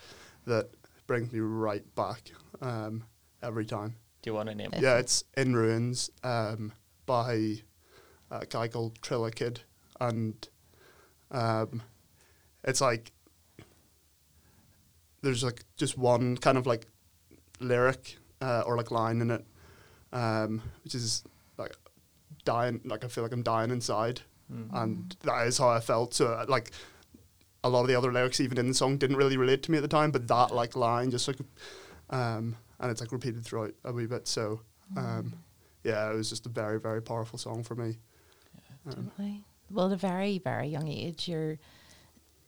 that 0.46 0.70
brings 1.08 1.32
me 1.32 1.40
right 1.40 1.86
back 1.96 2.32
um 2.62 3.04
every 3.42 3.66
time 3.66 3.96
Do 4.22 4.30
you 4.30 4.36
want 4.36 4.50
to 4.50 4.56
name 4.56 4.72
it? 4.74 4.82
yeah 4.82 4.98
it's 4.98 5.24
in 5.38 5.56
ruins 5.56 6.10
um 6.24 6.74
by 7.06 7.58
a 8.32 8.46
guy 8.48 8.68
called 8.68 9.00
Trilla 9.02 9.34
Kid 9.34 9.62
and 10.02 10.48
um 11.32 11.82
it's 12.64 12.82
like 12.82 13.12
there's 15.26 15.44
like 15.44 15.64
just 15.76 15.98
one 15.98 16.38
kind 16.38 16.58
of 16.58 16.66
like 16.68 16.86
lyric 17.60 18.18
uh, 18.42 18.64
or 18.66 18.78
like 18.78 18.92
line 18.92 19.22
in 19.22 19.32
it 19.32 19.46
um 20.14 20.62
which 20.84 20.94
is 20.96 21.24
like 21.58 21.76
dying 22.44 22.80
like 22.86 23.04
I 23.04 23.08
feel 23.08 23.24
like 23.24 23.34
I'm 23.34 23.44
dying 23.44 23.72
inside. 23.72 24.22
Mm. 24.52 24.70
and 24.74 25.16
that 25.24 25.48
is 25.48 25.58
how 25.58 25.70
I 25.70 25.80
felt. 25.80 26.14
So 26.14 26.28
uh, 26.28 26.46
like 26.48 26.70
a 27.64 27.70
lot 27.70 27.82
of 27.82 27.88
the 27.88 27.96
other 27.96 28.14
lyrics 28.14 28.40
even 28.40 28.60
in 28.60 28.68
the 28.68 28.76
song 28.76 28.98
didn't 28.98 29.18
really 29.18 29.38
relate 29.38 29.64
to 29.64 29.72
me 29.72 29.78
at 29.78 29.82
the 29.82 29.88
time 29.88 30.12
but 30.12 30.28
that 30.28 30.54
like 30.54 30.76
line 30.76 31.10
just 31.10 31.28
like 31.28 31.38
um 32.12 32.56
and 32.80 32.92
it's 32.92 33.02
like 33.02 33.12
repeated 33.12 33.44
throughout 33.44 33.74
a 33.84 33.92
wee 33.92 34.06
bit. 34.06 34.28
So 34.28 34.62
um 34.96 35.34
yeah 35.84 36.12
it 36.12 36.16
was 36.16 36.30
just 36.30 36.46
a 36.46 36.50
very 36.50 36.80
very 36.80 37.02
powerful 37.02 37.40
song 37.40 37.64
for 37.64 37.76
me. 37.76 37.98
Um, 38.88 39.12
Totally. 39.16 39.44
Well, 39.72 39.88
at 39.88 39.94
a 39.94 39.98
very, 39.98 40.38
very 40.38 40.68
young 40.68 40.88
age, 40.88 41.28
you're, 41.28 41.58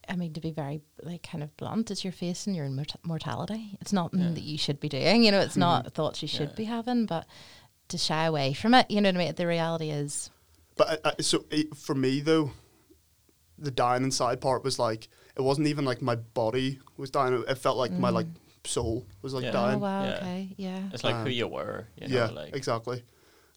I 0.10 0.15
mean, 0.15 0.34
to 0.34 0.41
be 0.41 0.52
very, 0.52 0.82
like, 1.04 1.24
kind 1.24 1.43
of 1.43 1.56
blunt, 1.58 1.91
it's 1.91 2.04
you're 2.04 2.13
facing 2.13 2.54
your 2.56 2.70
mort- 2.70 2.96
mortality. 3.04 3.78
It's 3.82 3.91
not 3.93 4.12
Yeah. 4.13 4.30
that 4.30 4.41
you 4.43 4.58
should 4.58 4.80
be 4.80 4.89
doing, 4.89 5.24
you 5.24 5.32
know, 5.32 5.39
it's 5.41 5.58
not 5.58 5.93
thoughts 5.93 6.22
you 6.22 6.28
should 6.28 6.50
Yeah. 6.50 6.56
be 6.56 6.63
having, 6.65 7.06
but 7.06 7.26
to 7.89 7.98
shy 7.98 8.26
away 8.26 8.54
from 8.54 8.74
it, 8.74 8.89
you 8.89 9.00
know 9.02 9.10
what 9.10 9.15
I 9.15 9.26
mean? 9.26 9.36
The 9.36 9.48
reality 9.48 9.89
is, 9.89 10.30
but 10.76 11.06
I, 11.06 11.10
I, 11.17 11.22
so 11.22 11.46
it, 11.50 11.76
for 11.76 11.96
me 11.96 12.20
though 12.22 12.52
the 13.58 13.72
dying 13.72 14.04
inside 14.04 14.39
part 14.41 14.63
was 14.63 14.78
like 14.78 15.08
it 15.36 15.41
wasn't 15.41 15.65
even 15.67 15.86
like 15.86 16.02
my 16.02 16.15
body 16.15 16.80
was 16.98 17.10
dying 17.10 17.34
it, 17.34 17.50
it 17.50 17.58
felt 17.58 17.78
like 17.78 17.91
my 17.91 18.10
like 18.10 18.28
soul 18.65 19.06
was 19.22 19.34
like 19.34 19.43
Yeah. 19.43 19.50
oh, 19.50 19.54
dying 19.54 19.80
wow, 19.80 20.04
Yeah. 20.04 20.15
okay, 20.17 20.54
yeah. 20.58 20.80
It's 20.93 21.04
like 21.04 21.15
who 21.15 21.22
Um, 21.22 21.32
you 21.32 21.48
were. 21.48 21.88
You 22.00 22.08
know, 22.10 22.15
yeah 22.15 22.26
Like 22.28 22.56
exactly 22.56 23.04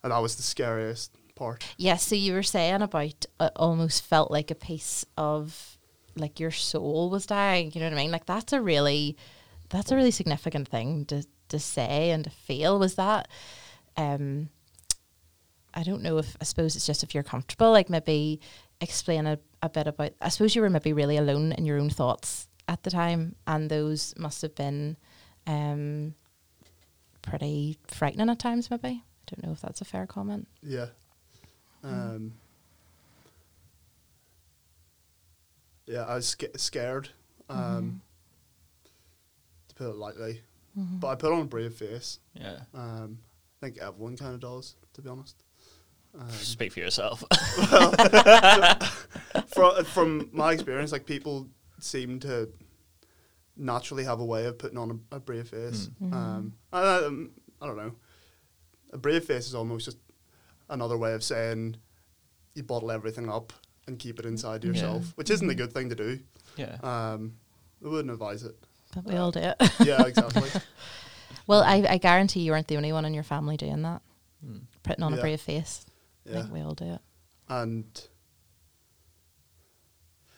and 0.02 0.12
that 0.12 0.18
was 0.18 0.36
the 0.36 0.42
scariest 0.42 1.14
part 1.34 1.62
Yeah, 1.76 1.96
so 1.96 2.14
you 2.14 2.32
were 2.32 2.42
saying 2.42 2.80
about 2.82 3.26
uh, 3.38 3.50
almost 3.56 4.02
felt 4.02 4.30
like 4.30 4.50
a 4.50 4.54
piece 4.54 5.04
of 5.18 5.76
like 6.16 6.40
your 6.40 6.50
soul 6.50 7.10
was 7.10 7.26
dying. 7.26 7.72
You 7.74 7.80
know 7.80 7.88
what 7.88 7.98
I 7.98 8.02
mean? 8.02 8.10
Like 8.10 8.26
that's 8.26 8.52
a 8.52 8.60
really 8.60 9.16
that's 9.68 9.92
a 9.92 9.96
really 9.96 10.10
significant 10.10 10.68
thing 10.68 11.04
to 11.06 11.24
to 11.48 11.58
say 11.58 12.10
and 12.10 12.24
to 12.24 12.30
feel. 12.30 12.78
Was 12.78 12.94
that 12.96 13.28
um 13.96 14.48
I 15.72 15.82
don't 15.82 16.02
know 16.02 16.18
if 16.18 16.36
I 16.40 16.44
suppose 16.44 16.74
it's 16.76 16.86
just 16.86 17.02
if 17.02 17.14
you're 17.14 17.22
comfortable, 17.22 17.70
like 17.70 17.88
maybe 17.88 18.40
explain 18.80 19.26
a, 19.26 19.38
a 19.62 19.68
bit 19.68 19.86
about 19.86 20.12
I 20.20 20.28
suppose 20.28 20.54
you 20.54 20.62
were 20.62 20.70
maybe 20.70 20.92
really 20.92 21.16
alone 21.16 21.52
in 21.52 21.64
your 21.64 21.78
own 21.78 21.90
thoughts 21.90 22.48
at 22.68 22.82
the 22.82 22.90
time 22.90 23.34
and 23.46 23.70
those 23.70 24.14
must 24.16 24.42
have 24.42 24.54
been 24.54 24.96
um 25.46 26.14
pretty 27.22 27.78
frightening 27.86 28.30
at 28.30 28.38
times 28.38 28.70
maybe. 28.70 29.02
I 29.02 29.34
don't 29.34 29.46
know 29.46 29.52
if 29.52 29.60
that's 29.60 29.80
a 29.80 29.84
fair 29.84 30.06
comment. 30.06 30.48
Yeah. 30.62 30.86
Um, 31.84 32.32
yeah, 35.90 36.04
I 36.04 36.14
was 36.14 36.28
sca- 36.28 36.56
scared, 36.58 37.08
um, 37.48 38.00
to 39.68 39.74
put 39.74 39.90
it 39.90 39.96
lightly. 39.96 40.42
But 40.76 41.08
I 41.08 41.14
put 41.16 41.32
on 41.32 41.42
a 41.42 41.44
brave 41.44 41.74
face. 41.74 42.20
yeah. 42.32 42.60
Um, 42.72 43.18
I 43.60 43.66
think 43.66 43.78
everyone 43.78 44.16
kind 44.16 44.32
of 44.32 44.40
does, 44.40 44.76
to 44.94 45.02
be 45.02 45.10
honest. 45.10 45.42
Um, 46.18 46.28
Speak 46.30 46.72
for 46.72 46.80
yourself. 46.80 47.22
from, 49.48 49.84
from 49.84 50.30
my 50.32 50.52
experience, 50.52 50.92
like 50.92 51.04
people 51.04 51.48
seem 51.80 52.20
to 52.20 52.48
naturally 53.56 54.04
have 54.04 54.20
a 54.20 54.24
way 54.24 54.46
of 54.46 54.58
putting 54.58 54.78
on 54.78 55.02
a, 55.12 55.16
a 55.16 55.20
brave 55.20 55.48
face. 55.48 55.90
Um, 56.00 56.54
I, 56.72 57.04
um, 57.04 57.32
I 57.60 57.66
don't 57.66 57.76
know. 57.76 57.92
A 58.92 58.98
brave 58.98 59.24
face 59.24 59.46
is 59.46 59.54
almost 59.54 59.84
just 59.84 59.98
another 60.70 60.96
way 60.96 61.12
of 61.12 61.22
saying 61.22 61.76
you 62.54 62.62
bottle 62.62 62.90
everything 62.90 63.28
up 63.28 63.52
and 63.90 63.98
keep 63.98 64.18
it 64.18 64.26
inside 64.26 64.64
Yeah. 64.64 64.70
yourself, 64.70 65.12
which 65.16 65.30
isn't 65.30 65.48
a 65.50 65.54
good 65.54 65.72
thing 65.72 65.88
to 65.90 65.94
do. 65.94 66.20
yeah. 66.56 66.76
Um, 66.82 67.34
I 67.84 67.88
wouldn't 67.88 68.10
advise 68.12 68.42
it. 68.44 68.56
But 68.94 69.04
we 69.04 69.16
all 69.16 69.30
do 69.32 69.40
it. 69.40 69.56
Yeah, 69.86 70.04
exactly. 70.06 70.48
well, 71.46 71.62
I, 71.62 71.84
I 71.88 71.98
guarantee 71.98 72.40
you 72.40 72.52
weren't 72.52 72.68
the 72.68 72.76
only 72.76 72.92
one 72.92 73.04
in 73.04 73.14
your 73.14 73.22
family 73.24 73.56
doing 73.56 73.82
that, 73.82 74.02
Mm. 74.44 74.62
putting 74.82 75.02
on 75.04 75.12
a 75.12 75.20
brave 75.20 75.40
face. 75.40 75.84
I 76.26 76.30
yeah. 76.30 76.40
think 76.42 76.52
we 76.54 76.60
all 76.60 76.74
do 76.74 76.84
it. 76.94 77.00
and 77.48 77.84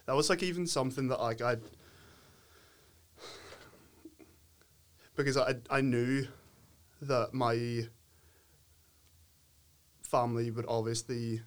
that 0.07 0.17
was 0.17 0.29
like 0.31 0.43
even 0.43 0.67
something 0.67 1.09
that 1.09 1.21
like 1.21 1.41
I 1.41 1.57
because 5.17 5.37
I 5.37 5.55
I 5.71 5.81
knew 5.81 6.27
that 7.01 7.35
my 7.35 7.87
family 10.03 10.51
would 10.51 10.65
obviously 10.69 11.43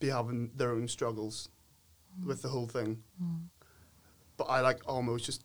be 0.00 0.08
having 0.08 0.50
their 0.54 0.70
own 0.70 0.86
struggles 0.88 1.48
with 2.24 2.42
the 2.42 2.48
whole 2.48 2.66
thing, 2.66 3.02
but 4.36 4.44
I 4.44 4.60
like 4.60 4.80
almost 4.86 5.24
just 5.26 5.44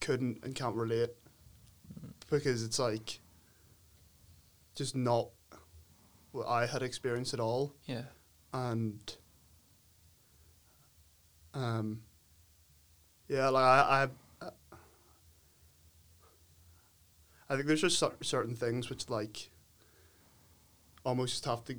couldn't 0.00 0.42
and 0.44 0.54
can't 0.54 0.74
relate. 0.76 1.10
Because 2.30 2.62
it's 2.64 2.78
like 2.78 3.20
just 4.74 4.96
not 4.96 5.28
what 6.30 6.46
I 6.48 6.64
had 6.66 6.82
experienced 6.82 7.34
at 7.34 7.40
all, 7.40 7.74
Yeah. 7.86 8.04
and 8.54 8.98
um, 11.52 12.00
yeah, 13.28 13.48
like 13.50 13.62
I, 13.64 14.08
I, 14.40 14.48
I 17.50 17.54
think 17.56 17.66
there's 17.66 17.82
just 17.82 17.98
cer- 17.98 18.16
certain 18.22 18.56
things 18.56 18.88
which 18.88 19.10
like 19.10 19.50
almost 21.04 21.32
just 21.34 21.44
have 21.44 21.64
to 21.66 21.76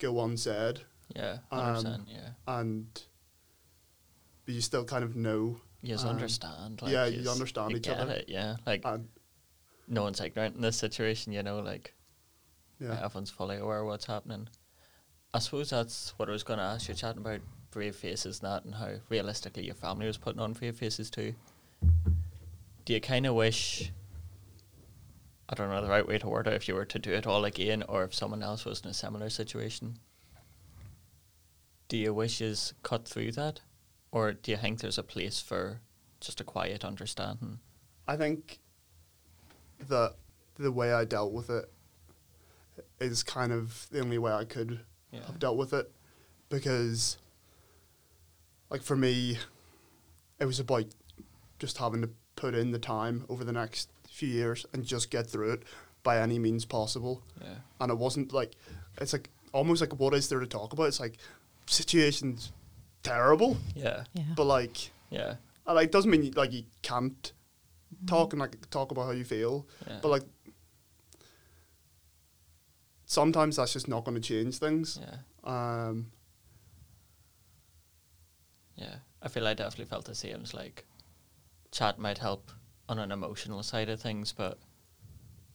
go 0.00 0.20
unsaid, 0.24 0.80
Yeah. 1.14 1.38
Um, 1.50 1.76
100%. 1.76 2.00
yeah. 2.08 2.30
and 2.46 2.86
but 4.44 4.54
you 4.54 4.60
still 4.60 4.84
kind 4.84 5.04
of 5.04 5.16
know, 5.16 5.60
You 5.82 5.94
just 5.94 6.04
um, 6.04 6.10
understand. 6.10 6.82
Like, 6.82 6.92
yeah, 6.92 7.06
you 7.06 7.28
understand 7.28 7.70
you 7.70 7.78
each 7.78 7.84
get 7.84 7.98
other. 7.98 8.14
It, 8.14 8.26
yeah. 8.28 8.56
Like, 8.66 8.82
and 8.84 9.08
no 9.88 10.02
one's 10.02 10.20
ignorant 10.20 10.56
in 10.56 10.62
this 10.62 10.76
situation, 10.76 11.32
you 11.32 11.42
know, 11.42 11.60
like, 11.60 11.94
yeah, 12.80 13.00
everyone's 13.02 13.30
fully 13.30 13.56
aware 13.56 13.80
of 13.80 13.86
what's 13.86 14.06
happening. 14.06 14.48
I 15.32 15.38
suppose 15.38 15.70
that's 15.70 16.14
what 16.16 16.28
I 16.28 16.32
was 16.32 16.42
going 16.42 16.58
to 16.58 16.64
ask 16.64 16.88
you, 16.88 16.94
chatting 16.94 17.20
about 17.20 17.40
brave 17.70 17.96
faces 17.96 18.40
and 18.40 18.50
that, 18.50 18.64
and 18.64 18.74
how 18.74 18.92
realistically 19.08 19.64
your 19.64 19.74
family 19.74 20.06
was 20.06 20.18
putting 20.18 20.40
on 20.40 20.52
brave 20.52 20.76
faces 20.76 21.10
too. 21.10 21.34
Do 22.84 22.92
you 22.92 23.00
kind 23.00 23.26
of 23.26 23.34
wish? 23.34 23.90
I 25.48 25.54
don't 25.54 25.70
know 25.70 25.82
the 25.82 25.88
right 25.88 26.06
way 26.06 26.18
to 26.18 26.28
word 26.28 26.46
it. 26.46 26.54
If 26.54 26.68
you 26.68 26.74
were 26.74 26.84
to 26.84 26.98
do 26.98 27.12
it 27.12 27.26
all 27.26 27.44
again, 27.44 27.82
or 27.88 28.04
if 28.04 28.14
someone 28.14 28.42
else 28.42 28.64
was 28.64 28.80
in 28.82 28.90
a 28.90 28.94
similar 28.94 29.30
situation, 29.30 29.98
do 31.88 31.96
you 31.96 32.12
wish 32.14 32.40
is 32.40 32.74
cut 32.82 33.06
through 33.06 33.32
that, 33.32 33.60
or 34.12 34.32
do 34.32 34.50
you 34.50 34.56
think 34.56 34.80
there's 34.80 34.98
a 34.98 35.02
place 35.02 35.40
for 35.40 35.80
just 36.20 36.40
a 36.40 36.44
quiet 36.44 36.84
understanding? 36.84 37.58
I 38.08 38.16
think 38.16 38.58
that 39.88 40.14
the 40.56 40.72
way 40.72 40.92
I 40.92 41.04
dealt 41.04 41.32
with 41.32 41.50
it 41.50 41.70
is 43.00 43.22
kind 43.22 43.52
of 43.52 43.86
the 43.90 44.00
only 44.00 44.18
way 44.18 44.32
I 44.32 44.44
could 44.44 44.80
Yeah. 45.12 45.26
have 45.26 45.38
dealt 45.38 45.56
with 45.56 45.72
it 45.72 45.92
because, 46.48 47.18
like, 48.70 48.82
for 48.82 48.96
me, 48.96 49.38
it 50.38 50.44
was 50.46 50.58
about 50.60 50.86
just 51.58 51.78
having 51.78 52.02
to 52.02 52.10
put 52.36 52.54
in 52.54 52.70
the 52.72 52.78
time 52.78 53.24
over 53.28 53.44
the 53.44 53.52
next 53.52 53.88
few 54.08 54.28
years 54.28 54.66
and 54.72 54.84
just 54.84 55.10
get 55.10 55.26
through 55.26 55.52
it 55.52 55.62
by 56.02 56.18
any 56.20 56.38
means 56.38 56.64
possible. 56.64 57.22
Yeah. 57.40 57.56
And 57.80 57.90
it 57.90 57.98
wasn't 57.98 58.32
like, 58.32 58.54
it's 59.00 59.12
like 59.12 59.30
almost 59.52 59.80
like 59.80 59.98
what 59.98 60.14
is 60.14 60.28
there 60.28 60.40
to 60.40 60.46
talk 60.46 60.72
about? 60.72 60.84
It's 60.84 61.00
like, 61.00 61.18
situation's 61.66 62.52
terrible, 63.02 63.56
Yeah. 63.74 64.04
Yeah. 64.14 64.24
but 64.36 64.44
like, 64.44 64.90
Yeah. 65.10 65.36
and, 65.66 65.76
like, 65.76 65.90
doesn't 65.90 66.10
mean 66.10 66.22
you, 66.24 66.30
like 66.32 66.52
you 66.52 66.64
can't 66.82 67.32
talk 68.06 68.32
and 68.32 68.40
like 68.40 68.68
talk 68.70 68.90
about 68.90 69.04
how 69.06 69.12
you 69.12 69.24
feel, 69.24 69.66
Yeah. 69.86 69.98
but 70.02 70.08
like 70.08 70.22
sometimes 73.06 73.56
that's 73.56 73.72
just 73.72 73.88
not 73.88 74.04
going 74.04 74.14
to 74.14 74.20
change 74.20 74.58
things. 74.58 74.98
yeah. 75.00 75.18
Um, 75.44 76.10
Yeah, 78.76 78.96
I 79.22 79.28
feel 79.28 79.46
I 79.46 79.54
definitely 79.54 79.84
felt 79.84 80.04
the 80.06 80.16
same. 80.16 80.40
It's 80.40 80.52
like 80.54 80.84
chat 81.70 81.96
might 81.98 82.18
help 82.18 82.50
on 82.88 82.98
an 82.98 83.12
emotional 83.12 83.62
side 83.62 83.88
of 83.88 84.00
things, 84.00 84.32
but 84.32 84.58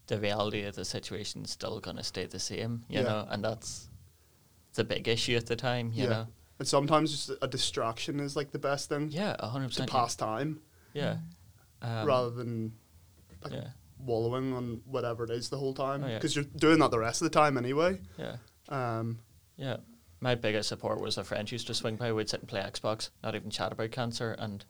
the 0.08 0.18
reality 0.18 0.64
of 0.64 0.76
the 0.76 0.86
situation 0.86 1.44
is 1.44 1.52
still 1.52 1.80
gonna 1.82 2.04
stay 2.04 2.26
the 2.28 2.40
same, 2.40 2.86
you 2.88 3.00
Yeah. 3.02 3.08
know, 3.10 3.28
and 3.30 3.44
that's 3.44 3.89
the 4.76 4.84
big 4.84 5.08
issue 5.08 5.36
at 5.36 5.46
the 5.48 5.56
time, 5.56 5.92
you 5.94 6.04
Yeah. 6.04 6.10
know. 6.10 6.28
and 6.60 6.68
sometimes 6.68 7.12
just 7.12 7.32
a 7.42 7.48
distraction 7.48 8.20
is 8.20 8.36
like 8.36 8.52
the 8.52 8.60
best 8.60 8.90
thing 8.90 9.10
Yeah, 9.12 9.36
a 9.40 9.48
hundred 9.48 9.68
to 9.72 9.76
percent. 9.76 9.90
pass 9.92 10.16
time 10.16 10.62
Yeah. 10.94 11.18
Um, 11.82 12.06
rather 12.06 12.30
than 12.32 12.74
like 13.42 13.54
yeah, 13.54 13.70
wallowing 13.98 14.54
on 14.54 14.82
whatever 14.86 15.24
it 15.24 15.30
is 15.30 15.50
the 15.50 15.58
whole 15.58 15.74
time 15.74 16.04
Oh, 16.04 16.08
yeah. 16.08 16.16
because 16.16 16.36
you're 16.36 16.44
doing 16.44 16.80
that 16.80 16.92
the 16.92 17.00
rest 17.00 17.22
of 17.22 17.32
the 17.32 17.34
time 17.40 17.58
anyway. 17.58 18.02
yeah, 18.18 18.38
Um, 18.68 19.20
yeah. 19.56 19.78
My 20.22 20.36
biggest 20.36 20.68
support 20.68 21.00
was 21.00 21.18
a 21.18 21.24
friend 21.24 21.50
used 21.50 21.68
to 21.68 21.74
swing 21.74 21.96
by. 21.96 22.12
We'd 22.12 22.30
sit 22.30 22.42
and 22.42 22.50
play 22.50 22.60
Xbox, 22.62 23.10
not 23.24 23.36
even 23.36 23.50
chat 23.50 23.72
about 23.72 23.92
cancer, 23.92 24.36
and 24.38 24.66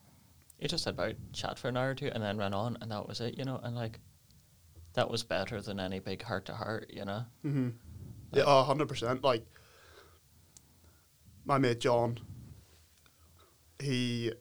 he 0.60 0.68
just 0.68 0.86
had 0.86 0.94
about 0.94 1.16
chat 1.34 1.58
for 1.58 1.70
an 1.70 1.78
hour 1.78 1.90
or 1.90 1.96
two, 1.96 2.12
and 2.14 2.22
then 2.24 2.38
ran 2.38 2.54
on, 2.54 2.78
and 2.82 2.92
that 2.92 3.08
was 3.08 3.20
it, 3.20 3.36
you 3.36 3.46
know. 3.46 3.60
And 3.64 3.76
like, 3.76 4.00
that 4.94 5.10
was 5.10 5.24
better 5.24 5.60
than 5.60 5.80
any 5.80 5.98
big 5.98 6.22
heart 6.22 6.46
to 6.46 6.54
heart, 6.54 6.92
you 6.94 7.04
know. 7.04 7.26
hmm 7.42 7.70
Yeah, 8.32 8.44
a 8.46 8.64
hundred 8.64 8.88
percent. 8.90 9.24
Like 9.24 9.44
my 11.50 11.58
mate 11.58 11.80
John, 11.82 12.20
he 13.80 14.32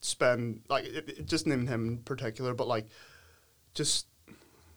spent 0.00 0.68
like 0.70 0.84
it, 0.84 1.08
it, 1.08 1.26
just 1.26 1.46
naming 1.46 1.66
him 1.66 1.88
in 1.88 1.98
particular, 1.98 2.54
but 2.54 2.68
like 2.68 2.86
just 3.74 4.06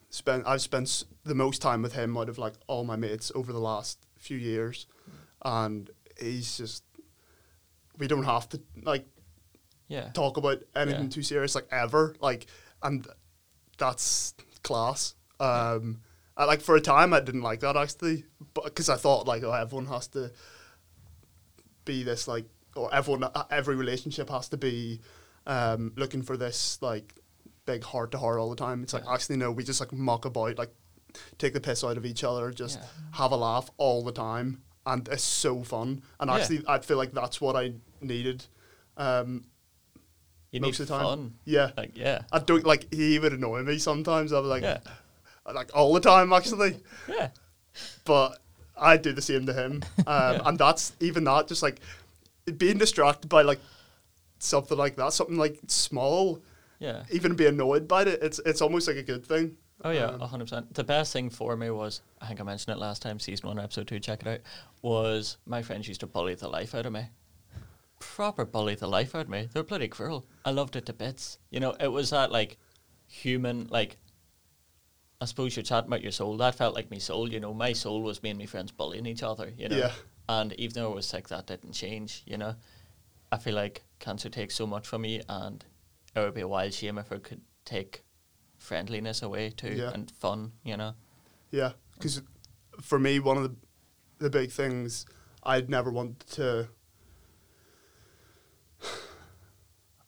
spent. 0.09 0.43
I've 0.45 0.61
spent 0.61 1.03
the 1.23 1.35
most 1.35 1.61
time 1.61 1.81
with 1.81 1.93
him 1.93 2.17
out 2.17 2.27
of 2.27 2.37
like 2.37 2.55
all 2.67 2.83
my 2.83 2.95
mates 2.97 3.31
over 3.35 3.53
the 3.53 3.59
last 3.59 3.99
few 4.17 4.37
years, 4.37 4.87
and 5.43 5.89
he's 6.19 6.57
just. 6.57 6.83
We 7.97 8.07
don't 8.07 8.25
have 8.25 8.49
to 8.49 8.59
like 8.83 9.05
Yeah. 9.87 10.09
talk 10.09 10.35
about 10.35 10.63
anything 10.75 11.03
Yeah. 11.03 11.09
too 11.09 11.23
serious 11.23 11.55
like 11.55 11.67
ever 11.71 12.13
like 12.19 12.47
and 12.83 13.07
that's 13.77 14.33
class 14.63 15.15
um 15.39 16.01
I, 16.35 16.43
like 16.43 16.59
for 16.59 16.75
a 16.75 16.81
time 16.81 17.13
i 17.13 17.21
didn't 17.21 17.41
like 17.41 17.61
that 17.61 17.77
actually 17.77 18.25
but 18.53 18.65
because 18.65 18.89
i 18.89 18.97
thought 18.97 19.27
like 19.27 19.43
oh 19.43 19.53
everyone 19.53 19.85
has 19.85 20.07
to 20.09 20.31
be 21.85 22.03
this 22.03 22.27
like 22.27 22.45
or 22.75 22.93
everyone 22.93 23.23
uh, 23.23 23.43
every 23.49 23.75
relationship 23.75 24.29
has 24.29 24.49
to 24.49 24.57
be 24.57 24.99
um 25.47 25.93
looking 25.95 26.21
for 26.21 26.35
this 26.37 26.79
like 26.81 27.13
big 27.65 27.83
heart 27.83 28.11
to 28.11 28.17
heart 28.17 28.39
all 28.39 28.49
the 28.49 28.55
time 28.55 28.83
it's 28.83 28.93
like 28.93 29.03
actually 29.09 29.37
no 29.37 29.51
we 29.51 29.63
just 29.63 29.79
like 29.79 29.93
muck 29.93 30.25
about 30.25 30.57
like 30.57 30.71
take 31.37 31.53
the 31.53 31.61
piss 31.61 31.83
out 31.83 31.97
of 31.97 32.05
each 32.05 32.23
other 32.23 32.51
just 32.51 32.79
Yeah. 32.79 32.85
have 33.13 33.31
a 33.31 33.37
laugh 33.37 33.69
all 33.77 34.03
the 34.03 34.11
time 34.11 34.61
and 34.85 35.07
it's 35.07 35.23
so 35.23 35.63
fun 35.63 36.01
and 36.19 36.29
Yeah. 36.29 36.35
actually 36.37 36.63
i 36.67 36.79
feel 36.79 36.97
like 36.97 37.11
that's 37.13 37.39
what 37.39 37.55
i 37.55 37.73
needed 38.01 38.45
um 38.97 39.45
You 40.51 40.59
most 40.61 40.79
need 40.79 40.83
of 40.83 40.87
the 40.89 40.93
time. 40.97 41.05
fun. 41.05 41.33
yeah 41.45 41.71
Like 41.77 41.91
yeah, 41.97 42.21
I 42.31 42.39
don't 42.39 42.65
like 42.65 42.93
he 42.93 43.17
would 43.19 43.33
annoy 43.33 43.63
me 43.63 43.77
sometimes. 43.77 44.31
I 44.31 44.39
was 44.39 44.47
like, 44.49 44.63
yeah, 44.63 44.79
like 45.53 45.69
all 45.75 45.93
the 45.93 45.99
time 45.99 46.31
actually, 46.33 46.79
yeah, 47.09 47.29
but 48.05 48.37
I 48.77 48.97
do 48.97 49.13
the 49.13 49.21
same 49.21 49.45
to 49.45 49.53
him, 49.53 49.83
um, 49.99 50.05
Yeah. 50.07 50.41
and 50.45 50.57
that's 50.57 50.93
even 50.99 51.23
that 51.25 51.47
just 51.47 51.63
like 51.63 51.79
being 52.57 52.77
distracted 52.77 53.27
by 53.29 53.41
like 53.41 53.59
something 54.39 54.77
like 54.77 54.95
that, 54.97 55.13
something 55.13 55.37
like 55.37 55.59
small, 55.67 56.41
yeah. 56.79 57.03
even 57.11 57.35
be 57.35 57.45
annoyed 57.47 57.87
by 57.87 58.01
it. 58.03 58.19
It's 58.21 58.39
it's 58.45 58.61
almost 58.61 58.87
like 58.87 58.97
a 58.97 59.03
good 59.03 59.25
thing. 59.25 59.57
Oh 59.83 59.91
yeah, 59.91 60.05
Um, 60.05 60.21
a 60.21 60.27
hundred 60.27 60.45
percent. 60.45 60.73
The 60.73 60.83
best 60.83 61.11
thing 61.13 61.29
for 61.29 61.55
me 61.57 61.69
was 61.69 62.01
I 62.21 62.27
think 62.27 62.39
I 62.39 62.43
mentioned 62.43 62.75
it 62.75 62.79
last 62.79 63.01
time, 63.01 63.19
season 63.19 63.47
one, 63.47 63.59
episode 63.59 63.87
two. 63.87 63.99
Check 63.99 64.21
it 64.21 64.27
out. 64.27 64.39
Was 64.81 65.37
my 65.45 65.61
friends 65.61 65.87
used 65.87 65.99
to 66.01 66.07
bully 66.07 66.35
the 66.35 66.47
life 66.47 66.73
out 66.75 66.85
of 66.85 66.93
me. 66.93 67.07
Proper 67.99 68.45
bully 68.45 68.75
the 68.75 68.87
life 68.87 69.15
out 69.15 69.21
of 69.23 69.29
me. 69.29 69.47
They 69.51 69.59
were 69.59 69.63
bloody 69.65 69.87
cruel. 69.87 70.25
I 70.43 70.51
loved 70.51 70.75
it 70.75 70.85
to 70.87 70.93
bits. 70.93 71.37
You 71.49 71.59
know, 71.59 71.75
it 71.79 71.87
was 71.87 72.09
that 72.11 72.31
like 72.31 72.57
human 73.07 73.67
like. 73.69 73.97
I 75.21 75.25
suppose 75.25 75.55
you're 75.55 75.63
chatting 75.63 75.87
about 75.89 76.01
your 76.03 76.11
soul. 76.11 76.35
That 76.37 76.55
felt 76.55 76.75
like 76.75 76.91
my 76.91 76.97
soul. 76.97 77.31
You 77.31 77.39
know, 77.39 77.53
my 77.53 77.73
soul 77.73 78.01
was 78.03 78.21
me 78.21 78.31
and 78.31 78.39
my 78.39 78.45
friends 78.45 78.71
bullying 78.71 79.05
each 79.05 79.23
other. 79.23 79.51
You 79.57 79.69
know, 79.69 79.77
Yeah. 79.77 79.91
and 80.27 80.53
even 80.53 80.73
though 80.73 80.91
I 80.91 80.95
was 80.95 81.05
sick, 81.07 81.29
that 81.29 81.47
didn't 81.47 81.71
change. 81.73 82.23
You 82.25 82.37
know, 82.37 82.55
I 83.31 83.37
feel 83.37 83.55
like 83.55 83.83
cancer 83.99 84.29
takes 84.29 84.55
so 84.55 84.67
much 84.67 84.85
from 84.87 85.01
me, 85.03 85.21
and 85.29 85.63
it 86.15 86.19
would 86.19 86.33
be 86.33 86.41
a 86.41 86.47
wild 86.47 86.73
shame 86.73 86.97
if 86.97 87.11
it 87.11 87.23
could 87.23 87.41
take 87.63 88.03
friendliness 88.57 89.21
away 89.21 89.49
too 89.51 89.73
Yeah. 89.73 89.91
and 89.93 90.11
fun. 90.11 90.51
You 90.63 90.75
know. 90.77 90.95
Yeah, 91.51 91.73
because 91.93 92.21
for 92.81 92.99
me, 92.99 93.19
one 93.19 93.37
of 93.37 93.43
the 93.43 93.55
the 94.17 94.29
big 94.29 94.51
things 94.51 95.05
I'd 95.43 95.69
never 95.69 95.91
want 95.91 96.19
to 96.31 96.69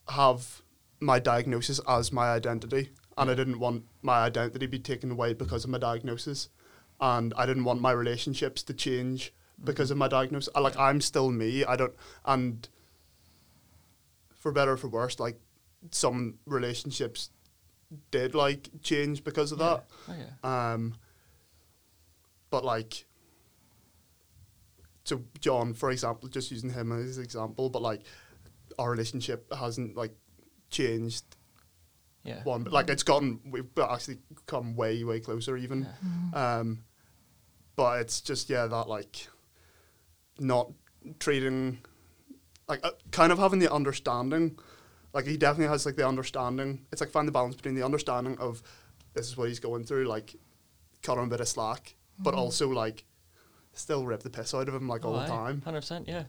have 0.09 0.61
my 0.99 1.19
diagnosis 1.19 1.79
as 1.87 2.11
my 2.11 2.31
identity, 2.31 2.91
and 3.17 3.29
I 3.29 3.33
didn't 3.33 3.59
want 3.59 3.83
my 4.01 4.19
identity 4.19 4.59
to 4.59 4.67
be 4.67 4.79
taken 4.79 5.11
away 5.11 5.33
because 5.33 5.63
of 5.63 5.69
my 5.69 5.77
diagnosis, 5.77 6.49
and 6.99 7.33
I 7.37 7.45
didn't 7.45 7.63
want 7.63 7.81
my 7.81 7.91
relationships 7.91 8.63
to 8.63 8.73
change 8.73 9.33
because 9.63 9.91
of 9.91 9.97
my 9.97 10.07
diagnosis. 10.07 10.49
I, 10.55 10.59
like 10.59 10.77
I'm 10.77 11.01
still 11.01 11.31
me. 11.31 11.65
I 11.65 11.75
don't, 11.75 11.93
and 12.25 12.67
for 14.35 14.51
better 14.51 14.73
or 14.73 14.77
for 14.77 14.87
worse, 14.87 15.19
like 15.19 15.39
some 15.91 16.35
relationships 16.45 17.31
did 18.11 18.35
like 18.35 18.69
change 18.81 19.23
because 19.23 19.51
of 19.51 19.59
that. 19.59 19.85
Oh 20.09 20.13
yeah. 20.17 20.73
Um, 20.73 20.95
but 22.49 22.63
like, 22.63 23.05
so 25.03 25.23
John, 25.39 25.73
for 25.73 25.91
example, 25.91 26.29
just 26.29 26.51
using 26.51 26.69
him 26.69 26.91
as 26.91 27.17
an 27.17 27.23
example, 27.23 27.69
but 27.69 27.81
like, 27.81 28.03
our 28.77 28.91
relationship 28.91 29.51
hasn't 29.53 29.95
like 29.95 30.13
changed 30.69 31.23
Yeah. 32.27 32.43
one, 32.43 32.63
but 32.63 32.73
like 32.73 32.89
it's 32.89 33.03
gotten 33.03 33.39
we've 33.49 33.65
actually 33.79 34.17
come 34.45 34.75
way 34.75 35.03
way 35.03 35.19
closer 35.19 35.55
even. 35.57 35.87
Yeah. 36.33 36.57
Um, 36.57 36.83
but 37.75 38.01
it's 38.01 38.21
just 38.21 38.49
yeah 38.49 38.65
that 38.67 38.87
like, 38.87 39.27
not 40.39 40.71
treating, 41.19 41.79
like 42.67 42.85
uh, 42.85 42.91
kind 43.11 43.31
of 43.31 43.39
having 43.39 43.59
the 43.59 43.71
understanding. 43.71 44.57
Like 45.13 45.25
he 45.25 45.37
definitely 45.37 45.71
has 45.71 45.85
like 45.85 45.95
the 45.95 46.07
understanding. 46.07 46.85
It's 46.91 47.01
like 47.01 47.11
find 47.11 47.27
the 47.27 47.31
balance 47.31 47.55
between 47.55 47.75
the 47.75 47.85
understanding 47.85 48.37
of 48.39 48.61
this 49.13 49.27
is 49.27 49.37
what 49.37 49.47
he's 49.47 49.59
going 49.59 49.83
through, 49.83 50.05
like 50.05 50.35
cut 51.01 51.17
him 51.17 51.23
a 51.23 51.27
bit 51.27 51.39
of 51.39 51.47
slack, 51.47 51.95
but 52.19 52.33
also 52.33 52.69
like 52.69 53.05
still 53.73 54.05
rip 54.05 54.21
the 54.23 54.29
piss 54.29 54.53
out 54.53 54.67
of 54.67 54.75
him 54.75 54.87
like 54.87 55.05
all 55.05 55.19
the 55.19 55.25
time. 55.25 55.61
Hundred 55.61 55.81
percent. 55.81 56.07
Yeah. 56.07 56.23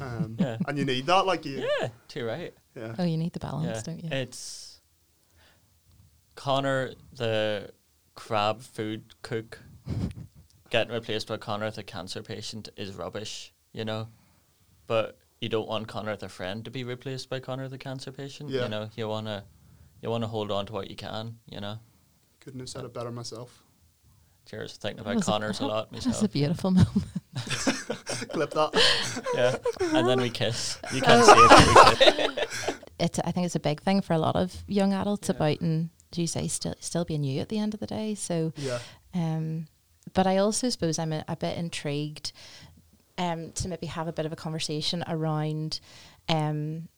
Um, 0.00 0.36
Yeah. 0.40 0.56
And 0.66 0.78
you 0.78 0.84
need 0.84 1.06
that, 1.06 1.26
like 1.26 1.44
you, 1.44 1.66
Yeah. 1.80 1.88
Too 2.08 2.24
right. 2.26 2.52
yeah. 2.74 2.94
Oh, 2.98 3.04
you 3.04 3.16
need 3.16 3.32
the 3.32 3.40
balance, 3.40 3.66
yeah. 3.66 3.82
don't 3.82 4.02
you? 4.02 4.10
It's 4.10 4.73
Connor, 6.34 6.92
the 7.14 7.70
crab 8.14 8.60
food 8.62 9.04
cook, 9.22 9.60
getting 10.70 10.92
replaced 10.92 11.28
by 11.28 11.36
Connor, 11.36 11.70
the 11.70 11.82
cancer 11.82 12.22
patient, 12.22 12.68
is 12.76 12.94
rubbish. 12.94 13.52
You 13.72 13.84
know, 13.84 14.08
but 14.86 15.18
you 15.40 15.48
don't 15.48 15.68
want 15.68 15.88
Connor, 15.88 16.16
the 16.16 16.28
friend, 16.28 16.64
to 16.64 16.70
be 16.70 16.84
replaced 16.84 17.28
by 17.28 17.40
Connor, 17.40 17.68
the 17.68 17.78
cancer 17.78 18.12
patient. 18.12 18.50
Yeah. 18.50 18.64
You 18.64 18.68
know, 18.68 18.90
you 18.96 19.08
wanna, 19.08 19.44
you 20.00 20.10
wanna 20.10 20.28
hold 20.28 20.50
on 20.52 20.66
to 20.66 20.72
what 20.72 20.88
you 20.90 20.96
can. 20.96 21.38
You 21.50 21.60
know. 21.60 21.78
Couldn't 22.40 22.60
have 22.60 22.68
said 22.68 22.84
it 22.84 22.92
better 22.94 23.10
myself. 23.10 23.62
Cheers. 24.48 24.76
Thinking 24.76 24.98
That 24.98 25.02
about 25.10 25.16
was 25.16 25.26
a- 25.28 25.30
Connors 25.30 25.60
a 25.60 25.66
lot 25.66 25.90
That 25.90 25.96
was 25.96 26.06
myself. 26.06 26.24
a 26.24 26.28
beautiful 26.28 26.70
moment. 26.70 27.04
Clip 28.28 28.50
that. 28.50 29.22
Yeah, 29.34 29.56
and 29.98 30.06
then 30.08 30.20
we 30.20 30.30
kiss. 30.30 30.78
You 30.92 31.00
can't 31.00 31.24
see 31.24 31.32
it. 31.32 31.48
but 31.48 32.28
we 32.28 32.34
kiss. 32.36 32.70
it's 33.00 33.18
I 33.24 33.32
think 33.32 33.46
it's 33.46 33.56
a 33.56 33.60
big 33.60 33.80
thing 33.82 34.02
for 34.02 34.12
a 34.12 34.18
lot 34.18 34.36
of 34.36 34.54
young 34.68 34.92
adults 34.92 35.28
Yeah. 35.28 35.36
about 35.36 35.60
and 35.62 35.90
as 36.14 36.18
you 36.18 36.26
say 36.26 36.46
still 36.48 36.74
still 36.80 37.04
being 37.04 37.24
you 37.24 37.40
at 37.40 37.48
the 37.48 37.58
end 37.58 37.74
of 37.74 37.80
the 37.80 37.86
day. 37.86 38.14
So 38.14 38.52
Yeah. 38.56 38.78
um 39.14 39.66
but 40.12 40.26
I 40.26 40.36
also 40.36 40.68
suppose 40.68 40.98
I'm 40.98 41.12
a, 41.12 41.24
a 41.28 41.36
bit 41.36 41.58
intrigued 41.58 42.32
um 43.18 43.52
to 43.52 43.68
maybe 43.68 43.86
have 43.86 44.06
a 44.08 44.12
bit 44.12 44.26
of 44.26 44.32
a 44.32 44.36
conversation 44.36 45.02
around 45.08 45.80
um 46.28 46.88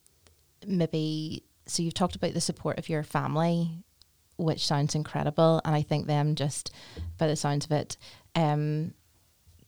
maybe 0.67 1.43
so 1.67 1.83
you've 1.83 1.95
talked 1.95 2.17
about 2.17 2.35
the 2.35 2.41
support 2.41 2.79
of 2.79 2.89
your 2.89 3.03
family 3.03 3.83
which 4.37 4.67
sounds 4.67 4.95
incredible 4.95 5.61
and 5.65 5.75
I 5.75 5.83
think 5.83 6.07
them 6.07 6.35
just 6.35 6.71
by 7.19 7.27
the 7.27 7.37
sounds 7.37 7.65
of 7.65 7.73
it 7.73 7.97
um 8.35 8.93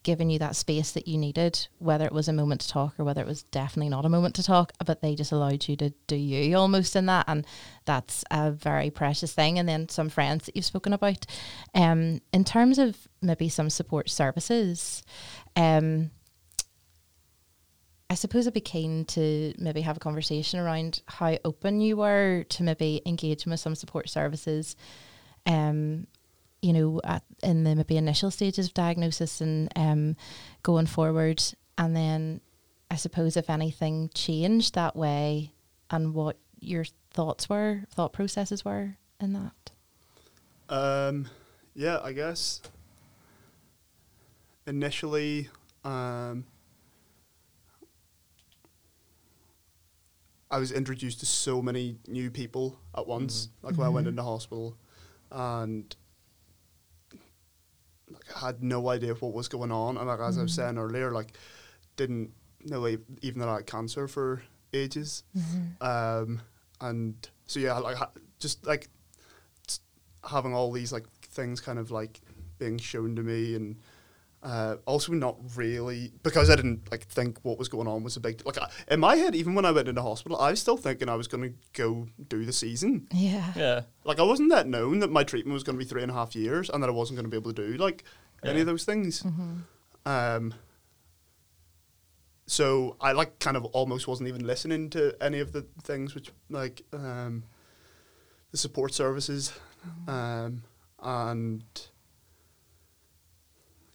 giving 0.02 0.30
you 0.30 0.38
that 0.38 0.56
space 0.56 0.92
that 0.92 1.08
you 1.08 1.18
needed, 1.18 1.68
whether 1.78 2.04
it 2.04 2.12
was 2.12 2.28
a 2.28 2.32
moment 2.32 2.60
to 2.62 2.68
talk 2.68 2.98
or 2.98 3.04
whether 3.04 3.20
it 3.20 3.26
was 3.26 3.42
definitely 3.44 3.88
not 3.88 4.04
a 4.04 4.08
moment 4.08 4.34
to 4.36 4.42
talk, 4.42 4.72
but 4.84 5.00
they 5.00 5.14
just 5.14 5.32
allowed 5.32 5.66
you 5.68 5.76
to 5.76 5.90
do 6.06 6.16
you 6.16 6.56
almost 6.56 6.96
in 6.96 7.06
that. 7.06 7.24
And 7.28 7.46
that's 7.84 8.24
a 8.30 8.50
very 8.50 8.90
precious 8.90 9.32
thing. 9.32 9.58
And 9.58 9.68
then 9.68 9.88
some 9.88 10.08
friends 10.08 10.46
that 10.46 10.56
you've 10.56 10.64
spoken 10.64 10.92
about. 10.92 11.26
Um, 11.74 12.20
in 12.32 12.44
terms 12.44 12.78
of 12.78 13.08
maybe 13.20 13.48
some 13.48 13.70
support 13.70 14.08
services, 14.08 15.02
um, 15.56 16.10
I 18.10 18.14
suppose 18.14 18.46
I'd 18.46 18.54
be 18.54 18.60
keen 18.60 19.04
to 19.06 19.52
maybe 19.58 19.82
have 19.82 19.96
a 19.96 20.00
conversation 20.00 20.60
around 20.60 21.02
how 21.06 21.36
open 21.44 21.80
you 21.80 21.98
were 21.98 22.44
to 22.48 22.62
maybe 22.62 23.02
engaging 23.04 23.50
with 23.50 23.60
some 23.60 23.74
support 23.74 24.08
services 24.08 24.76
um, 25.44 26.06
you 26.62 26.72
know, 26.72 27.00
at, 27.04 27.22
in 27.42 27.64
the 27.64 27.74
maybe 27.76 27.96
initial 27.96 28.30
stages 28.30 28.66
of 28.66 28.74
diagnosis 28.74 29.40
and 29.40 29.70
um, 29.76 30.16
going 30.62 30.86
forward, 30.86 31.42
and 31.76 31.94
then 31.94 32.40
I 32.90 32.96
suppose 32.96 33.36
if 33.36 33.48
anything 33.50 34.10
changed 34.14 34.74
that 34.74 34.96
way, 34.96 35.52
and 35.90 36.14
what 36.14 36.36
your 36.60 36.84
thoughts 37.12 37.48
were, 37.48 37.84
thought 37.94 38.12
processes 38.12 38.64
were 38.64 38.96
in 39.20 39.32
that. 39.34 39.70
Um, 40.68 41.28
yeah, 41.74 41.98
I 42.02 42.12
guess 42.12 42.60
initially, 44.66 45.48
um, 45.84 46.44
I 50.50 50.58
was 50.58 50.72
introduced 50.72 51.20
to 51.20 51.26
so 51.26 51.60
many 51.62 51.96
new 52.06 52.30
people 52.30 52.78
at 52.96 53.06
once. 53.06 53.48
Like 53.62 53.76
when 53.76 53.86
I 53.86 53.90
went 53.90 54.06
Mhm. 54.06 54.10
into 54.10 54.22
hospital, 54.22 54.76
and 55.30 55.84
like 55.84 55.96
I 55.96 55.97
had 58.36 58.62
no 58.62 58.88
idea 58.88 59.14
what 59.14 59.32
was 59.32 59.48
going 59.48 59.72
on. 59.72 59.96
And 59.96 60.06
like 60.06 60.20
as 60.20 60.38
I 60.38 60.42
was 60.42 60.52
Mhm. 60.52 60.56
saying 60.56 60.78
earlier, 60.78 61.10
like 61.12 61.36
didn't 61.96 62.32
know 62.64 62.86
even 63.22 63.40
that 63.40 63.48
I 63.48 63.54
had 63.56 63.66
cancer 63.66 64.06
for 64.08 64.42
ages. 64.72 65.22
Um, 65.80 66.42
and 66.80 67.28
so 67.46 67.60
yeah, 67.60 67.78
like 67.78 67.96
just 68.38 68.66
like 68.66 68.88
having 70.28 70.54
all 70.54 70.72
these 70.72 70.92
like 70.92 71.06
things 71.22 71.60
kind 71.60 71.78
of 71.78 71.90
like 71.90 72.20
being 72.58 72.78
shown 72.78 73.14
to 73.16 73.22
me 73.22 73.54
and 73.54 73.76
uh, 74.42 74.76
also 74.86 75.12
not 75.12 75.36
really 75.56 76.12
because 76.22 76.48
I 76.48 76.56
didn't 76.56 76.90
like 76.90 77.06
think 77.06 77.38
what 77.42 77.58
was 77.58 77.68
going 77.68 77.88
on 77.88 78.04
was 78.04 78.16
a 78.16 78.20
big 78.20 78.40
like 78.46 78.58
I, 78.58 78.68
in 78.88 79.00
my 79.00 79.16
head 79.16 79.34
even 79.34 79.54
when 79.54 79.64
I 79.64 79.72
went 79.72 79.88
into 79.88 80.00
hospital 80.00 80.38
I 80.38 80.50
was 80.50 80.60
still 80.60 80.76
thinking 80.76 81.08
I 81.08 81.16
was 81.16 81.26
going 81.26 81.42
to 81.42 81.54
go 81.72 82.06
do 82.28 82.44
the 82.44 82.52
season. 82.52 83.08
Yeah. 83.12 83.52
Yeah, 83.56 83.80
like 84.04 84.20
I 84.20 84.22
wasn't 84.22 84.50
that 84.50 84.68
known 84.68 85.00
that 85.00 85.10
my 85.10 85.24
treatment 85.24 85.54
was 85.54 85.64
going 85.64 85.76
to 85.76 85.84
be 85.84 85.88
three 85.88 86.02
and 86.02 86.10
a 86.10 86.14
half 86.14 86.36
years 86.36 86.70
and 86.70 86.82
that 86.82 86.88
I 86.88 86.92
wasn't 86.92 87.16
going 87.16 87.24
to 87.24 87.30
be 87.30 87.36
able 87.36 87.52
to 87.52 87.68
do 87.70 87.76
like 87.76 88.04
any 88.44 88.60
of 88.60 88.66
those 88.66 88.84
things. 88.84 89.22
Hmm 89.22 89.58
um, 90.08 90.54
so 92.46 92.96
I 93.00 93.12
like 93.12 93.38
kind 93.40 93.56
of 93.56 93.66
almost 93.66 94.08
wasn't 94.08 94.28
even 94.28 94.46
listening 94.46 94.88
to 94.90 95.14
any 95.20 95.38
of 95.38 95.52
the 95.52 95.66
things 95.82 96.14
which 96.14 96.30
like 96.48 96.82
um, 96.94 97.44
the 98.50 98.56
support 98.56 98.94
services, 98.94 99.52
um, 100.06 100.62
and 101.02 101.64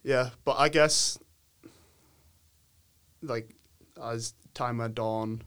yeah, 0.04 0.30
but 0.44 0.56
I 0.58 0.68
guess 0.68 1.18
like 3.22 3.54
as 4.00 4.34
time 4.52 4.78
went 4.78 4.98
on, 4.98 5.42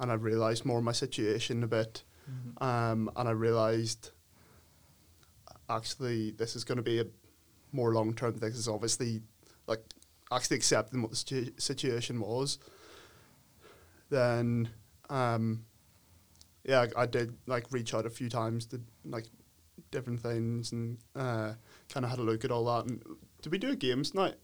and 0.00 0.10
I 0.10 0.14
realized 0.14 0.64
more 0.64 0.78
of 0.78 0.84
my 0.84 0.92
situation 0.92 1.62
a 1.62 1.66
bit, 1.66 2.04
um, 2.58 3.10
and 3.16 3.28
I 3.28 3.32
realized 3.32 4.10
actually 5.68 6.30
this 6.30 6.54
is 6.54 6.64
going 6.64 6.76
to 6.76 6.82
be 6.82 7.00
a 7.00 7.06
more 7.72 7.92
long 7.92 8.14
term 8.14 8.34
thing. 8.34 8.50
This 8.50 8.58
is 8.58 8.68
obviously 8.68 9.22
like 9.66 9.82
actually 10.32 10.56
accepting 10.56 11.02
what 11.02 11.10
the 11.10 11.16
situ- 11.16 11.52
situation 11.58 12.20
was. 12.20 12.58
Then, 14.08 14.68
um, 15.10 15.64
yeah, 16.64 16.86
I, 16.96 17.02
I 17.02 17.06
did 17.06 17.34
like 17.46 17.66
reach 17.72 17.92
out 17.94 18.06
a 18.06 18.10
few 18.10 18.28
times 18.28 18.66
to 18.66 18.80
like 19.04 19.26
different 19.90 20.20
things 20.20 20.72
and 20.72 20.98
uh, 21.14 21.52
kind 21.88 22.04
of 22.04 22.10
had 22.10 22.18
a 22.18 22.22
look 22.22 22.44
at 22.44 22.50
all 22.50 22.64
that. 22.66 22.86
And 22.86 23.02
did 23.46 23.52
we 23.52 23.58
do 23.58 23.70
a 23.70 23.76
games 23.76 24.12
night? 24.12 24.34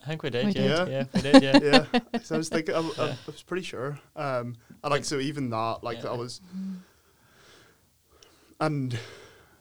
I 0.00 0.06
think 0.06 0.22
we 0.22 0.30
did. 0.30 0.46
We 0.46 0.52
yeah, 0.52 0.84
did. 0.84 0.88
yeah, 0.88 1.04
we 1.14 1.20
did. 1.20 1.42
Yeah. 1.64 1.84
yeah, 2.14 2.20
so 2.22 2.36
I 2.36 2.38
was 2.38 2.48
thinking, 2.48 2.76
I, 2.76 2.78
I, 2.78 2.82
Yeah. 2.82 3.12
I 3.14 3.16
was 3.26 3.42
pretty 3.42 3.64
sure. 3.64 3.98
Um, 4.14 4.54
and 4.84 4.90
like 4.92 5.04
so, 5.04 5.18
even 5.18 5.50
that, 5.50 5.78
like 5.82 6.04
Yeah. 6.04 6.10
I 6.10 6.16
was, 6.16 6.40
and 8.60 8.96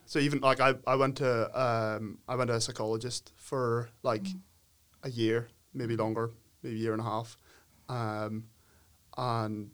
so 0.06 0.20
even 0.20 0.40
like 0.42 0.60
I, 0.60 0.76
I 0.86 0.96
went 0.96 1.18
to 1.18 1.60
um, 1.60 2.20
I 2.28 2.36
went 2.36 2.50
to 2.50 2.56
a 2.56 2.62
psychologist 2.62 3.34
for 3.38 3.90
like 4.04 4.28
a 5.04 5.10
year, 5.10 5.48
maybe 5.74 5.96
longer, 5.96 6.30
maybe 6.62 6.76
a 6.76 6.80
year 6.80 6.92
and 6.94 7.02
a 7.02 7.06
half, 7.06 7.38
um, 7.90 8.44
and 9.18 9.72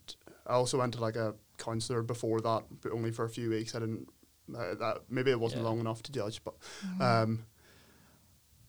I 0.47 0.53
also 0.53 0.77
went 0.79 0.93
to 0.93 1.01
like 1.01 1.17
a 1.17 1.35
counselor 1.57 2.01
before 2.01 2.39
that, 2.41 2.63
but 2.81 2.93
only 2.93 3.11
for 3.11 3.25
a 3.25 3.29
few 3.29 3.49
weeks. 3.49 3.75
I 3.75 3.79
didn't. 3.79 4.07
Uh, 4.55 4.75
that 4.75 4.97
maybe 5.09 5.31
it 5.31 5.39
wasn't 5.39 5.61
Yeah. 5.61 5.69
long 5.69 5.79
enough 5.79 6.03
to 6.03 6.11
judge, 6.11 6.41
but 6.43 6.55
um, 6.99 7.45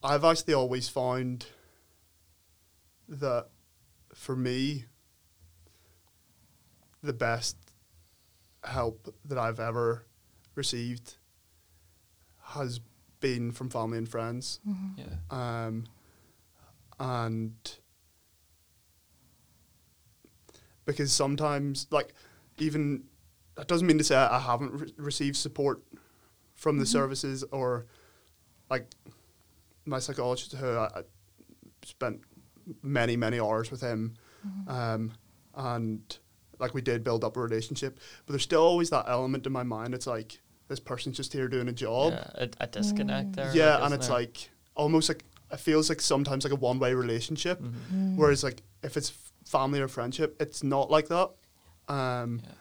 I've 0.02 0.24
actually 0.24 0.54
always 0.54 0.88
found 0.88 1.46
that 3.08 3.48
for 4.14 4.34
me, 4.34 4.86
the 7.02 7.12
best 7.12 7.56
help 8.64 9.14
that 9.24 9.38
I've 9.38 9.60
ever 9.60 10.06
received 10.54 11.14
has 12.42 12.80
been 13.20 13.52
from 13.52 13.70
family 13.70 13.98
and 13.98 14.08
friends. 14.08 14.60
yeah. 14.96 15.04
Um, 15.30 15.84
and 16.98 17.54
because 20.84 21.12
sometimes, 21.12 21.86
like, 21.90 22.12
even 22.58 23.04
that 23.56 23.66
doesn't 23.68 23.86
mean 23.86 23.98
to 23.98 24.04
say 24.04 24.16
I 24.16 24.38
haven't 24.38 24.72
re- 24.72 24.94
received 24.96 25.36
support 25.36 25.82
from 26.54 26.78
the 26.78 26.86
services 26.86 27.44
or, 27.50 27.86
like, 28.70 28.86
my 29.84 29.98
psychologist 29.98 30.52
who 30.54 30.66
I, 30.76 30.84
I 30.86 31.02
spent 31.84 32.20
many 32.82 33.16
many 33.16 33.40
hours 33.40 33.70
with 33.70 33.80
him, 33.80 34.14
um, 34.68 35.12
and 35.54 36.18
like 36.58 36.74
we 36.74 36.80
did 36.80 37.02
build 37.02 37.24
up 37.24 37.36
a 37.36 37.40
relationship, 37.40 37.98
but 38.26 38.32
there's 38.32 38.42
still 38.42 38.62
always 38.62 38.90
that 38.90 39.06
element 39.08 39.46
in 39.46 39.52
my 39.52 39.62
mind. 39.64 39.94
It's 39.94 40.06
like 40.06 40.40
this 40.68 40.78
person's 40.80 41.16
just 41.16 41.32
here 41.32 41.48
doing 41.48 41.68
a 41.68 41.72
job. 41.72 42.12
Yeah, 42.12 42.30
a, 42.34 42.48
a 42.64 42.66
disconnect 42.66 43.32
there. 43.34 43.50
Yeah, 43.54 43.74
like, 43.76 43.84
and 43.84 43.94
it's 43.94 44.06
there? 44.06 44.16
like 44.18 44.50
almost 44.76 45.08
like 45.08 45.24
it 45.50 45.58
feels 45.60 45.88
like 45.88 46.00
sometimes 46.00 46.44
like 46.44 46.52
a 46.52 46.56
one 46.56 46.78
way 46.78 46.94
relationship. 46.94 47.60
Mhm. 47.60 48.16
Whereas 48.16 48.42
like 48.44 48.62
if 48.82 48.96
it's 48.96 49.12
family 49.44 49.80
or 49.80 49.88
friendship, 49.88 50.36
it's 50.40 50.62
not 50.62 50.90
like 50.90 51.08
that. 51.08 51.30
Um, 51.88 52.40
Yeah. 52.44 52.52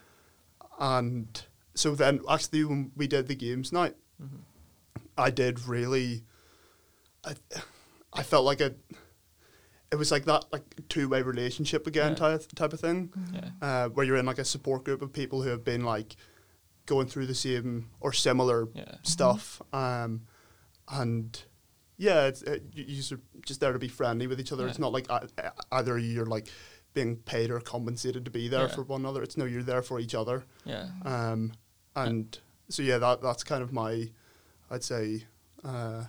and 0.79 1.43
so 1.75 1.95
then 1.95 2.21
actually 2.29 2.63
when 2.65 2.91
we 2.95 3.07
did 3.07 3.27
the 3.27 3.35
games 3.35 3.71
night, 3.71 3.95
Mhm. 4.21 4.39
I 5.17 5.29
did 5.29 5.67
really. 5.67 6.23
I, 7.25 7.35
I 8.13 8.23
felt 8.23 8.45
like 8.45 8.61
a. 8.61 8.73
It 9.91 9.97
was 9.97 10.09
like 10.11 10.23
that 10.25 10.45
like 10.53 10.63
two 10.87 11.09
way 11.09 11.21
relationship 11.21 11.85
again 11.85 12.11
Yeah. 12.11 12.15
type 12.15 12.43
type 12.55 12.73
of 12.73 12.79
thing, 12.79 13.11
Yeah. 13.33 13.49
uh, 13.61 13.89
where 13.89 14.05
you're 14.05 14.15
in 14.15 14.25
like 14.25 14.39
a 14.39 14.45
support 14.45 14.85
group 14.85 15.01
of 15.01 15.11
people 15.11 15.41
who 15.41 15.49
have 15.49 15.63
been 15.65 15.83
like 15.83 16.15
going 16.85 17.07
through 17.07 17.25
the 17.27 17.35
same 17.35 17.89
or 17.99 18.13
similar 18.13 18.67
Yeah. 18.73 18.95
stuff. 19.03 19.61
Um, 19.73 20.21
and 20.89 21.43
yeah, 21.97 22.25
it's, 22.27 22.41
it, 22.41 22.63
you, 22.73 22.85
you're 22.87 23.19
just 23.45 23.59
there 23.59 23.73
to 23.73 23.79
be 23.79 23.87
friendly 23.89 24.27
with 24.27 24.39
each 24.39 24.51
other. 24.53 24.65
It's 24.67 24.79
not 24.79 24.93
like 24.93 25.07
either 25.71 25.97
you're 25.99 26.25
like 26.25 26.47
being 26.93 27.17
paid 27.17 27.51
or 27.51 27.59
compensated 27.59 28.23
to 28.25 28.31
be 28.31 28.47
there 28.47 28.61
Yeah. 28.67 28.75
for 28.75 28.83
one 28.83 29.01
another. 29.01 29.21
It's 29.23 29.35
no, 29.37 29.45
you're 29.45 29.61
there 29.63 29.81
for 29.81 29.99
each 29.99 30.15
other. 30.15 30.45
Yeah. 30.65 30.87
Um, 31.03 31.51
and 31.97 32.37
so 32.69 32.81
yeah, 32.81 32.97
that 32.97 33.21
that's 33.21 33.43
kind 33.43 33.61
of 33.61 33.73
my, 33.73 34.09
I'd 34.69 34.83
say, 34.83 35.25
uh, 35.65 36.05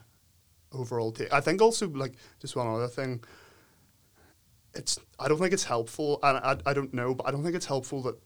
overall 0.73 1.13
take. 1.13 1.33
I 1.33 1.41
think 1.41 1.61
also 1.63 1.89
like 1.89 2.15
just 2.41 2.57
one 2.57 2.67
other 2.67 2.89
thing. 2.89 3.23
It's 4.75 4.99
I 5.19 5.29
don't 5.29 5.39
think 5.39 5.53
it's 5.53 5.65
helpful, 5.65 6.19
and 6.23 6.39
I 6.39 6.57
I 6.65 6.73
don't 6.75 6.93
know, 6.95 7.15
but 7.15 7.27
I 7.27 7.31
don't 7.31 7.43
think 7.43 7.55
it's 7.57 7.67
helpful 7.67 8.03
that 8.03 8.17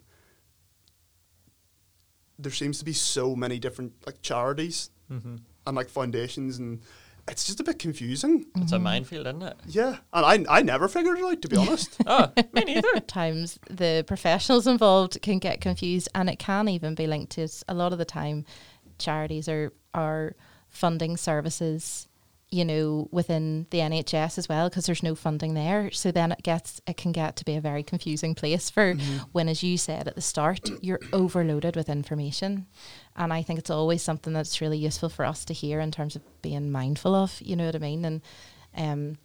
there 2.39 2.53
seems 2.53 2.79
to 2.79 2.85
be 2.85 2.93
so 2.93 3.35
many 3.35 3.59
different 3.59 3.93
like 4.07 4.21
charities 4.23 4.91
Mm-hmm. 5.11 5.37
and 5.69 5.77
like 5.77 5.89
foundations 5.89 6.59
and 6.59 6.81
it's 7.29 7.45
just 7.45 7.61
a 7.61 7.65
bit 7.65 7.79
confusing. 7.79 8.45
It's 8.57 8.67
Mm-hmm. 8.67 8.75
a 8.75 8.79
minefield, 8.81 9.27
isn't 9.29 9.43
it? 9.43 9.57
Yeah, 9.69 9.99
and 10.13 10.47
I 10.49 10.59
I 10.59 10.63
never 10.63 10.89
figured 10.89 11.19
it 11.19 11.25
out 11.25 11.43
to 11.43 11.49
be 11.49 11.57
honest. 11.57 11.97
Oh, 12.07 12.33
me 12.53 12.65
neither. 12.65 12.99
Times 13.07 13.59
the 13.71 14.05
professionals 14.07 14.67
involved 14.67 15.23
can 15.23 15.39
get 15.39 15.61
confused 15.61 16.09
and 16.13 16.29
it 16.29 16.41
can 16.41 16.69
even 16.69 16.97
be 16.97 17.07
linked 17.07 17.31
to 17.33 17.49
a 17.69 17.75
lot 17.75 17.93
of 17.93 17.99
the 17.99 18.05
time 18.05 18.45
charities 18.99 19.49
are 19.49 19.73
are 19.95 20.35
funding 20.69 21.17
services 21.17 22.09
you 22.51 22.65
know 22.65 23.09
within 23.11 23.67
the 23.71 23.79
NHS 23.79 24.39
as 24.39 24.49
well 24.49 24.69
because 24.69 24.87
there's 24.87 25.03
no 25.03 25.15
funding 25.15 25.55
there. 25.55 25.91
So 25.91 26.13
then 26.13 26.33
it 26.33 26.43
gets 26.43 26.81
it 26.87 26.97
can 26.97 27.13
get 27.13 27.37
to 27.37 27.45
be 27.45 27.57
a 27.57 27.61
very 27.61 27.83
confusing 27.83 28.35
place 28.35 28.71
for 28.71 28.95
when 29.33 29.49
as 29.49 29.63
you 29.63 29.77
said 29.77 30.07
at 30.07 30.15
the 30.15 30.21
start 30.21 30.71
you're 30.81 31.01
overloaded 31.13 31.75
with 31.77 31.89
information. 31.89 32.67
And 33.17 33.33
I 33.33 33.43
think 33.43 33.59
it's 33.59 33.71
always 33.71 34.03
something 34.03 34.33
that's 34.33 34.61
really 34.61 34.79
useful 34.79 35.09
for 35.09 35.25
us 35.25 35.45
to 35.47 35.55
hear 35.55 35.81
in 35.81 35.91
terms 35.91 36.15
of 36.15 36.23
being 36.43 36.71
mindful 36.71 37.15
of 37.15 37.41
you 37.41 37.57
know 37.57 37.67
what 37.67 37.77
I 37.77 37.79
mean? 37.79 38.05
And 38.05 38.23
um 38.77 39.19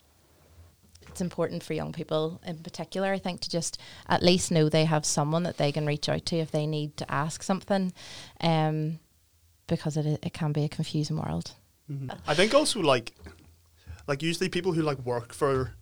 it's 1.08 1.22
important 1.22 1.62
for 1.62 1.74
young 1.74 1.92
people 1.92 2.40
in 2.46 2.60
particular, 2.60 3.12
I 3.12 3.20
think, 3.20 3.42
to 3.42 3.50
just 3.50 3.78
at 4.08 4.24
least 4.24 4.50
know 4.50 4.70
they 4.70 4.86
have 4.86 5.06
someone 5.06 5.44
that 5.44 5.58
they 5.58 5.72
can 5.72 5.86
reach 5.86 6.08
out 6.08 6.26
to 6.28 6.38
if 6.38 6.52
they 6.52 6.66
need 6.66 6.96
to 6.98 7.12
ask 7.12 7.44
something, 7.44 7.92
um, 8.40 9.00
because 9.68 9.98
it 9.98 10.06
it 10.24 10.34
can 10.34 10.54
be 10.54 10.64
a 10.64 10.70
confusing 10.70 11.18
world. 11.18 11.54
Mhm. 11.92 12.18
I 12.28 12.34
think 12.36 12.54
also 12.54 12.80
like 12.80 13.14
like 14.08 14.22
usually 14.24 14.50
people 14.50 14.72
who 14.74 14.82
like 14.82 15.00
work 15.00 15.34
for 15.34 15.74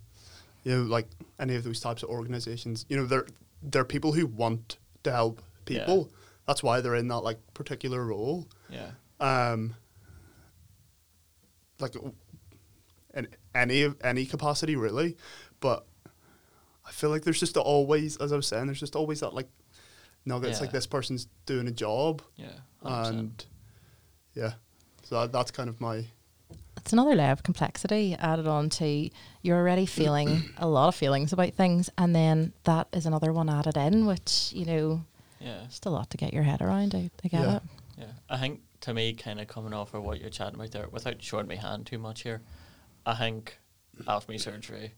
you 0.63 0.75
know 0.75 0.83
like 0.83 1.07
any 1.39 1.55
of 1.55 1.63
those 1.63 1.79
types 1.79 2.03
of 2.03 2.09
organizations, 2.09 2.85
you 2.89 2.97
know, 2.97 3.05
they're 3.05 3.27
they're 3.61 3.85
people 3.85 4.11
who 4.13 4.25
want 4.25 4.77
to 5.03 5.11
help 5.11 5.41
Yeah. 5.67 5.79
people. 5.79 6.09
That's 6.47 6.63
why 6.63 6.81
they're 6.81 6.95
in 6.95 7.07
that 7.09 7.19
like 7.19 7.39
particular 7.53 8.05
role. 8.05 8.47
Yeah. 8.69 8.91
Um 9.19 9.75
like 11.79 11.95
in 13.13 13.27
any 13.55 13.83
of 13.83 13.95
any 14.03 14.25
capacity 14.25 14.75
really. 14.75 15.17
But 15.59 15.85
I 16.85 16.91
feel 16.91 17.09
like 17.09 17.23
there's 17.23 17.39
just 17.39 17.55
always 17.57 18.17
as 18.17 18.31
I 18.33 18.35
was 18.35 18.47
saying, 18.47 18.65
there's 18.67 18.79
just 18.79 18.95
always 18.95 19.19
that 19.21 19.33
like 19.33 19.49
nuggets 20.25 20.59
like 20.59 20.69
Yeah. 20.69 20.73
this 20.73 20.87
person's 20.87 21.27
doing 21.45 21.67
a 21.67 21.71
job 21.71 22.21
Yeah. 22.35 22.51
100%. 22.83 23.09
and 23.09 23.45
yeah. 24.33 24.53
So 25.09 25.21
that, 25.21 25.31
that's 25.31 25.49
kind 25.49 25.69
of 25.69 25.81
my 25.81 26.05
It's 26.77 26.93
another 26.93 27.15
layer 27.15 27.31
of 27.31 27.41
complexity 27.41 28.15
added 28.19 28.45
on 28.47 28.69
to 28.71 29.09
you're 29.41 29.57
already 29.57 29.85
feeling 29.87 30.43
a 30.57 30.67
lot 30.67 30.87
of 30.89 30.93
feelings 30.95 31.33
about 31.33 31.53
things, 31.55 31.89
and 31.97 32.15
then 32.15 32.53
that 32.65 32.87
is 32.93 33.07
another 33.07 33.33
one 33.33 33.49
added 33.49 33.75
in, 33.75 34.05
which 34.05 34.53
you 34.53 34.65
know, 34.65 35.01
yeah. 35.39 35.61
just 35.67 35.87
a 35.87 35.89
lot 35.89 36.11
to 36.11 36.17
get 36.17 36.31
your 36.31 36.43
head 36.43 36.61
around. 36.61 36.93
I, 36.93 37.09
I 37.23 37.27
get 37.27 37.41
Yeah. 37.41 37.55
it. 37.55 37.63
Yeah, 37.97 38.11
I 38.29 38.37
think 38.37 38.61
to 38.81 38.93
me, 38.93 39.13
kind 39.13 39.41
of 39.41 39.47
coming 39.47 39.73
off 39.73 39.93
of 39.95 40.03
what 40.03 40.21
you're 40.21 40.29
chatting 40.29 40.55
about 40.55 40.71
there, 40.71 40.87
without 40.89 41.21
showing 41.21 41.47
my 41.47 41.55
hand 41.55 41.87
too 41.87 41.97
much 41.97 42.21
here, 42.21 42.41
I 43.05 43.15
think 43.15 43.57
after 44.07 44.31
my 44.31 44.37
surgery, 44.37 44.93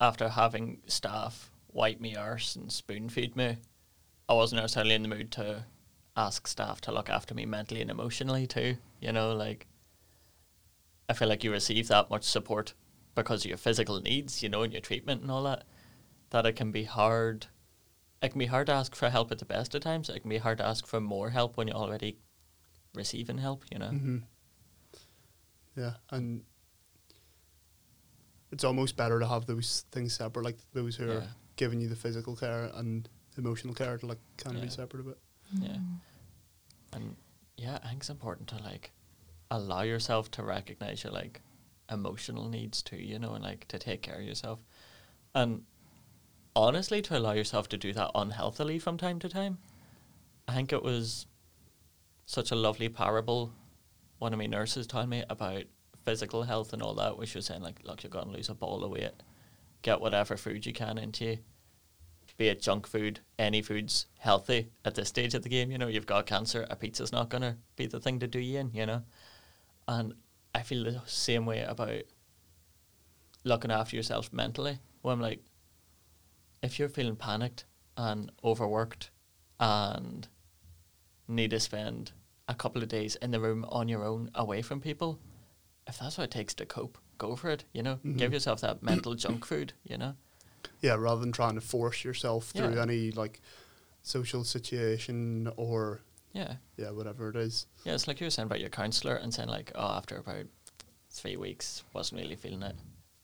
after 0.00 0.28
having 0.28 0.78
staff 0.86 1.50
wipe 1.72 2.00
me 2.00 2.14
arse 2.16 2.54
and 2.54 2.70
spoon 2.72 3.08
feed 3.08 3.34
me, 3.36 3.56
I 4.28 4.34
wasn't 4.34 4.62
necessarily 4.62 4.94
in 4.94 5.02
the 5.02 5.08
mood 5.08 5.32
to 5.32 5.64
ask 6.18 6.46
staff 6.46 6.80
to 6.82 6.92
look 6.92 7.08
after 7.08 7.34
me 7.34 7.46
mentally 7.46 7.80
and 7.80 7.90
emotionally 7.90 8.46
too. 8.46 8.76
You 9.00 9.12
know, 9.12 9.32
like 9.32 9.66
I 11.08 11.14
feel 11.14 11.28
like 11.28 11.44
you 11.44 11.52
receive 11.52 11.88
that 11.88 12.10
much 12.10 12.24
support 12.24 12.74
because 13.14 13.44
of 13.44 13.48
your 13.48 13.58
physical 13.58 14.00
needs, 14.00 14.42
you 14.42 14.48
know, 14.48 14.62
and 14.62 14.72
your 14.72 14.82
treatment 14.82 15.22
and 15.22 15.30
all 15.30 15.44
that, 15.44 15.64
that 16.30 16.44
it 16.46 16.56
can 16.56 16.70
be 16.72 16.84
hard 16.84 17.46
it 18.20 18.30
can 18.30 18.38
be 18.40 18.46
hard 18.46 18.66
to 18.66 18.72
ask 18.72 18.96
for 18.96 19.10
help 19.10 19.30
at 19.30 19.38
the 19.38 19.44
best 19.44 19.74
of 19.76 19.80
times. 19.80 20.08
It 20.10 20.20
can 20.20 20.28
be 20.28 20.38
hard 20.38 20.58
to 20.58 20.66
ask 20.66 20.86
for 20.88 21.00
more 21.00 21.30
help 21.30 21.56
when 21.56 21.68
you're 21.68 21.76
already 21.76 22.18
receiving 22.94 23.38
help, 23.38 23.64
you 23.70 23.78
know? 23.78 23.90
hmm 23.90 24.18
Yeah, 25.76 25.94
and 26.10 26.42
it's 28.50 28.64
almost 28.64 28.96
better 28.96 29.20
to 29.20 29.26
have 29.28 29.46
those 29.46 29.84
things 29.92 30.14
separate, 30.14 30.44
like 30.44 30.58
those 30.72 30.96
who 30.96 31.06
Yeah. 31.06 31.14
are 31.18 31.28
giving 31.54 31.80
you 31.80 31.88
the 31.88 31.94
physical 31.96 32.34
care 32.34 32.70
and 32.74 33.08
emotional 33.36 33.72
care 33.74 33.98
to 33.98 34.06
like 34.06 34.18
kind 34.36 34.56
of 34.56 34.62
be 34.62 34.68
Yeah. 34.68 34.74
separate 34.74 35.00
a 35.00 35.04
bit. 35.04 35.18
Yeah. 35.60 35.78
And 36.92 37.16
yeah, 37.56 37.78
I 37.82 37.88
think 37.88 38.00
it's 38.00 38.10
important 38.10 38.48
to 38.48 38.56
like 38.62 38.92
allow 39.50 39.82
yourself 39.82 40.30
to 40.32 40.42
recognize 40.42 41.04
your 41.04 41.12
like 41.12 41.40
emotional 41.90 42.48
needs 42.48 42.82
too, 42.82 42.96
you 42.96 43.18
know, 43.18 43.34
and 43.34 43.44
like 43.44 43.66
to 43.68 43.78
take 43.78 44.02
care 44.02 44.16
of 44.16 44.22
yourself. 44.22 44.60
And 45.34 45.62
honestly, 46.54 47.02
to 47.02 47.18
allow 47.18 47.32
yourself 47.32 47.68
to 47.70 47.76
do 47.76 47.92
that 47.92 48.10
unhealthily 48.14 48.78
from 48.78 48.96
time 48.96 49.18
to 49.20 49.28
time. 49.28 49.58
I 50.46 50.54
think 50.54 50.72
it 50.72 50.82
was 50.82 51.26
such 52.26 52.50
a 52.50 52.54
lovely 52.56 52.88
parable 52.88 53.52
one 54.18 54.32
of 54.32 54.38
my 54.38 54.46
nurses 54.46 54.86
told 54.86 55.08
me 55.08 55.24
about 55.30 55.64
physical 56.04 56.42
health 56.42 56.72
and 56.72 56.82
all 56.82 56.94
that, 56.94 57.14
she 57.26 57.38
was 57.38 57.46
saying 57.46 57.62
like, 57.62 57.80
look, 57.84 58.02
you're 58.02 58.10
gonna 58.10 58.30
lose 58.30 58.48
a 58.48 58.54
ball 58.54 58.84
of 58.84 58.90
weight. 58.90 59.12
Get 59.82 60.00
whatever 60.00 60.36
food 60.36 60.66
you 60.66 60.72
can 60.72 60.98
into 60.98 61.24
you. 61.24 61.38
Be 62.38 62.46
it 62.48 62.62
junk 62.62 62.86
food, 62.86 63.20
any 63.36 63.60
food's 63.60 64.06
healthy 64.18 64.70
at 64.84 64.94
this 64.94 65.08
stage 65.08 65.34
of 65.34 65.42
the 65.42 65.48
game, 65.48 65.72
you 65.72 65.76
know, 65.76 65.88
you've 65.88 66.06
got 66.06 66.24
cancer, 66.24 66.66
a 66.70 66.76
pizza's 66.76 67.12
not 67.12 67.28
gonna 67.28 67.58
be 67.74 67.86
the 67.86 67.98
thing 68.00 68.20
to 68.20 68.28
do 68.28 68.38
you 68.38 68.60
in, 68.60 68.70
you 68.72 68.86
know. 68.86 69.02
And 69.88 70.14
I 70.54 70.62
feel 70.62 70.84
the 70.84 71.02
same 71.06 71.46
way 71.46 71.62
about 71.62 72.02
looking 73.42 73.72
after 73.72 73.96
yourself 73.96 74.32
mentally. 74.32 74.78
Where 75.02 75.12
I'm 75.12 75.20
like, 75.20 75.42
if 76.62 76.78
you're 76.78 76.88
feeling 76.88 77.16
panicked 77.16 77.64
and 77.96 78.30
overworked 78.44 79.10
and 79.58 80.28
need 81.26 81.50
to 81.50 81.60
spend 81.60 82.12
a 82.46 82.54
couple 82.54 82.82
of 82.84 82.88
days 82.88 83.16
in 83.16 83.32
the 83.32 83.40
room 83.40 83.64
on 83.68 83.88
your 83.88 84.04
own 84.04 84.30
away 84.36 84.62
from 84.62 84.80
people, 84.80 85.18
if 85.88 85.98
that's 85.98 86.18
what 86.18 86.24
it 86.24 86.30
takes 86.30 86.54
to 86.54 86.66
cope, 86.66 86.98
go 87.18 87.34
for 87.34 87.50
it, 87.50 87.64
you 87.72 87.82
know? 87.82 87.96
Give 88.16 88.30
Mhm. 88.30 88.34
yourself 88.34 88.60
that 88.60 88.82
mental 88.82 89.16
junk 89.16 89.44
food, 89.44 89.72
you 89.82 89.98
know? 89.98 90.14
Yeah, 90.80 90.94
rather 90.94 91.20
than 91.20 91.32
trying 91.32 91.54
to 91.56 91.60
force 91.60 92.04
yourself 92.04 92.50
through 92.50 92.74
Yeah. 92.74 92.82
any 92.82 93.10
like 93.10 93.40
social 94.02 94.44
situation 94.44 95.50
or 95.56 96.00
Yeah. 96.32 96.56
yeah, 96.76 96.90
whatever 96.90 97.28
it 97.30 97.36
is. 97.36 97.66
Yeah, 97.84 97.94
it's 97.94 98.06
like 98.06 98.20
you 98.20 98.26
were 98.26 98.30
saying 98.30 98.46
about 98.46 98.60
your 98.60 98.70
counsellor 98.70 99.14
and 99.16 99.32
saying 99.34 99.48
like, 99.48 99.72
oh, 99.74 99.88
after 99.96 100.16
about 100.16 100.46
three 101.10 101.36
weeks, 101.36 101.82
wasn't 101.92 102.20
really 102.20 102.36
feeling 102.36 102.62
it. 102.62 102.76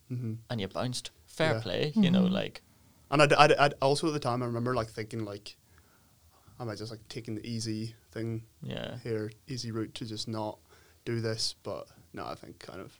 hmm 0.09 0.35
And 0.51 0.61
you 0.61 0.69
bounced. 0.69 1.11
Fair 1.27 1.55
Yeah. 1.55 1.61
play, 1.61 1.93
you 1.97 2.11
know, 2.11 2.23
Mhm. 2.25 2.31
like, 2.33 2.63
And 3.11 3.23
I'd, 3.23 3.33
I'd, 3.35 3.53
I'd 3.53 3.75
also 3.81 4.07
at 4.09 4.13
the 4.13 4.21
time 4.21 4.43
I 4.43 4.47
remember 4.47 4.75
like 4.75 4.89
thinking 4.89 5.25
like, 5.25 5.57
am 6.61 6.69
I 6.69 6.75
just 6.75 6.91
like 6.91 7.07
taking 7.09 7.35
the 7.37 7.47
easy 7.47 7.95
thing 8.13 8.45
yeah. 8.63 8.99
here, 8.99 9.31
easy 9.47 9.71
route 9.71 9.95
to 9.95 10.05
just 10.07 10.27
not 10.29 10.59
do 11.05 11.21
this? 11.21 11.55
But 11.63 11.87
no, 12.13 12.25
I 12.27 12.35
think 12.35 12.59
kind 12.59 12.81
of 12.81 12.99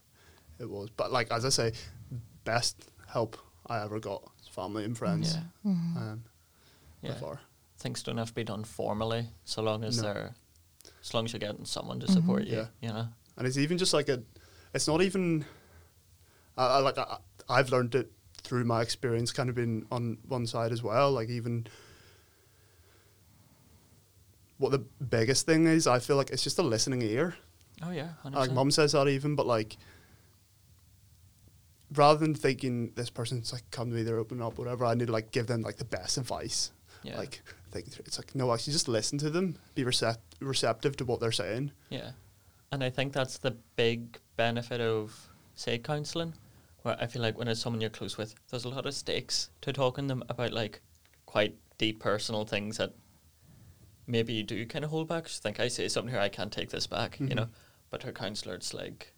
it 0.59 0.69
was. 0.71 0.91
But 0.91 1.11
like 1.13 1.31
as 1.33 1.45
I 1.45 1.49
say, 1.49 1.73
best 2.45 2.91
help 3.09 3.37
I 3.67 3.83
ever 3.83 3.99
got 4.01 4.23
family 4.51 4.85
and 4.85 4.97
friends. 4.97 5.35
Yeah. 5.35 5.71
Mm-hmm. 5.73 5.97
Um, 5.99 6.25
Yeah. 7.03 7.13
by 7.13 7.19
far. 7.19 7.41
Things 7.79 8.03
don't 8.03 8.19
have 8.19 8.29
to 8.29 8.35
be 8.35 8.45
done 8.45 8.65
formally, 8.65 9.29
so 9.45 9.63
long 9.63 9.85
as 9.85 9.97
No. 9.99 10.03
they're, 10.05 10.35
as 11.03 11.13
long 11.15 11.25
as 11.27 11.33
you're 11.33 11.41
getting 11.41 11.65
someone 11.65 12.01
to 12.01 12.07
Mhm. 12.07 12.13
support 12.13 12.45
you, 12.45 12.57
Yeah. 12.59 12.67
you 12.81 12.89
know? 12.89 13.09
And 13.37 13.47
it's 13.47 13.57
even 13.59 13.79
just 13.79 13.93
like 13.93 14.09
a, 14.09 14.23
it's 14.73 14.87
not 14.89 15.03
even, 15.03 15.45
I, 16.57 16.67
I 16.67 16.79
like 16.79 16.97
I, 16.99 17.19
I've 17.49 17.71
learned 17.71 17.95
it 17.95 18.11
through 18.43 18.65
my 18.65 18.81
experience, 18.83 19.33
kind 19.33 19.49
of 19.49 19.55
been 19.55 19.87
on 19.91 20.19
one 20.29 20.47
side 20.47 20.71
as 20.73 20.83
well. 20.83 21.11
Like 21.13 21.29
even, 21.31 21.67
what 24.59 24.71
the 24.71 24.79
biggest 24.79 25.47
thing 25.47 25.67
is, 25.67 25.87
I 25.87 25.99
feel 25.99 26.17
like 26.17 26.31
it's 26.31 26.45
just 26.45 26.59
a 26.59 26.63
listening 26.63 27.03
ear. 27.03 27.37
Oh, 27.83 27.91
yeah. 27.91 28.11
100%. 28.25 28.35
Like 28.35 28.53
mom 28.53 28.71
says 28.71 28.93
that 28.93 29.09
even, 29.09 29.35
but 29.35 29.47
like, 29.47 29.77
rather 31.95 32.19
than 32.21 32.35
thinking 32.35 32.93
this 32.95 33.11
person's 33.11 33.53
like 33.53 33.63
come 33.71 33.91
to 33.91 33.97
me, 33.97 34.03
they're 34.03 34.19
opening 34.19 34.43
up, 34.45 34.59
whatever, 34.59 34.85
I 34.85 34.95
need 34.95 35.07
to 35.07 35.13
like 35.13 35.31
give 35.31 35.47
them 35.47 35.63
like 35.63 35.77
the 35.77 35.85
best 35.85 36.17
advice. 36.19 36.71
Yeah. 37.03 37.19
Like, 37.19 37.43
think 37.71 37.91
through- 37.91 38.05
it's 38.07 38.19
like 38.19 38.35
no, 38.35 38.53
actually 38.53 38.73
just 38.73 38.89
listen 38.89 39.19
to 39.19 39.31
them, 39.31 39.57
be 39.75 39.85
recept- 39.85 40.19
receptive 40.41 40.97
to 40.97 41.05
what 41.05 41.21
they're 41.21 41.33
saying. 41.33 41.73
Yeah. 41.91 42.13
And 42.73 42.83
I 42.83 42.91
think 42.91 43.13
that's 43.13 43.39
the 43.39 43.57
big 43.77 44.19
benefit 44.37 44.81
of, 44.81 45.29
say, 45.55 45.79
counselling, 45.79 46.35
where 46.83 46.97
I 47.01 47.07
feel 47.07 47.23
like 47.23 47.39
when 47.39 47.47
it's 47.49 47.61
someone 47.61 47.81
you're 47.81 47.91
close 47.91 48.17
with, 48.17 48.35
there's 48.51 48.65
a 48.65 48.69
lot 48.69 48.87
of 48.87 48.95
stakes 48.95 49.51
to 49.61 49.73
talking 49.73 50.05
to 50.05 50.09
them 50.09 50.25
about 50.29 50.53
like 50.53 50.81
quite 51.27 51.57
deep 51.79 52.01
personal 52.01 52.45
things 52.45 52.79
that 52.79 52.95
maybe 54.07 54.33
you 54.33 54.43
do 54.43 54.65
kind 54.67 54.85
of 54.85 54.91
hold 54.91 55.09
back. 55.09 55.27
Just 55.27 55.43
think 55.43 55.61
I 55.61 55.69
say 55.69 55.89
something 55.89 56.13
here, 56.13 56.21
I 56.21 56.29
can't 56.29 56.53
take 56.53 56.71
this 56.71 56.87
back, 56.87 57.19
you 57.21 57.27
Mhm. 57.29 57.35
know. 57.37 57.49
But 57.91 58.03
her 58.03 58.13
counsellor, 58.13 58.55
it's 58.55 58.75
like 58.75 59.13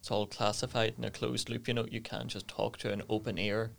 it's 0.00 0.10
all 0.10 0.26
classified 0.26 0.94
in 0.98 1.04
a 1.04 1.10
closed 1.10 1.48
loop. 1.50 1.68
You 1.68 1.74
know, 1.74 1.86
you 1.90 2.00
can't 2.00 2.28
just 2.28 2.48
talk 2.48 2.76
to 2.78 2.92
an 2.92 3.02
open 3.08 3.38
ear 3.38 3.72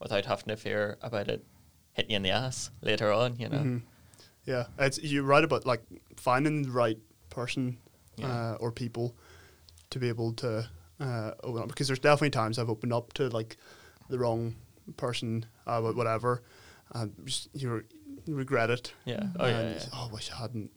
without 0.00 0.26
having 0.26 0.46
to 0.48 0.56
fear 0.56 0.96
about 1.02 1.28
it 1.28 1.44
hitting 1.92 2.10
you 2.12 2.16
in 2.16 2.22
the 2.22 2.30
ass 2.30 2.70
later 2.82 3.12
on. 3.12 3.36
You 3.38 3.48
know. 3.48 3.58
Mhm. 3.58 3.82
Yeah, 4.44 4.66
it's 4.78 4.98
you're 5.02 5.22
right 5.22 5.44
about 5.44 5.66
like 5.66 5.82
finding 6.16 6.62
the 6.62 6.70
right 6.70 6.98
person 7.28 7.78
Yeah. 8.16 8.52
uh, 8.52 8.56
or 8.60 8.72
people 8.72 9.14
to 9.90 9.98
be 9.98 10.08
able 10.08 10.32
to 10.34 10.68
uh, 11.00 11.32
open 11.42 11.62
up 11.62 11.68
because 11.68 11.86
there's 11.88 11.98
definitely 11.98 12.30
times 12.30 12.58
I've 12.58 12.70
opened 12.70 12.92
up 12.92 13.12
to 13.14 13.28
like 13.28 13.56
the 14.08 14.18
wrong 14.18 14.56
person, 14.96 15.46
uh, 15.66 15.80
whatever, 15.80 16.42
and 16.92 17.14
just, 17.24 17.48
you, 17.54 17.70
re- 17.74 17.82
you 18.26 18.34
regret 18.34 18.70
it. 18.70 18.92
Yeah. 19.04 19.22
Oh 19.38 19.46
yeah. 19.46 19.58
and 19.60 19.74
yeah. 19.76 19.86
oh, 19.92 20.08
I 20.10 20.12
wish 20.12 20.30
I 20.32 20.36
hadn't 20.36 20.70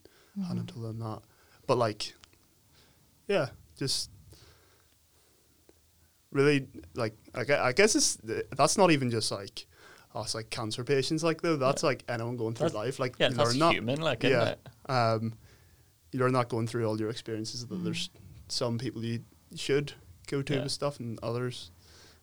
hadn't 0.46 0.66
told 0.68 0.84
them 0.84 0.98
that. 1.00 1.20
But 1.66 1.78
like, 1.78 2.14
yeah, 3.28 3.48
just 3.78 4.10
really 6.34 6.66
like 6.94 7.14
I, 7.34 7.44
gue- 7.44 7.56
I 7.68 7.72
guess 7.72 7.94
it's 7.96 8.18
that's 8.56 8.76
not 8.76 8.90
even 8.90 9.10
just 9.10 9.30
like 9.32 9.66
us 10.14 10.34
like 10.34 10.50
cancer 10.50 10.84
patients 10.84 11.24
like 11.24 11.40
though 11.40 11.56
that's 11.56 11.82
like 11.82 12.04
anyone 12.08 12.36
going 12.36 12.54
through 12.54 12.68
That's- 12.68 12.84
life 12.86 12.98
like 12.98 13.14
Yeah, 13.18 13.30
you 13.30 13.34
that's 13.36 13.50
learn 13.50 13.58
that 13.60 13.72
human, 13.72 14.00
like, 14.02 14.22
isn't 14.24 14.58
yeah. 14.88 15.14
um 15.14 15.34
you 16.12 16.20
learn 16.20 16.32
that 16.34 16.48
going 16.48 16.66
through 16.66 16.84
all 16.86 16.98
your 17.00 17.08
experiences 17.10 17.66
that 17.66 17.76
there's 17.82 18.10
some 18.48 18.78
people 18.78 19.02
you 19.04 19.20
should 19.56 19.94
go 20.28 20.42
to 20.42 20.54
Yeah. 20.54 20.62
with 20.64 20.72
stuff 20.72 21.00
and 21.00 21.18
others 21.22 21.70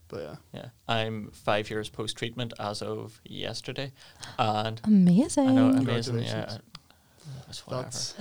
but 0.08 0.22
yeah 0.22 0.36
Yeah, 0.54 0.70
I'm 0.88 1.32
five 1.32 1.70
years 1.70 1.90
post 1.90 2.18
treatment 2.18 2.54
as 2.60 2.82
of 2.82 3.20
yesterday, 3.26 3.92
and 4.38 4.80
Amazing. 4.84 5.48
I 5.50 5.52
know 5.54 5.70
amazing. 5.70 6.20
Yeah, 6.20 6.46
Congratulations. 6.46 6.60
that's 7.48 7.66
whatever. 7.68 7.84
that's 7.84 8.14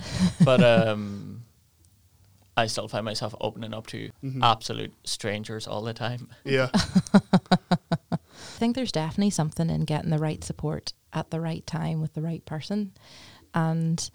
but 0.45 0.63
um, 0.87 1.43
I 2.57 2.67
still 2.67 2.87
find 2.87 3.05
myself 3.05 3.33
opening 3.41 3.73
up 3.73 3.87
to 3.87 4.09
Mhm. 4.23 4.43
absolute 4.43 4.93
strangers 5.05 5.67
all 5.67 5.81
the 5.81 5.93
time. 5.93 6.27
yeah 6.43 6.69
I 6.73 8.17
think 8.63 8.75
there's 8.75 8.91
definitely 8.91 9.29
something 9.31 9.69
in 9.69 9.85
getting 9.85 10.09
the 10.11 10.17
right 10.19 10.43
support 10.43 10.93
at 11.13 11.31
the 11.31 11.39
right 11.41 11.65
time 11.65 12.01
with 12.01 12.13
the 12.13 12.21
right 12.21 12.43
person. 12.45 12.91
And 13.53 14.09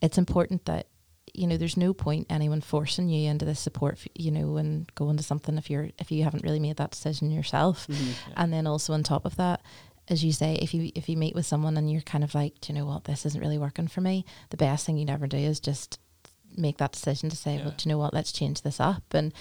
it's 0.00 0.18
important 0.18 0.64
that, 0.66 0.86
you 1.34 1.46
know, 1.46 1.56
there's 1.56 1.76
no 1.76 1.92
point 1.94 2.26
anyone 2.30 2.60
forcing 2.60 3.08
you 3.08 3.28
into 3.30 3.44
this 3.44 3.60
support, 3.60 3.98
you 4.14 4.30
know, 4.30 4.56
and 4.56 4.92
going 4.94 5.16
to 5.16 5.22
something 5.22 5.56
if 5.58 5.70
you're, 5.70 5.90
if 5.98 6.10
you 6.12 6.24
haven't 6.24 6.44
really 6.44 6.60
made 6.60 6.76
that 6.76 6.90
decision 6.90 7.30
yourself. 7.30 7.86
Mhm. 7.88 8.14
And 8.36 8.52
then 8.52 8.66
also 8.66 8.92
on 8.92 9.02
top 9.02 9.24
of 9.24 9.36
that, 9.36 9.62
as 10.08 10.22
you 10.24 10.32
say, 10.32 10.54
if 10.56 10.72
you 10.72 10.92
if 10.94 11.08
you 11.08 11.16
meet 11.16 11.34
with 11.34 11.46
someone 11.46 11.76
and 11.76 11.90
you're 11.90 12.00
kind 12.02 12.22
of 12.22 12.34
like, 12.34 12.60
do 12.60 12.72
you 12.72 12.78
know 12.78 12.86
what, 12.86 13.04
this 13.04 13.26
isn't 13.26 13.40
really 13.40 13.58
working 13.58 13.88
for 13.88 14.00
me, 14.00 14.24
the 14.50 14.56
best 14.56 14.86
thing 14.86 14.98
you'd 14.98 15.10
ever 15.10 15.26
do 15.26 15.36
is 15.36 15.58
just 15.58 15.98
make 16.56 16.78
that 16.78 16.92
decision 16.92 17.30
to 17.30 17.36
say, 17.36 17.56
Yeah. 17.56 17.64
well, 17.64 17.74
do 17.76 17.88
you 17.88 17.92
know 17.94 17.98
what, 17.98 18.14
let's 18.14 18.32
change 18.32 18.62
this 18.62 18.80
up 18.80 19.02
and 19.12 19.32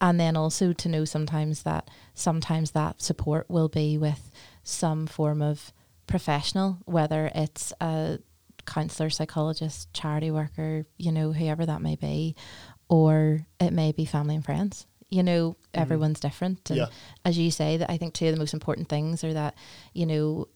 and 0.00 0.20
then 0.20 0.36
also 0.36 0.72
to 0.72 0.88
know 0.88 1.04
sometimes 1.04 1.64
that 1.64 1.90
sometimes 2.14 2.70
that 2.70 3.02
support 3.02 3.50
will 3.50 3.68
be 3.68 3.98
with 3.98 4.30
some 4.62 5.06
form 5.08 5.42
of 5.42 5.72
professional, 6.06 6.78
whether 6.84 7.30
it's 7.34 7.72
a 7.80 8.20
counselor, 8.64 9.10
psychologist, 9.10 9.92
charity 9.92 10.30
worker, 10.30 10.86
you 10.98 11.10
know, 11.10 11.32
whoever 11.32 11.66
that 11.66 11.82
may 11.82 11.96
be, 11.96 12.36
or 12.88 13.40
it 13.58 13.72
may 13.72 13.90
be 13.92 14.04
family 14.04 14.36
and 14.36 14.44
friends. 14.44 14.86
You 15.10 15.22
know, 15.22 15.50
mm-hmm. 15.52 15.80
everyone's 15.80 16.20
different. 16.20 16.70
And 16.70 16.78
Yeah. 16.80 16.86
as 17.24 17.38
you 17.38 17.50
say, 17.50 17.78
that 17.78 17.90
I 17.90 17.96
think 17.96 18.14
two 18.14 18.26
of 18.26 18.34
the 18.34 18.38
most 18.38 18.54
important 18.54 18.88
things 18.88 19.24
are 19.24 19.32
that, 19.32 19.54
you 19.94 20.06
know, 20.06 20.48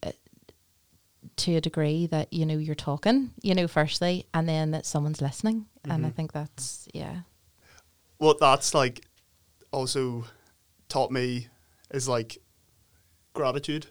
to 1.36 1.56
a 1.56 1.60
degree 1.60 2.06
that, 2.06 2.32
you 2.32 2.44
know, 2.46 2.56
you're 2.58 2.74
talking, 2.74 3.30
you 3.42 3.54
know, 3.54 3.68
firstly, 3.68 4.26
and 4.34 4.48
then 4.48 4.70
that 4.72 4.84
someone's 4.86 5.20
listening. 5.22 5.66
And 5.84 6.06
I 6.06 6.10
Mhm. 6.10 6.14
think 6.14 6.32
that's, 6.32 6.88
yeah. 6.94 7.22
what 8.18 8.38
that's 8.38 8.72
like 8.74 9.04
also 9.72 10.24
taught 10.88 11.10
me 11.10 11.48
is 11.90 12.08
like 12.08 12.38
gratitude 13.34 13.86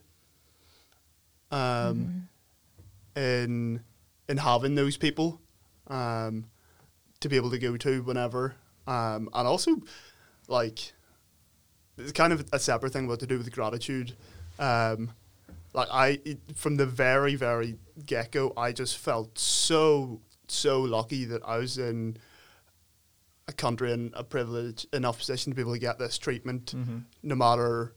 um 1.51 2.27
in 3.15 3.83
in 4.29 4.37
having 4.37 4.75
those 4.75 4.95
people 4.95 5.41
um 5.87 6.45
to 7.19 7.27
be 7.27 7.35
able 7.35 7.49
to 7.51 7.59
go 7.59 7.75
to 7.75 8.01
whenever 8.03 8.55
um 8.87 9.27
and 9.33 9.47
also 9.47 9.75
like 10.47 10.93
it's 11.97 12.13
kind 12.13 12.31
of 12.31 12.45
a 12.53 12.59
separate 12.59 12.93
thing 12.93 13.05
what 13.07 13.19
to 13.19 13.27
do 13.27 13.37
with 13.37 13.51
gratitude 13.51 14.15
um 14.59 15.11
like 15.73 15.87
i 15.91 16.19
from 16.55 16.75
the 16.75 16.85
very 16.85 17.35
very 17.35 17.75
get-go 18.05 18.51
i 18.57 18.71
just 18.71 18.97
felt 18.97 19.37
so 19.37 20.21
so 20.47 20.81
lucky 20.81 21.25
that 21.25 21.41
i 21.45 21.57
was 21.57 21.77
in 21.77 22.17
a 23.47 23.53
country 23.53 23.91
in 23.91 24.11
a 24.13 24.23
privileged 24.23 24.85
enough 24.93 25.17
position 25.17 25.51
to 25.51 25.55
be 25.55 25.61
able 25.61 25.73
to 25.73 25.79
get 25.79 25.97
this 25.99 26.17
treatment 26.17 26.73
Mm-hmm. 26.75 26.99
no 27.23 27.35
matter 27.35 27.93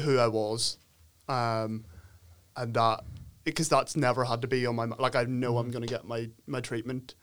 who 0.00 0.18
I 0.18 0.26
was, 0.28 0.78
um, 1.28 1.84
and 2.56 2.74
that 2.74 3.04
because 3.44 3.68
that's 3.68 3.94
never 3.96 4.24
had 4.24 4.40
to 4.42 4.48
be 4.48 4.64
on 4.66 4.76
my 4.76 4.84
like 4.86 5.14
I 5.16 5.24
know 5.24 5.58
I'm 5.58 5.70
going 5.70 5.82
to 5.82 5.88
get 5.88 6.04
my 6.06 6.30
my 6.46 6.60
treatment, 6.60 7.14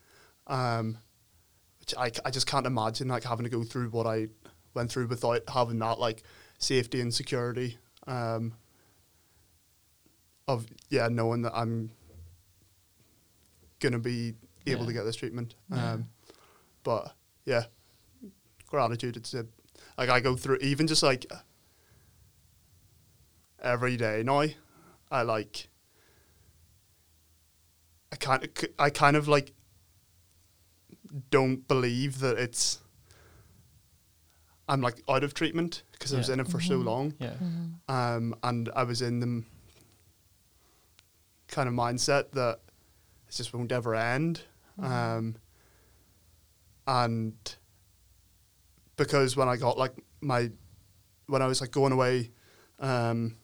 um, 0.48 0.98
which 1.80 1.94
I, 1.98 2.12
I 2.24 2.30
just 2.32 2.48
can't 2.48 2.66
imagine 2.68 3.08
like 3.08 3.24
having 3.24 3.44
to 3.44 3.50
go 3.50 3.64
through 3.64 3.90
what 3.90 4.06
I 4.08 4.28
went 4.74 4.92
through 4.92 5.08
without 5.08 5.42
having 5.50 5.80
that 5.80 6.00
like 6.00 6.24
safety 6.60 7.02
and 7.02 7.14
security. 7.14 7.78
Um, 8.08 8.54
of 10.50 10.66
yeah 10.90 11.08
knowing 11.10 11.44
that 11.44 11.54
I'm 11.56 11.92
gonna 13.80 14.00
be 14.00 14.36
able 14.66 14.82
Yeah. 14.82 14.88
to 14.88 14.94
get 14.94 15.04
this 15.04 15.16
treatment. 15.16 15.56
Yeah. 15.72 15.94
Um, 15.94 16.10
but 16.84 17.14
yeah, 17.46 17.66
gratitude. 18.68 19.16
It's 19.18 19.34
a, 19.34 19.46
like 19.98 20.10
I 20.10 20.20
go 20.20 20.36
through 20.36 20.58
even 20.62 20.88
just 20.88 21.04
like 21.04 21.26
every 23.62 23.98
day 23.98 24.24
now. 24.24 24.44
I 25.12 25.22
like. 25.24 25.70
I 28.12 28.16
kind 28.16 28.44
of, 28.44 28.50
I 28.78 28.90
kind 28.90 29.16
of 29.16 29.28
like. 29.28 29.54
Don't 31.32 31.68
believe 31.68 32.20
that 32.20 32.38
it's. 32.38 32.80
I'm 34.68 34.82
like 34.82 35.02
out 35.10 35.24
of 35.24 35.34
treatment 35.34 35.82
because 35.94 36.14
I 36.14 36.18
was 36.18 36.30
in 36.30 36.40
it 36.40 36.48
for 36.48 36.60
so 36.62 36.78
Mhm. 36.80 36.86
long, 36.86 37.14
Yeah, 37.20 37.34
um, 37.88 38.36
and 38.44 38.70
I 38.76 38.84
was 38.84 39.02
in 39.02 39.20
the 39.20 39.44
kind 41.50 41.68
of 41.68 41.76
mindset 41.76 42.32
that 42.32 42.60
it 43.28 43.34
just 43.36 43.54
won't 43.54 43.72
ever 43.72 43.94
end. 43.96 44.42
Um, 44.82 45.36
and 46.88 47.36
because 48.98 49.36
when 49.36 49.48
I 49.50 49.58
got 49.58 49.78
like 49.78 49.94
my, 50.22 50.50
when 51.28 51.42
I 51.42 51.48
was 51.48 51.62
like 51.62 51.72
going 51.72 51.92
away, 51.92 52.32
um, 52.80 53.36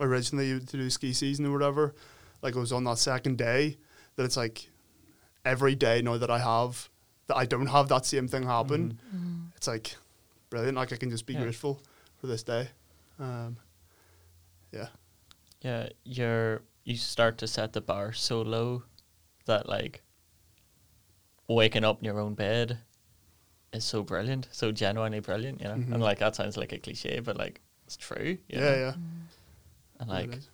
originally 0.00 0.58
to 0.60 0.76
do 0.76 0.88
ski 0.90 1.12
season 1.12 1.46
or 1.46 1.52
whatever, 1.52 1.94
like 2.42 2.54
it 2.54 2.58
was 2.58 2.72
on 2.72 2.84
that 2.84 2.98
second 2.98 3.38
day 3.38 3.76
that 4.16 4.24
it's 4.24 4.36
like 4.36 4.70
every 5.44 5.74
day 5.74 6.02
now 6.02 6.16
that 6.16 6.30
I 6.30 6.38
have 6.38 6.88
that 7.28 7.36
I 7.36 7.44
don't 7.44 7.66
have 7.66 7.88
that 7.88 8.06
same 8.06 8.28
thing 8.28 8.44
happen, 8.44 9.00
Mhm. 9.14 9.50
it's 9.56 9.66
like 9.66 9.96
brilliant. 10.48 10.76
Like 10.76 10.92
I 10.92 10.96
can 10.96 11.10
just 11.10 11.26
be 11.26 11.32
Yeah. 11.34 11.42
grateful 11.42 11.82
for 12.20 12.28
this 12.28 12.42
day. 12.44 12.68
Um, 13.18 13.56
yeah. 14.70 14.88
yeah. 15.60 15.88
You're 16.04 16.62
you 16.86 16.96
start 16.96 17.36
to 17.38 17.46
set 17.48 17.72
the 17.74 17.80
bar 17.82 18.12
so 18.14 18.40
low 18.40 18.84
that 19.44 19.68
like 19.68 20.02
waking 21.48 21.84
up 21.84 21.98
in 21.98 22.04
your 22.04 22.20
own 22.20 22.34
bed 22.34 22.78
is 23.72 23.84
so 23.84 24.02
brilliant, 24.02 24.48
so 24.52 24.70
genuinely 24.72 25.20
brilliant. 25.20 25.60
You 25.60 25.66
know, 25.68 25.74
Mhm. 25.74 25.92
and 25.94 26.02
like 26.02 26.18
that 26.20 26.34
sounds 26.36 26.56
like 26.56 26.72
a 26.72 26.78
cliche, 26.78 27.20
but 27.20 27.36
like 27.36 27.60
it's 27.86 27.96
true. 27.96 28.38
Yeah, 28.48 28.60
know? 28.60 28.74
yeah. 28.76 28.94
And 30.00 30.08
like 30.08 30.32
is. 30.36 30.48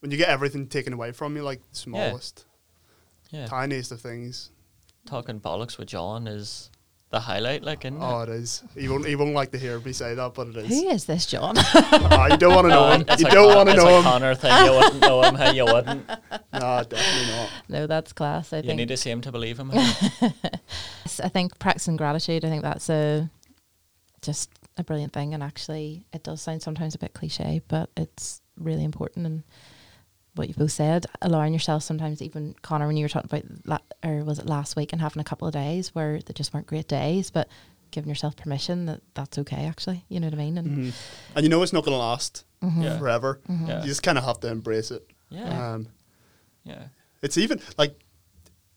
when 0.00 0.10
you 0.10 0.16
get 0.16 0.30
everything 0.30 0.66
taken 0.68 0.92
away 0.94 1.12
from 1.12 1.36
you, 1.36 1.42
like 1.42 1.60
the 1.70 1.76
smallest, 1.76 2.46
yeah, 3.30 3.46
tiniest 3.46 3.92
of 3.92 4.00
things. 4.00 4.50
talking 5.06 5.38
bollocks 5.38 5.76
with 5.76 5.88
John 5.88 6.26
is 6.26 6.70
the 7.14 7.20
highlight. 7.20 7.62
Like, 7.62 7.84
isn't 7.84 7.98
Oh, 8.02 8.20
it? 8.22 8.28
it 8.28 8.34
is. 8.34 8.62
He 8.76 8.88
won't, 8.88 9.08
you 9.08 9.16
won't 9.16 9.34
like 9.34 9.52
to 9.52 9.58
hear 9.58 9.78
me 9.80 9.92
say 9.92 10.14
that, 10.14 10.34
but 10.34 10.48
it 10.48 10.56
is. 10.56 10.68
Who 10.68 10.88
is 10.88 11.04
this, 11.06 11.26
John? 11.26 11.54
Ah, 12.16 12.26
you 12.26 12.36
don't 12.36 12.54
want 12.54 12.66
to 12.66 12.70
know 12.70 12.90
him. 12.90 13.04
You 13.18 13.26
don't 13.26 13.54
want 13.54 13.68
to 13.68 13.74
it's 13.74 13.82
know 13.84 13.94
a 13.94 13.98
him. 13.98 14.02
Connor 14.04 14.34
thing. 14.34 14.64
You 14.66 14.72
wouldn't 14.72 15.00
know 15.00 15.22
him. 15.22 15.34
How 15.36 15.50
you 15.50 15.64
wouldn't. 15.64 16.10
Nah, 16.52 16.84
definitely 16.84 17.32
not. 17.34 17.50
no, 17.68 17.86
that's 17.88 18.12
class. 18.12 18.52
I 18.52 18.58
You 18.58 18.62
think 18.62 18.76
need 18.78 18.88
to 18.88 18.96
see 18.96 19.10
him 19.10 19.20
to 19.22 19.32
believe 19.32 19.58
him. 19.58 19.70
I 19.74 21.28
think 21.32 21.58
practicing 21.58 21.96
gratitude. 21.96 22.44
I 22.44 22.48
think 22.48 22.62
that's 22.62 22.88
a 22.90 23.28
just 24.22 24.50
a 24.76 24.84
brilliant 24.84 25.12
thing, 25.12 25.34
and 25.34 25.42
actually, 25.42 26.06
it 26.12 26.22
does 26.22 26.40
sound 26.42 26.62
sometimes 26.62 26.94
a 26.94 26.98
bit 26.98 27.12
cliche, 27.12 27.60
but 27.68 27.90
it's 27.96 28.40
really 28.56 28.84
important. 28.84 29.26
And 29.26 29.42
what 30.34 30.48
you 30.48 30.54
both 30.54 30.72
said, 30.72 31.06
allowing 31.22 31.52
yourself 31.52 31.82
sometimes, 31.82 32.20
even 32.20 32.54
Connor, 32.62 32.86
when 32.86 32.96
you 32.96 33.04
were 33.04 33.08
talking 33.08 33.30
about, 33.30 33.44
la- 34.02 34.08
or 34.10 34.24
was 34.24 34.38
it 34.38 34.46
last 34.46 34.74
week, 34.76 34.92
and 34.92 35.00
having 35.00 35.20
a 35.20 35.24
couple 35.24 35.46
of 35.46 35.54
days 35.54 35.94
where 35.94 36.20
they 36.20 36.32
just 36.32 36.52
weren't 36.52 36.66
great 36.66 36.88
days, 36.88 37.30
but 37.30 37.48
giving 37.92 38.08
yourself 38.08 38.34
permission 38.36 38.86
that 38.86 39.00
that's 39.14 39.38
okay. 39.38 39.66
Actually, 39.66 40.04
you 40.08 40.18
know 40.18 40.26
what 40.26 40.34
I 40.34 40.38
mean? 40.38 40.58
And 40.58 40.68
Mhm. 40.88 40.94
And 41.36 41.44
you 41.44 41.48
know 41.48 41.62
it's 41.62 41.72
not 41.72 41.84
going 41.84 41.94
to 41.94 41.98
last 41.98 42.44
Mhm. 42.62 42.82
Yeah. 42.82 42.98
forever. 42.98 43.40
Mhm. 43.48 43.68
Yeah. 43.68 43.80
You 43.82 43.86
just 43.86 44.02
kind 44.02 44.18
of 44.18 44.24
have 44.24 44.40
to 44.40 44.48
embrace 44.48 44.90
it. 44.90 45.06
yeah, 45.30 45.74
Um, 45.74 45.88
yeah, 46.64 46.88
it's 47.22 47.38
even 47.38 47.60
like, 47.78 47.94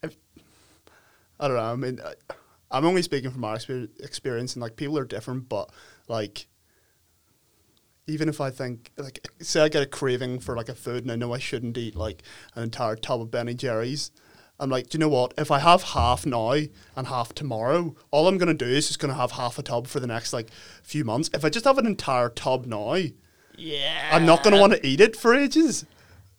if, 0.03 0.16
I 1.39 1.47
don't 1.47 1.58
know. 1.58 1.64
I 1.64 1.76
mean, 1.76 1.99
I, 2.03 2.14
I'm 2.70 2.86
only 2.86 3.01
speaking 3.01 3.32
from 3.32 3.43
our 3.43 3.55
exper- 3.58 3.89
experience, 4.03 4.53
and 4.55 4.62
like 4.62 4.76
people 4.76 4.97
are 4.99 5.05
different, 5.05 5.49
but 5.49 5.72
like, 6.08 6.47
even 8.08 8.30
if 8.30 8.41
I 8.41 8.49
think 8.49 8.91
like, 8.97 9.28
say 9.41 9.62
I 9.62 9.70
get 9.70 9.84
a 9.84 9.86
craving 9.86 10.39
for 10.39 10.55
like 10.55 10.70
a 10.70 10.76
food, 10.76 11.03
and 11.03 11.12
I 11.12 11.16
know 11.16 11.34
I 11.34 11.39
shouldn't 11.39 11.78
eat 11.78 11.95
like 11.95 12.24
an 12.55 12.64
entire 12.64 12.95
tub 12.95 13.22
of 13.22 13.32
Ben 13.32 13.47
and 13.47 13.60
Jerry's. 13.60 14.12
I'm 14.60 14.72
like, 14.72 14.89
do 14.89 14.97
you 14.97 14.99
know 14.99 15.10
what? 15.10 15.36
If 15.38 15.51
I 15.51 15.60
have 15.60 15.84
half 15.84 16.26
now 16.26 16.51
and 16.51 17.08
half 17.08 17.34
tomorrow, 17.34 17.95
all 18.10 18.28
I'm 18.28 18.39
gonna 18.39 18.55
do 18.55 18.66
is 18.66 18.88
just 18.88 18.99
gonna 18.99 19.14
have 19.14 19.34
half 19.34 19.60
a 19.60 19.64
tub 19.64 19.86
for 19.88 19.99
the 19.99 20.08
next 20.08 20.34
like 20.34 20.49
few 20.82 21.03
months. 21.03 21.30
If 21.34 21.45
I 21.45 21.49
just 21.49 21.66
have 21.66 21.78
an 21.78 21.86
entire 21.86 22.30
tub 22.30 22.66
now, 22.66 22.95
yeah. 23.58 24.10
I'm 24.12 24.26
not 24.26 24.43
going 24.43 24.53
to 24.53 24.62
want 24.62 24.74
to 24.74 24.88
eat 24.88 25.01
it 25.01 25.16
for 25.16 25.34
ages. 25.34 25.86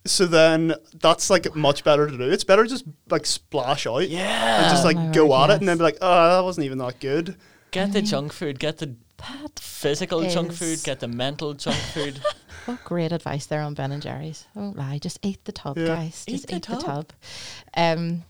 So 0.07 0.25
then 0.25 0.75
that's 0.95 1.29
like 1.29 1.55
much 1.55 1.85
better 1.85 2.07
to 2.07 2.17
do. 2.17 2.31
It's 2.31 2.45
better 2.45 2.65
just 2.65 2.85
like 3.11 3.27
splash 3.27 3.87
out 3.87 4.09
Yeah. 4.09 4.63
and 4.63 4.71
just 4.71 4.85
like 4.85 4.97
my 4.97 5.11
go 5.11 5.27
word, 5.27 5.51
at 5.51 5.51
it 5.51 5.61
and 5.61 5.69
then 5.69 5.77
be 5.77 5.83
like, 5.83 5.99
oh, 6.01 6.37
that 6.37 6.45
wasn't 6.45 6.65
even 6.65 6.79
that 6.79 7.01
good. 7.01 7.37
Get 7.73 7.93
the 7.93 7.99
mm-hmm. 7.99 8.07
junk 8.07 8.33
food. 8.33 8.59
Get 8.59 8.79
the 8.79 8.95
That 9.19 9.59
Physical 9.59 10.29
junk 10.29 10.53
food, 10.53 10.83
get 10.85 11.01
the 11.01 11.09
mental 11.09 11.55
junk 11.55 11.77
food. 11.77 12.21
what 12.67 12.83
great 12.85 13.13
advice 13.13 13.47
there 13.47 13.63
on 13.63 13.75
Ben 13.75 13.93
and 13.93 14.03
Jerry's. 14.03 14.47
I 14.55 14.61
won't 14.61 14.77
lie, 14.77 14.99
just 14.99 15.19
eat 15.23 15.45
the 15.45 15.53
tub, 15.53 15.77
Yeah. 15.77 15.87
guys. 15.87 16.25
Eat 16.27 16.33
Just 16.33 16.47
the 16.49 16.57
eat 16.57 16.67
the 16.67 16.77
tub. 16.77 16.85
tub. 16.85 17.13
Um, 17.77 18.25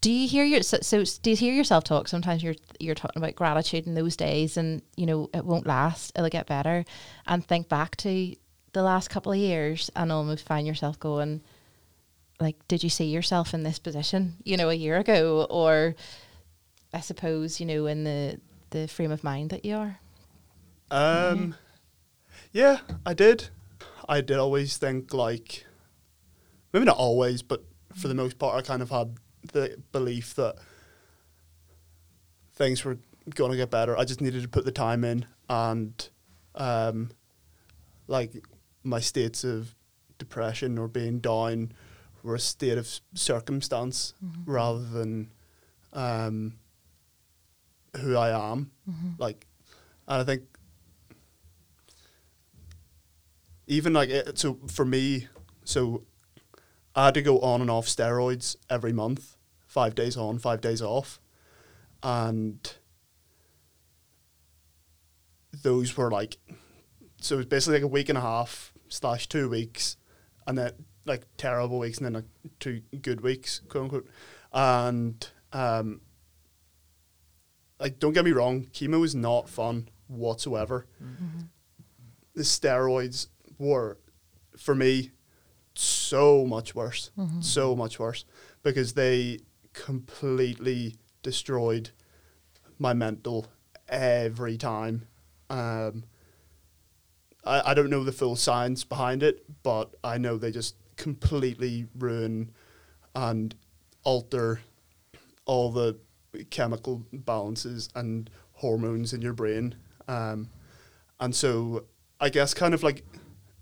do 0.00 0.10
you 0.12 0.28
hear 0.28 0.44
your 0.44 0.62
so, 0.62 0.78
so 0.80 1.02
do 1.22 1.30
you 1.30 1.36
hear 1.36 1.52
yourself 1.52 1.84
talk? 1.84 2.06
Sometimes 2.08 2.42
you're 2.42 2.54
you're 2.78 2.94
talking 2.94 3.20
about 3.22 3.34
gratitude 3.34 3.86
in 3.86 3.94
those 3.94 4.16
days, 4.16 4.56
and 4.56 4.80
you 4.96 5.06
know 5.06 5.28
it 5.34 5.44
won't 5.44 5.66
last. 5.66 6.12
It'll 6.16 6.28
get 6.30 6.46
better, 6.46 6.84
and 7.26 7.44
think 7.44 7.68
back 7.68 7.96
to 7.98 8.34
the 8.72 8.82
last 8.82 9.08
couple 9.10 9.32
of 9.32 9.38
years, 9.38 9.90
and 9.96 10.12
almost 10.12 10.46
find 10.46 10.66
yourself 10.66 11.00
going, 11.00 11.40
like, 12.38 12.56
did 12.68 12.84
you 12.84 12.90
see 12.90 13.06
yourself 13.06 13.52
in 13.54 13.64
this 13.64 13.78
position? 13.80 14.36
You 14.44 14.56
know, 14.56 14.68
a 14.70 14.74
year 14.74 14.98
ago, 14.98 15.46
or 15.50 15.96
I 16.94 17.00
suppose 17.00 17.58
you 17.58 17.66
know 17.66 17.86
in 17.86 18.04
the 18.04 18.40
the 18.70 18.88
frame 18.88 19.10
of 19.10 19.24
mind 19.24 19.50
that 19.50 19.64
you 19.64 19.76
are. 19.76 19.98
Um, 20.90 21.54
yeah, 22.52 22.78
I 23.04 23.14
did. 23.14 23.48
I 24.08 24.20
did 24.20 24.38
always 24.38 24.76
think 24.76 25.12
like, 25.12 25.66
maybe 26.72 26.86
not 26.86 26.96
always, 26.96 27.42
but 27.42 27.62
for 27.94 28.08
the 28.08 28.14
most 28.14 28.38
part, 28.38 28.56
I 28.56 28.62
kind 28.62 28.82
of 28.82 28.90
had 28.90 29.16
the 29.52 29.76
belief 29.92 30.34
that 30.36 30.56
things 32.54 32.84
were 32.84 32.98
going 33.34 33.50
to 33.50 33.56
get 33.56 33.70
better. 33.70 33.96
I 33.96 34.04
just 34.04 34.20
needed 34.20 34.42
to 34.42 34.48
put 34.48 34.64
the 34.64 34.72
time 34.72 35.04
in, 35.04 35.26
and 35.48 36.08
um, 36.54 37.10
like 38.06 38.32
my 38.82 39.00
states 39.00 39.44
of 39.44 39.74
depression 40.18 40.78
or 40.78 40.88
being 40.88 41.18
down 41.20 41.72
were 42.22 42.34
a 42.34 42.40
state 42.40 42.78
of 42.78 43.00
circumstance 43.14 44.14
rather 44.44 44.82
than 44.82 45.30
um, 45.92 46.54
who 47.98 48.16
I 48.16 48.52
am. 48.52 48.70
Like, 49.18 49.46
and 50.06 50.20
I 50.22 50.24
think 50.24 50.42
even 53.66 53.92
like 53.92 54.08
it, 54.08 54.38
so 54.38 54.58
for 54.68 54.84
me, 54.84 55.28
so 55.64 56.04
I 56.94 57.06
had 57.06 57.14
to 57.14 57.22
go 57.22 57.38
on 57.40 57.60
and 57.60 57.70
off 57.70 57.86
steroids 57.86 58.56
every 58.70 58.92
month, 58.92 59.36
five 59.66 59.94
days 59.94 60.16
on, 60.16 60.38
five 60.38 60.60
days 60.60 60.80
off, 60.80 61.20
and 62.02 62.72
those 65.62 65.96
were 65.96 66.10
like, 66.10 66.38
so 67.20 67.34
it 67.34 67.38
was 67.38 67.46
basically 67.46 67.74
like 67.74 67.84
a 67.84 67.88
week 67.88 68.08
and 68.08 68.16
a 68.16 68.22
half 68.22 68.72
slash 68.88 69.28
two 69.28 69.48
weeks, 69.50 69.96
and 70.46 70.56
then 70.56 70.72
like 71.04 71.26
terrible 71.36 71.78
weeks, 71.78 71.98
and 71.98 72.06
then 72.06 72.14
like 72.14 72.24
two 72.60 72.80
good 73.02 73.20
weeks, 73.20 73.60
quote 73.68 73.84
unquote, 73.84 74.08
and 74.52 75.28
um, 75.52 76.00
like 77.80 77.98
don't 77.98 78.12
get 78.12 78.24
me 78.24 78.32
wrong, 78.32 78.66
chemo 78.72 79.04
is 79.04 79.14
not 79.14 79.48
fun 79.48 79.88
whatsoever. 80.08 80.86
The 82.34 82.42
steroids 82.42 83.28
were, 83.58 83.98
for 84.56 84.74
me, 84.74 85.10
so 85.74 86.44
much 86.46 86.74
worse, 86.74 87.10
so 87.40 87.74
much 87.76 87.98
worse, 87.98 88.24
because 88.62 88.92
they 88.94 89.40
completely 89.72 90.96
destroyed 91.22 91.90
my 92.78 92.92
mental 92.92 93.46
every 93.88 94.56
time. 94.56 95.06
Um, 95.50 96.04
I, 97.44 97.70
I 97.70 97.74
don't 97.74 97.90
know 97.90 98.04
the 98.04 98.12
full 98.12 98.36
science 98.36 98.84
behind 98.84 99.22
it, 99.22 99.44
but 99.62 99.94
I 100.04 100.18
know 100.18 100.36
they 100.36 100.50
just 100.50 100.74
completely 100.96 101.86
ruin 101.96 102.50
and 103.14 103.54
alter 104.04 104.60
all 105.44 105.70
the 105.72 105.96
chemical 106.50 107.04
balances 107.12 107.88
and 107.94 108.30
hormones 108.54 109.12
in 109.12 109.22
your 109.22 109.32
brain. 109.32 109.76
Um, 110.06 110.50
and 111.20 111.34
so 111.34 111.84
I 112.20 112.28
guess 112.28 112.54
kind 112.54 112.74
of 112.74 112.82
like 112.82 113.04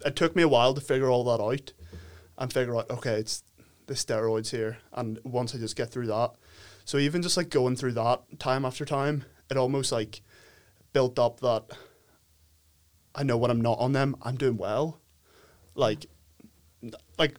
it 0.04 0.16
took 0.16 0.36
me 0.36 0.42
a 0.42 0.48
while 0.48 0.74
to 0.74 0.80
figure 0.80 1.08
all 1.10 1.24
that 1.24 1.42
out 1.42 1.72
and 2.38 2.52
figure 2.52 2.76
out, 2.76 2.90
okay, 2.90 3.14
it's 3.14 3.42
the 3.86 3.94
steroids 3.94 4.50
here. 4.50 4.78
And 4.92 5.18
once 5.24 5.54
I 5.54 5.58
just 5.58 5.76
get 5.76 5.90
through 5.90 6.06
that, 6.08 6.32
so 6.84 6.98
even 6.98 7.22
just 7.22 7.36
like 7.36 7.50
going 7.50 7.76
through 7.76 7.92
that 7.92 8.38
time 8.38 8.64
after 8.64 8.84
time, 8.84 9.24
it 9.50 9.56
almost 9.56 9.92
like 9.92 10.22
built 10.92 11.18
up 11.18 11.40
that 11.40 11.64
I 13.14 13.22
know 13.22 13.36
when 13.36 13.50
I'm 13.50 13.60
not 13.60 13.78
on 13.78 13.92
them, 13.92 14.14
I'm 14.22 14.36
doing 14.36 14.56
well. 14.56 15.00
Like, 15.74 16.06
like, 17.18 17.36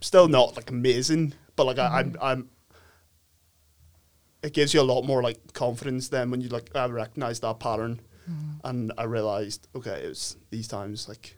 still 0.00 0.28
not 0.28 0.56
like 0.56 0.70
amazing, 0.70 1.34
but 1.54 1.66
like 1.66 1.78
I, 1.78 2.00
I'm, 2.00 2.16
I'm. 2.20 2.50
It 4.46 4.52
gives 4.52 4.72
you 4.72 4.80
a 4.80 4.82
lot 4.92 5.02
more 5.02 5.22
like 5.22 5.52
confidence 5.54 6.08
then 6.08 6.30
when 6.30 6.40
you 6.40 6.48
like 6.48 6.70
I 6.74 6.86
recognize 6.86 7.40
that 7.40 7.58
pattern, 7.58 8.00
and 8.64 8.92
I 8.96 9.04
realized 9.04 9.66
okay, 9.74 10.04
it 10.04 10.08
was 10.08 10.36
these 10.50 10.68
times 10.68 11.08
like, 11.08 11.36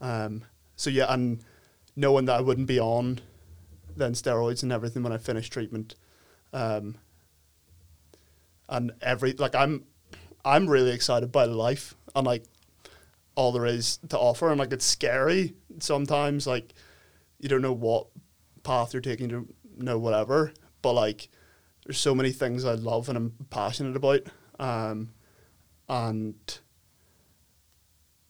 um. 0.00 0.44
So 0.76 0.90
yeah, 0.90 1.06
and 1.08 1.40
knowing 1.96 2.26
that 2.26 2.38
I 2.38 2.40
wouldn't 2.42 2.66
be 2.66 2.78
on, 2.80 3.20
then 3.96 4.12
steroids 4.12 4.62
and 4.62 4.72
everything 4.72 5.02
when 5.02 5.12
I 5.12 5.18
finished 5.18 5.52
treatment, 5.52 5.94
um. 6.52 6.96
And 8.68 8.92
every 9.00 9.32
like 9.32 9.54
I'm, 9.54 9.84
I'm 10.44 10.68
really 10.68 10.90
excited 10.90 11.32
by 11.32 11.44
life 11.44 11.94
and 12.14 12.26
like 12.26 12.44
all 13.36 13.52
there 13.52 13.66
is 13.66 13.98
to 14.08 14.18
offer 14.18 14.50
and 14.50 14.58
like 14.58 14.72
it's 14.72 14.84
scary 14.84 15.54
sometimes 15.80 16.46
like 16.46 16.72
you 17.40 17.48
don't 17.48 17.62
know 17.62 17.72
what 17.72 18.06
path 18.62 18.94
you're 18.94 19.02
taking 19.02 19.28
to 19.28 19.48
know 19.76 19.98
whatever 19.98 20.52
but 20.82 20.92
like 20.92 21.28
there's 21.84 21.98
so 21.98 22.14
many 22.14 22.32
things 22.32 22.64
I 22.64 22.74
love 22.74 23.08
and 23.08 23.16
I'm 23.18 23.32
passionate 23.50 23.96
about 23.96 24.22
um 24.58 25.10
and 25.88 26.58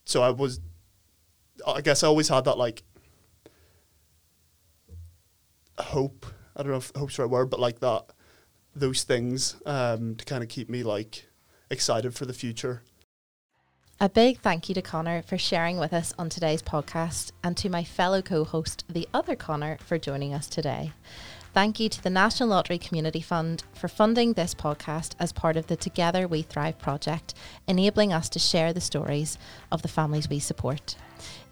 so 0.04 0.22
I 0.22 0.30
was 0.30 0.60
I 1.66 1.80
guess 1.80 2.02
I 2.02 2.08
always 2.08 2.28
had 2.28 2.44
that 2.44 2.58
like 2.58 2.82
hope 5.78 6.26
I 6.56 6.62
don't 6.62 6.72
know 6.72 6.78
if 6.78 6.92
hope's 6.94 7.16
the 7.16 7.22
right 7.22 7.30
word 7.30 7.50
but 7.50 7.60
like 7.60 7.80
that 7.80 8.04
those 8.74 9.02
things 9.04 9.56
um 9.66 10.16
to 10.16 10.24
kind 10.24 10.42
of 10.42 10.48
keep 10.48 10.68
me 10.68 10.82
like 10.82 11.26
excited 11.70 12.14
for 12.14 12.26
the 12.26 12.32
future 12.32 12.82
A 14.00 14.08
big 14.08 14.40
thank 14.40 14.68
you 14.68 14.74
to 14.74 14.82
Connor 14.82 15.22
for 15.22 15.38
sharing 15.38 15.78
with 15.78 15.92
us 15.92 16.12
on 16.18 16.28
today's 16.28 16.62
podcast 16.62 17.30
and 17.42 17.56
to 17.56 17.68
my 17.68 17.84
fellow 17.84 18.20
co 18.22 18.44
host, 18.44 18.84
the 18.88 19.08
other 19.14 19.36
Connor, 19.36 19.78
for 19.78 19.98
joining 19.98 20.34
us 20.34 20.48
today. 20.48 20.92
Thank 21.54 21.78
you 21.78 21.88
to 21.88 22.02
the 22.02 22.10
National 22.10 22.48
Lottery 22.48 22.78
Community 22.78 23.20
Fund 23.20 23.62
for 23.74 23.86
funding 23.86 24.32
this 24.32 24.56
podcast 24.56 25.12
as 25.20 25.30
part 25.30 25.56
of 25.56 25.68
the 25.68 25.76
Together 25.76 26.26
We 26.26 26.42
Thrive 26.42 26.80
project, 26.80 27.32
enabling 27.68 28.12
us 28.12 28.28
to 28.30 28.40
share 28.40 28.72
the 28.72 28.80
stories 28.80 29.38
of 29.70 29.82
the 29.82 29.86
families 29.86 30.28
we 30.28 30.40
support. 30.40 30.96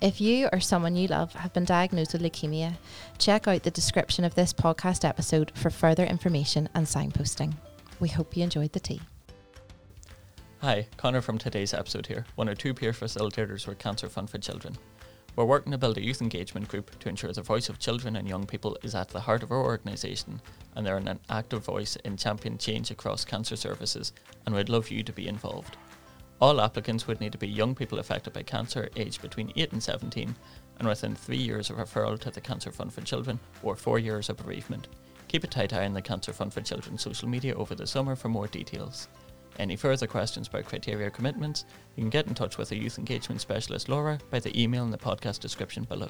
If 0.01 0.21
you 0.21 0.49
or 0.53 0.59
someone 0.59 0.97
you 0.97 1.07
love 1.07 1.35
have 1.35 1.53
been 1.53 1.65
diagnosed 1.65 2.15
with 2.15 2.23
leukemia, 2.23 2.75
check 3.19 3.47
out 3.47 3.63
the 3.63 3.71
description 3.71 4.25
of 4.25 4.35
this 4.35 4.53
podcast 4.53 5.09
episode 5.09 5.53
for 5.55 5.71
further 5.71 6.05
information 6.05 6.69
and 6.75 6.85
signposting. 6.85 7.55
We 8.01 8.09
hope 8.09 8.37
you 8.37 8.43
enjoyed 8.43 8.73
the 8.73 8.81
tea. 8.81 9.03
Hi, 10.63 10.89
Connor 10.97 11.21
from 11.21 11.39
today's 11.39 11.73
episode 11.73 12.09
here, 12.09 12.27
one 12.35 12.49
of 12.49 12.59
two 12.59 12.75
peer 12.75 12.91
facilitators 12.91 13.65
for 13.65 13.77
Cancer 13.77 14.09
Fund 14.09 14.31
for 14.31 14.39
Children. 14.39 14.77
We're 15.35 15.45
working 15.47 15.73
to 15.73 15.79
build 15.79 15.97
a 15.97 16.05
youth 16.05 16.21
engagement 16.21 16.69
group 16.69 16.99
to 16.99 17.09
ensure 17.09 17.33
the 17.33 17.41
voice 17.41 17.71
of 17.71 17.79
children 17.79 18.17
and 18.17 18.29
young 18.29 18.47
people 18.47 18.77
is 18.83 18.95
at 18.95 19.09
the 19.09 19.21
heart 19.21 19.43
of 19.43 19.51
our 19.51 19.63
organisation 19.63 20.43
and 20.77 20.85
they're 20.85 20.99
an 20.99 21.19
active 21.31 21.65
voice 21.65 21.97
in 21.97 22.19
championing 22.19 22.59
change 22.59 22.91
across 22.91 23.25
cancer 23.25 23.57
services 23.57 24.13
and 24.45 24.55
we'd 24.55 24.69
love 24.69 24.91
you 24.91 25.03
to 25.03 25.13
be 25.13 25.29
involved. 25.29 25.79
All 26.39 26.61
applicants 26.61 27.07
would 27.07 27.21
need 27.21 27.33
to 27.33 27.39
be 27.39 27.49
young 27.49 27.75
people 27.75 27.99
affected 27.99 28.35
by 28.35 28.43
cancer 28.43 28.91
aged 28.95 29.23
between 29.23 29.55
8 29.57 29.73
and 29.73 29.83
17 29.83 30.35
and 30.79 30.89
within 30.89 31.15
three 31.15 31.39
years 31.39 31.71
of 31.71 31.79
referral 31.79 32.19
to 32.19 32.31
the 32.31 32.41
Cancer 32.41 32.71
Fund 32.71 32.93
for 32.93 33.01
Children 33.01 33.39
or 33.63 33.75
four 33.75 33.99
years 33.99 34.29
of 34.29 34.37
bereavement. 34.37 34.89
Keep 35.29 35.45
a 35.45 35.47
tight 35.47 35.73
eye 35.73 35.87
on 35.87 35.95
the 35.95 36.03
Cancer 36.03 36.35
Fund 36.35 36.53
for 36.53 36.61
Children 36.61 36.99
social 36.99 37.29
media 37.29 37.55
over 37.55 37.75
the 37.75 37.87
summer 37.87 38.17
for 38.17 38.29
more 38.29 38.49
details. 38.49 39.09
Any 39.59 39.77
further 39.77 40.07
questions 40.07 40.49
about 40.49 40.65
criteria 40.65 41.11
commitments, 41.11 41.65
you 41.97 42.03
can 42.03 42.11
get 42.11 42.27
in 42.27 42.35
touch 42.35 42.59
with 42.59 42.73
a 42.73 42.77
youth 42.77 42.99
engagement 42.99 43.41
specialist 43.41 43.89
Laura 43.89 44.19
by 44.31 44.41
the 44.41 44.61
email 44.61 44.85
in 44.85 44.91
the 44.91 44.99
podcast 44.99 45.41
description 45.41 45.85
below. 45.85 46.09